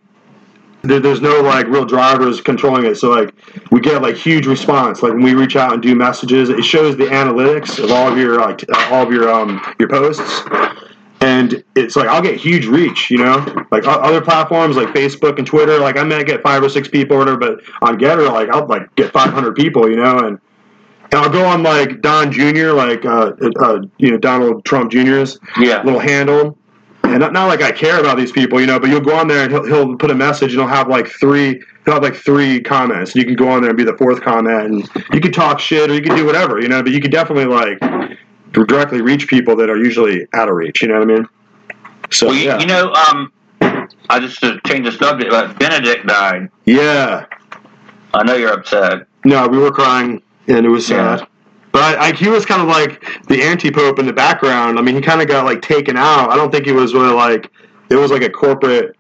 There, 0.84 1.00
there's 1.00 1.22
no 1.22 1.40
like 1.40 1.66
real 1.66 1.84
drivers 1.86 2.40
controlling 2.40 2.84
it, 2.84 2.96
so 2.96 3.10
like 3.10 3.34
we 3.70 3.80
get 3.80 4.02
like 4.02 4.16
huge 4.16 4.46
response. 4.46 5.02
Like 5.02 5.12
when 5.12 5.22
we 5.22 5.34
reach 5.34 5.56
out 5.56 5.72
and 5.72 5.82
do 5.82 5.94
messages, 5.94 6.50
it 6.50 6.62
shows 6.62 6.96
the 6.96 7.06
analytics 7.06 7.82
of 7.82 7.90
all 7.90 8.12
of 8.12 8.18
your 8.18 8.38
like 8.38 8.64
uh, 8.70 8.88
all 8.90 9.06
of 9.06 9.12
your 9.12 9.30
um 9.30 9.60
your 9.78 9.88
posts, 9.88 10.42
and 11.20 11.64
it's 11.74 11.96
like 11.96 12.08
I'll 12.08 12.22
get 12.22 12.36
huge 12.36 12.66
reach. 12.66 13.10
You 13.10 13.18
know, 13.18 13.66
like 13.70 13.86
other 13.86 14.20
platforms 14.20 14.76
like 14.76 14.88
Facebook 14.88 15.38
and 15.38 15.46
Twitter, 15.46 15.78
like 15.78 15.96
I 15.96 16.04
might 16.04 16.26
get 16.26 16.42
five 16.42 16.62
or 16.62 16.68
six 16.68 16.86
people 16.86 17.16
or 17.16 17.20
whatever, 17.20 17.38
but 17.38 17.60
on 17.80 17.98
Gettr, 17.98 18.30
like 18.30 18.50
I'll 18.50 18.66
like 18.66 18.94
get 18.94 19.10
500 19.10 19.56
people. 19.56 19.88
You 19.88 19.96
know, 19.96 20.18
and 20.18 20.38
and 21.14 21.14
I'll 21.14 21.30
go 21.30 21.46
on 21.46 21.62
like 21.62 22.02
Don 22.02 22.32
Jr., 22.32 22.72
like 22.72 23.04
uh, 23.04 23.32
uh, 23.60 23.82
you 23.98 24.10
know 24.10 24.18
Donald 24.18 24.64
Trump 24.64 24.90
Jr.'s 24.90 25.38
yeah. 25.58 25.82
little 25.82 26.00
handle. 26.00 26.58
And 27.04 27.20
not, 27.20 27.32
not 27.32 27.46
like 27.46 27.62
I 27.62 27.70
care 27.70 28.00
about 28.00 28.16
these 28.16 28.32
people, 28.32 28.60
you 28.60 28.66
know, 28.66 28.80
but 28.80 28.88
you'll 28.90 29.00
go 29.00 29.14
on 29.14 29.28
there 29.28 29.42
and 29.44 29.52
he'll, 29.52 29.64
he'll 29.64 29.96
put 29.96 30.10
a 30.10 30.14
message 30.14 30.52
and 30.52 30.60
he'll 30.60 30.68
have 30.68 30.88
like 30.88 31.06
three, 31.06 31.62
he'll 31.84 31.94
have 31.94 32.02
like 32.02 32.14
three 32.16 32.60
comments. 32.60 33.12
And 33.12 33.20
You 33.22 33.26
can 33.26 33.36
go 33.36 33.48
on 33.48 33.60
there 33.60 33.70
and 33.70 33.76
be 33.76 33.84
the 33.84 33.96
fourth 33.96 34.20
comment 34.22 34.66
and 34.66 34.90
you 35.12 35.20
can 35.20 35.30
talk 35.32 35.60
shit 35.60 35.90
or 35.90 35.94
you 35.94 36.02
can 36.02 36.16
do 36.16 36.24
whatever, 36.24 36.60
you 36.60 36.68
know, 36.68 36.82
but 36.82 36.92
you 36.92 37.00
can 37.00 37.10
definitely 37.10 37.44
like 37.44 37.78
directly 38.52 39.00
reach 39.02 39.28
people 39.28 39.54
that 39.56 39.68
are 39.70 39.76
usually 39.76 40.26
out 40.32 40.48
of 40.48 40.54
reach, 40.56 40.80
you 40.82 40.88
know 40.88 40.98
what 41.00 41.10
I 41.10 41.14
mean? 41.14 41.28
So, 42.10 42.26
Well, 42.28 42.34
you, 42.36 42.44
yeah. 42.46 42.58
you 42.58 42.66
know, 42.66 42.92
um, 42.92 43.32
I 44.08 44.18
just 44.20 44.40
to 44.40 44.60
change 44.66 44.84
the 44.86 44.92
subject, 44.92 45.30
but 45.30 45.58
Benedict 45.58 46.06
died. 46.06 46.50
yeah. 46.64 47.26
I 48.14 48.22
know 48.22 48.34
you're 48.36 48.52
upset. 48.52 49.08
No, 49.24 49.48
we 49.48 49.58
were 49.58 49.72
crying 49.72 50.22
and 50.46 50.64
it 50.64 50.68
was 50.68 50.88
Yeah. 50.88 51.24
But 51.74 51.98
I, 51.98 52.12
he 52.12 52.28
was 52.28 52.46
kind 52.46 52.62
of 52.62 52.68
like 52.68 53.04
the 53.26 53.42
anti-pope 53.42 53.98
in 53.98 54.06
the 54.06 54.12
background. 54.12 54.78
I 54.78 54.82
mean, 54.82 54.94
he 54.94 55.00
kind 55.00 55.20
of 55.20 55.26
got 55.26 55.44
like 55.44 55.60
taken 55.60 55.96
out. 55.96 56.30
I 56.30 56.37
don't 56.37 56.52
think 56.52 56.66
he 56.66 56.70
was 56.70 56.94
really 56.94 57.12
like 57.12 57.50
it 57.90 57.96
was 57.96 58.12
like 58.12 58.22
a 58.22 58.30
corporate 58.30 58.96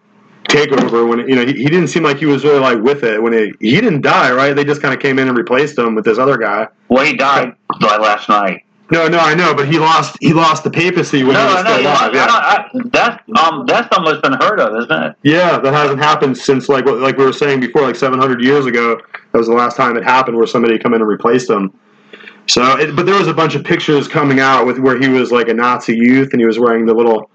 takeover 0.48 1.08
when 1.08 1.20
you 1.20 1.36
know 1.36 1.46
he, 1.46 1.52
he 1.52 1.66
didn't 1.66 1.86
seem 1.86 2.02
like 2.02 2.16
he 2.16 2.26
was 2.26 2.42
really 2.42 2.58
like 2.58 2.82
with 2.82 3.04
it 3.04 3.22
when 3.22 3.32
it, 3.32 3.54
he 3.60 3.80
didn't 3.80 4.00
die 4.00 4.32
right. 4.32 4.56
They 4.56 4.64
just 4.64 4.82
kind 4.82 4.92
of 4.92 4.98
came 4.98 5.20
in 5.20 5.28
and 5.28 5.38
replaced 5.38 5.78
him 5.78 5.94
with 5.94 6.04
this 6.04 6.18
other 6.18 6.36
guy. 6.36 6.66
Well, 6.88 7.04
he 7.04 7.16
died 7.16 7.54
like 7.80 8.00
last 8.00 8.28
night. 8.28 8.64
No, 8.90 9.06
no, 9.06 9.20
I 9.20 9.34
know, 9.34 9.54
but 9.54 9.68
he 9.68 9.78
lost 9.78 10.16
he 10.20 10.32
lost 10.32 10.64
the 10.64 10.70
papacy 10.72 11.22
when 11.22 11.34
No, 11.34 11.46
he 11.46 11.54
was 11.54 11.60
still 11.60 11.80
alive. 11.80 12.12
Yeah. 12.12 12.26
I 12.28 12.68
I, 12.74 12.80
that's 12.86 13.22
um, 13.38 13.66
that's 13.66 13.96
almost 13.96 14.24
unheard 14.24 14.58
of, 14.58 14.76
isn't 14.82 15.02
it? 15.04 15.16
Yeah, 15.22 15.60
that 15.60 15.72
hasn't 15.72 16.00
happened 16.00 16.36
since 16.36 16.68
like 16.68 16.86
like 16.86 17.18
we 17.18 17.24
were 17.24 17.32
saying 17.32 17.60
before, 17.60 17.82
like 17.82 17.94
700 17.94 18.42
years 18.42 18.66
ago. 18.66 19.00
That 19.30 19.38
was 19.38 19.46
the 19.46 19.54
last 19.54 19.76
time 19.76 19.96
it 19.96 20.02
happened 20.02 20.36
where 20.36 20.48
somebody 20.48 20.76
come 20.76 20.92
in 20.92 21.00
and 21.00 21.08
replaced 21.08 21.48
him. 21.48 21.72
So, 22.46 22.78
it, 22.78 22.94
but 22.94 23.06
there 23.06 23.18
was 23.18 23.28
a 23.28 23.34
bunch 23.34 23.54
of 23.54 23.64
pictures 23.64 24.06
coming 24.06 24.38
out 24.40 24.66
with 24.66 24.78
where 24.78 24.98
he 25.00 25.08
was 25.08 25.32
like 25.32 25.48
a 25.48 25.54
Nazi 25.54 25.96
youth 25.96 26.32
and 26.32 26.40
he 26.40 26.46
was 26.46 26.58
wearing 26.58 26.84
the 26.86 26.94
little 26.94 27.30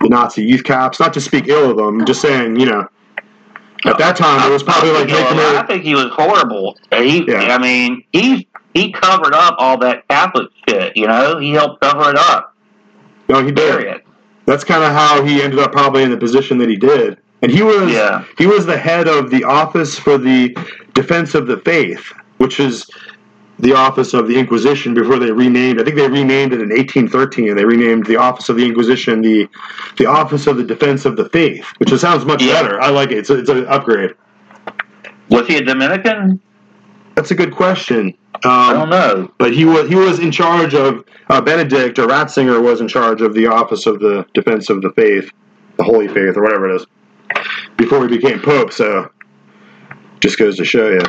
the 0.00 0.08
Nazi 0.08 0.42
youth 0.44 0.64
caps. 0.64 0.98
Not 1.00 1.12
to 1.14 1.20
speak 1.20 1.48
ill 1.48 1.70
of 1.70 1.76
them, 1.76 2.04
just 2.04 2.20
saying, 2.20 2.58
you 2.58 2.66
know, 2.66 2.88
at 3.84 3.98
that 3.98 4.16
time 4.16 4.48
it 4.48 4.52
was 4.52 4.62
probably 4.62 4.90
like 4.90 5.08
You 5.08 5.14
know, 5.14 5.56
I 5.58 5.64
think 5.66 5.84
he 5.84 5.94
was 5.94 6.10
horrible. 6.12 6.76
He, 6.92 7.24
Yeah. 7.28 7.54
I 7.54 7.58
mean, 7.58 8.04
he 8.12 8.48
he 8.74 8.92
covered 8.92 9.34
up 9.34 9.56
all 9.58 9.78
that 9.78 10.06
Catholic 10.08 10.50
shit. 10.68 10.96
You 10.96 11.06
know, 11.06 11.38
he 11.38 11.52
helped 11.52 11.80
cover 11.80 12.10
it 12.10 12.16
up. 12.16 12.54
No, 13.28 13.44
he 13.44 13.52
did. 13.52 13.78
Period. 13.78 14.02
That's 14.46 14.64
kind 14.64 14.82
of 14.82 14.92
how 14.92 15.22
he 15.22 15.42
ended 15.42 15.58
up 15.58 15.72
probably 15.72 16.02
in 16.02 16.10
the 16.10 16.16
position 16.16 16.58
that 16.58 16.68
he 16.68 16.76
did. 16.76 17.18
And 17.42 17.52
he 17.52 17.62
was 17.62 17.92
Yeah. 17.92 18.24
he 18.36 18.46
was 18.46 18.66
the 18.66 18.76
head 18.78 19.06
of 19.06 19.30
the 19.30 19.44
Office 19.44 19.98
for 19.98 20.18
the 20.18 20.56
Defense 20.94 21.34
of 21.34 21.46
the 21.46 21.58
Faith, 21.58 22.12
which 22.38 22.58
is 22.58 22.88
the 23.60 23.72
office 23.74 24.14
of 24.14 24.28
the 24.28 24.38
Inquisition 24.38 24.94
before 24.94 25.18
they 25.18 25.30
renamed. 25.32 25.80
I 25.80 25.84
think 25.84 25.96
they 25.96 26.08
renamed 26.08 26.52
it 26.52 26.60
in 26.60 26.68
1813. 26.68 27.56
They 27.56 27.64
renamed 27.64 28.06
the 28.06 28.16
Office 28.16 28.48
of 28.48 28.56
the 28.56 28.64
Inquisition 28.64 29.20
the 29.20 29.48
the 29.96 30.06
Office 30.06 30.46
of 30.46 30.56
the 30.56 30.64
Defense 30.64 31.04
of 31.04 31.16
the 31.16 31.28
Faith, 31.30 31.64
which 31.78 31.90
sounds 31.98 32.24
much 32.24 32.42
Yeah. 32.42 32.62
better. 32.62 32.80
I 32.80 32.90
like 32.90 33.10
it. 33.10 33.18
It's, 33.18 33.30
a, 33.30 33.38
it's 33.38 33.48
an 33.50 33.66
upgrade. 33.66 34.14
Was 35.30 35.46
he 35.46 35.56
a 35.56 35.64
Dominican? 35.64 36.40
That's 37.16 37.30
a 37.32 37.34
good 37.34 37.52
question. 37.52 38.14
I 38.44 38.72
don't 38.72 38.82
Um, 38.82 38.90
know. 38.90 39.32
but 39.38 39.52
he 39.52 39.64
was 39.64 39.88
he 39.88 39.96
was 39.96 40.20
in 40.20 40.30
charge 40.30 40.74
of 40.74 41.04
uh, 41.28 41.40
Benedict 41.40 41.98
or 41.98 42.06
Ratzinger 42.06 42.62
was 42.62 42.80
in 42.80 42.86
charge 42.86 43.20
of 43.20 43.34
the 43.34 43.48
Office 43.48 43.86
of 43.86 43.98
the 43.98 44.24
Defense 44.34 44.70
of 44.70 44.80
the 44.82 44.90
Faith, 44.92 45.30
the 45.76 45.82
Holy 45.84 46.06
Faith 46.06 46.36
or 46.36 46.42
whatever 46.44 46.68
it 46.70 46.76
is, 46.76 46.86
before 47.76 48.06
he 48.06 48.16
became 48.16 48.38
Pope. 48.40 48.72
So 48.72 49.10
just 50.20 50.38
goes 50.38 50.56
to 50.58 50.64
show 50.64 50.88
you. 50.90 51.00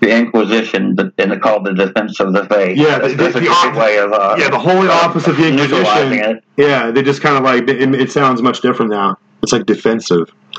The 0.00 0.10
Inquisition, 0.16 0.94
the, 0.94 1.12
and 1.18 1.40
called 1.42 1.64
the 1.66 1.74
Defense 1.74 2.20
of 2.20 2.32
the 2.32 2.44
Faith. 2.46 2.76
Yeah, 2.78 2.98
the- 2.98 3.08
the- 3.08 3.30
the 3.40 3.74
way 3.78 3.98
of 3.98 4.12
uh, 4.12 4.36
Yeah, 4.38 4.48
the 4.48 4.58
Holy 4.58 4.88
Office 4.88 5.26
of 5.26 5.36
the 5.36 5.48
Inquisition. 5.48 6.12
it. 6.12 6.44
Yeah, 6.56 6.90
they 6.92 7.02
just 7.02 7.20
kind 7.20 7.36
of 7.36 7.42
like 7.42 7.68
it, 7.68 7.94
it 7.94 8.12
sounds 8.12 8.40
much 8.40 8.60
different 8.60 8.92
now. 8.92 9.18
It's 9.42 9.52
like 9.52 9.66
defensive. 9.66 10.30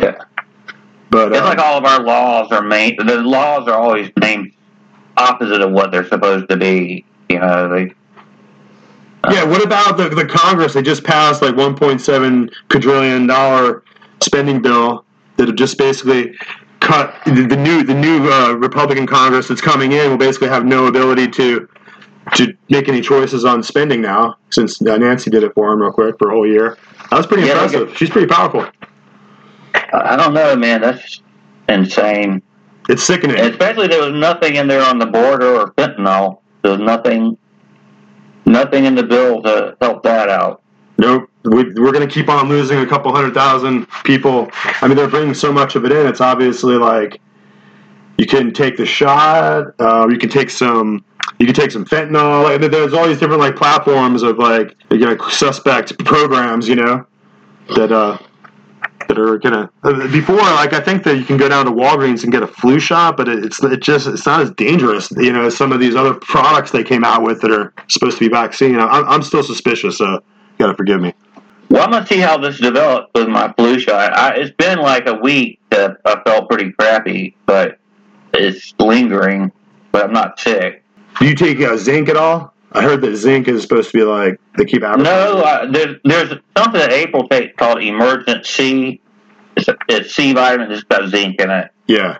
Yeah. 0.00 0.16
But 1.10 1.32
It's 1.32 1.40
uh, 1.40 1.44
like 1.44 1.58
all 1.58 1.76
of 1.78 1.84
our 1.84 2.02
laws 2.02 2.50
are 2.50 2.62
made. 2.62 2.98
The 2.98 3.18
laws 3.18 3.68
are 3.68 3.74
always 3.78 4.10
named 4.20 4.52
opposite 5.16 5.60
of 5.60 5.70
what 5.72 5.92
they're 5.92 6.06
supposed 6.08 6.48
to 6.48 6.56
be. 6.56 7.04
You 7.28 7.38
know, 7.38 7.68
they. 7.68 7.92
yeah, 9.30 9.44
what 9.44 9.62
about 9.62 9.96
the 9.96 10.08
the 10.08 10.24
Congress? 10.24 10.72
They 10.74 10.82
just 10.82 11.04
passed 11.04 11.42
like 11.42 11.54
1.7 11.54 12.52
quadrillion 12.70 13.26
dollar 13.26 13.82
spending 14.20 14.60
bill 14.62 15.04
that 15.36 15.48
have 15.48 15.56
just 15.56 15.76
basically 15.78 16.34
cut 16.84 17.14
the, 17.24 17.46
the 17.46 17.56
new 17.56 17.82
the 17.82 17.94
new 17.94 18.30
uh, 18.30 18.52
Republican 18.52 19.06
Congress 19.06 19.48
that's 19.48 19.60
coming 19.60 19.92
in 19.92 20.10
will 20.10 20.18
basically 20.18 20.48
have 20.48 20.64
no 20.64 20.86
ability 20.86 21.28
to 21.28 21.68
to 22.36 22.54
make 22.70 22.88
any 22.88 23.00
choices 23.00 23.44
on 23.44 23.62
spending 23.62 24.00
now 24.00 24.36
since 24.50 24.80
uh, 24.82 24.96
Nancy 24.96 25.30
did 25.30 25.42
it 25.42 25.52
for 25.54 25.72
him 25.72 25.80
real 25.80 25.92
quick 25.92 26.16
for 26.18 26.30
a 26.30 26.32
whole 26.32 26.46
year. 26.46 26.78
That 27.10 27.16
was 27.18 27.26
pretty 27.26 27.46
Yeah, 27.46 27.64
impressive. 27.64 27.96
She's 27.96 28.10
pretty 28.10 28.28
powerful. 28.28 28.66
I 29.92 30.16
don't 30.16 30.34
know, 30.34 30.56
man. 30.56 30.80
That's 30.80 31.22
insane. 31.68 32.42
It's 32.88 33.02
sickening. 33.02 33.38
Especially 33.38 33.88
there 33.88 34.02
was 34.02 34.12
nothing 34.18 34.56
in 34.56 34.68
there 34.68 34.82
on 34.82 34.98
the 34.98 35.06
border 35.06 35.54
or 35.54 35.72
fentanyl. 35.72 36.40
There's 36.62 36.80
nothing, 36.80 37.36
nothing 38.46 38.84
in 38.84 38.94
the 38.94 39.02
bill 39.02 39.42
to 39.42 39.76
help 39.80 40.02
that 40.02 40.28
out. 40.28 40.62
Nope. 40.98 41.30
We, 41.44 41.64
we're 41.74 41.92
going 41.92 42.06
to 42.06 42.12
keep 42.12 42.28
on 42.28 42.48
losing 42.48 42.78
a 42.78 42.86
couple 42.86 43.12
hundred 43.12 43.34
thousand 43.34 43.86
people. 44.04 44.48
I 44.54 44.88
mean, 44.88 44.96
they're 44.96 45.08
bringing 45.08 45.34
so 45.34 45.52
much 45.52 45.76
of 45.76 45.84
it 45.84 45.92
in. 45.92 46.06
It's 46.06 46.20
obviously 46.20 46.76
like 46.76 47.20
you 48.16 48.26
can 48.26 48.52
take 48.52 48.76
the 48.76 48.86
shot. 48.86 49.74
Uh, 49.78 50.08
you 50.08 50.18
can 50.18 50.30
take 50.30 50.50
some. 50.50 51.04
You 51.38 51.46
can 51.46 51.54
take 51.54 51.72
some 51.72 51.84
fentanyl. 51.84 52.44
Like, 52.44 52.70
there's 52.70 52.92
all 52.92 53.08
these 53.08 53.18
different 53.18 53.40
like 53.40 53.56
platforms 53.56 54.22
of 54.22 54.38
like 54.38 54.76
you 54.90 54.98
know 54.98 55.16
suspect 55.28 55.98
programs. 56.04 56.68
You 56.68 56.76
know 56.76 57.06
that 57.74 57.90
uh, 57.90 58.18
that 59.08 59.18
are 59.18 59.38
gonna 59.38 59.70
uh, 59.82 60.06
before 60.08 60.36
like 60.36 60.72
I 60.72 60.80
think 60.80 61.02
that 61.04 61.16
you 61.16 61.24
can 61.24 61.36
go 61.36 61.48
down 61.48 61.66
to 61.66 61.72
Walgreens 61.72 62.22
and 62.22 62.32
get 62.32 62.42
a 62.42 62.46
flu 62.46 62.78
shot, 62.78 63.16
but 63.16 63.28
it, 63.28 63.44
it's 63.44 63.62
it 63.62 63.82
just 63.82 64.06
it's 64.06 64.26
not 64.26 64.40
as 64.40 64.50
dangerous. 64.52 65.10
You 65.12 65.32
know, 65.32 65.46
as 65.46 65.56
some 65.56 65.72
of 65.72 65.80
these 65.80 65.96
other 65.96 66.14
products 66.14 66.70
they 66.70 66.84
came 66.84 67.04
out 67.04 67.22
with 67.22 67.40
that 67.40 67.50
are 67.50 67.72
supposed 67.88 68.18
to 68.18 68.24
be 68.24 68.28
vaccine. 68.28 68.78
I'm, 68.78 69.04
I'm 69.06 69.22
still 69.22 69.42
suspicious. 69.42 70.00
You 70.00 70.22
gotta 70.58 70.74
forgive 70.74 71.00
me. 71.00 71.14
Well, 71.70 71.82
I'm 71.82 71.90
gonna 71.90 72.06
see 72.06 72.18
how 72.18 72.38
this 72.38 72.58
develops 72.58 73.10
with 73.14 73.28
my 73.28 73.52
flu 73.56 73.78
shot. 73.78 74.12
I, 74.16 74.34
it's 74.34 74.54
been 74.56 74.78
like 74.78 75.06
a 75.08 75.14
week 75.14 75.60
that 75.70 75.98
I 76.04 76.20
felt 76.24 76.48
pretty 76.48 76.72
crappy, 76.72 77.36
but 77.46 77.78
it's 78.32 78.74
lingering, 78.78 79.50
but 79.90 80.04
I'm 80.04 80.12
not 80.12 80.38
sick. 80.38 80.82
Do 81.18 81.26
you 81.26 81.34
take 81.34 81.60
uh, 81.60 81.76
zinc 81.76 82.08
at 82.08 82.16
all? 82.16 82.52
I 82.72 82.82
heard 82.82 83.02
that 83.02 83.16
zinc 83.16 83.46
is 83.46 83.62
supposed 83.62 83.92
to 83.92 83.98
be 83.98 84.04
like 84.04 84.40
they 84.58 84.64
keep 84.64 84.82
advertising. 84.82 85.04
No, 85.04 85.42
uh, 85.42 85.70
there's 85.70 85.96
there's 86.04 86.28
something 86.56 86.80
that 86.80 86.92
April 86.92 87.28
takes 87.28 87.56
called 87.56 87.78
Emergen-C. 87.78 89.00
It's, 89.56 89.68
a, 89.68 89.76
it's 89.88 90.14
C 90.14 90.32
vitamin. 90.32 90.72
It's 90.72 90.82
got 90.82 91.08
zinc 91.08 91.40
in 91.40 91.50
it. 91.50 91.70
Yeah. 91.86 92.18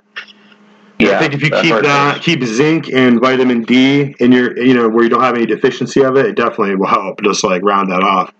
Yeah, 1.05 1.17
I 1.17 1.19
think 1.21 1.35
if 1.35 1.43
you 1.43 1.51
keep 1.51 1.83
that, 1.83 2.23
keep 2.23 2.43
zinc 2.45 2.89
and 2.93 3.21
vitamin 3.21 3.63
D 3.63 4.15
in 4.21 4.33
your, 4.33 4.59
you 4.59 4.75
know, 4.75 4.89
where 4.89 5.05
you 5.05 5.11
don't 5.11 5.23
have 5.23 5.35
any 5.35 5.47
deficiency 5.47 6.03
of 6.03 6.17
it, 6.17 6.27
it 6.27 6.37
definitely 6.37 6.77
will 6.77 6.87
help. 6.87 7.21
Just 7.23 7.45
like 7.45 7.63
round 7.63 7.91
that 7.91 8.03
off. 8.03 8.33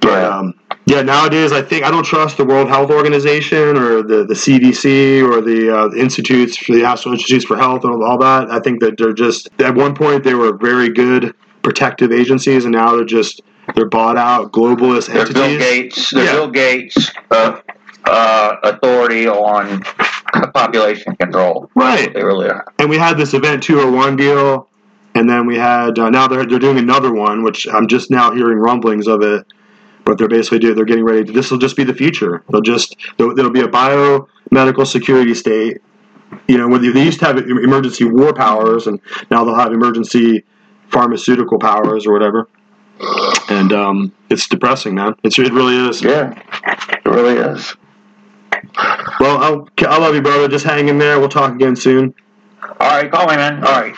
But 0.00 0.10
Yeah. 0.22 0.28
um, 0.28 0.54
yeah, 0.86 1.00
nowadays 1.02 1.50
I 1.52 1.62
think 1.62 1.84
I 1.84 1.90
don't 1.90 2.04
trust 2.04 2.36
the 2.36 2.44
World 2.44 2.68
Health 2.68 2.90
Organization 2.90 3.76
or 3.78 4.02
the, 4.02 4.24
the 4.26 4.34
CDC 4.34 5.22
or 5.26 5.40
the, 5.40 5.74
uh, 5.74 5.88
the 5.88 5.98
institutes 5.98 6.58
for 6.58 6.72
the 6.72 6.82
National 6.82 7.14
Institutes 7.14 7.44
for 7.46 7.56
Health 7.56 7.84
and 7.84 8.02
all 8.02 8.18
that. 8.18 8.50
I 8.50 8.60
think 8.60 8.80
that 8.80 8.98
they're 8.98 9.14
just 9.14 9.48
at 9.60 9.74
one 9.74 9.94
point 9.94 10.24
they 10.24 10.34
were 10.34 10.56
very 10.56 10.90
good 10.90 11.34
protective 11.62 12.12
agencies, 12.12 12.64
and 12.66 12.72
now 12.74 12.94
they're 12.94 13.04
just 13.06 13.40
they're 13.74 13.88
bought 13.88 14.18
out 14.18 14.52
globalist 14.52 15.10
Bill 15.10 15.22
entities. 15.22 15.58
Gates. 15.58 16.10
There's 16.10 16.26
Yeah. 16.26 16.32
Bill 16.34 16.50
Gates 16.50 17.10
uh, 17.30 17.60
uh, 18.04 18.56
authority 18.62 19.26
on 19.26 19.82
population 20.54 21.16
control. 21.16 21.70
Right. 21.74 22.12
They 22.12 22.22
really 22.22 22.48
are. 22.48 22.64
and 22.78 22.88
we 22.90 22.98
had 22.98 23.16
this 23.16 23.34
event 23.34 23.62
201 23.62 24.16
deal 24.16 24.68
and 25.14 25.28
then 25.28 25.46
we 25.46 25.56
had 25.56 25.98
uh, 25.98 26.10
now 26.10 26.26
they're, 26.26 26.44
they're 26.44 26.58
doing 26.58 26.78
another 26.78 27.12
one 27.12 27.42
which 27.42 27.66
i'm 27.68 27.86
just 27.86 28.10
now 28.10 28.32
hearing 28.32 28.58
rumblings 28.58 29.06
of 29.06 29.22
it 29.22 29.46
but 30.04 30.18
they're 30.18 30.28
basically 30.28 30.58
doing 30.58 30.74
they're 30.74 30.84
getting 30.84 31.04
ready 31.04 31.24
to, 31.24 31.32
this 31.32 31.50
will 31.50 31.58
just 31.58 31.76
be 31.76 31.84
the 31.84 31.94
future 31.94 32.42
they'll 32.50 32.60
just 32.60 32.96
there'll, 33.16 33.34
there'll 33.34 33.50
be 33.50 33.60
a 33.60 33.68
biomedical 33.68 34.86
security 34.86 35.34
state 35.34 35.78
you 36.48 36.58
know 36.58 36.68
when 36.68 36.82
they, 36.82 36.90
they 36.90 37.04
used 37.04 37.20
to 37.20 37.24
have 37.26 37.38
emergency 37.38 38.04
war 38.04 38.32
powers 38.34 38.86
and 38.86 39.00
now 39.30 39.44
they'll 39.44 39.54
have 39.54 39.72
emergency 39.72 40.44
pharmaceutical 40.90 41.58
powers 41.58 42.06
or 42.06 42.12
whatever 42.12 42.48
and 43.50 43.72
um, 43.72 44.12
it's 44.30 44.48
depressing 44.48 44.94
man 44.94 45.14
it's, 45.22 45.38
it 45.38 45.52
really 45.52 45.76
is 45.76 46.02
Yeah, 46.02 46.40
it 46.66 47.04
really 47.04 47.34
is. 47.36 47.74
Well 49.20 49.38
I'll, 49.38 49.68
I 49.86 49.98
love 49.98 50.14
you 50.14 50.22
brother 50.22 50.48
just 50.48 50.64
hang 50.64 50.88
in 50.88 50.98
there 50.98 51.20
we'll 51.20 51.28
talk 51.28 51.54
again 51.54 51.76
soon 51.76 52.14
All 52.80 52.88
right, 52.88 53.10
call 53.10 53.26
me, 53.28 53.36
man. 53.36 53.64
All 53.64 53.72
right. 53.72 53.96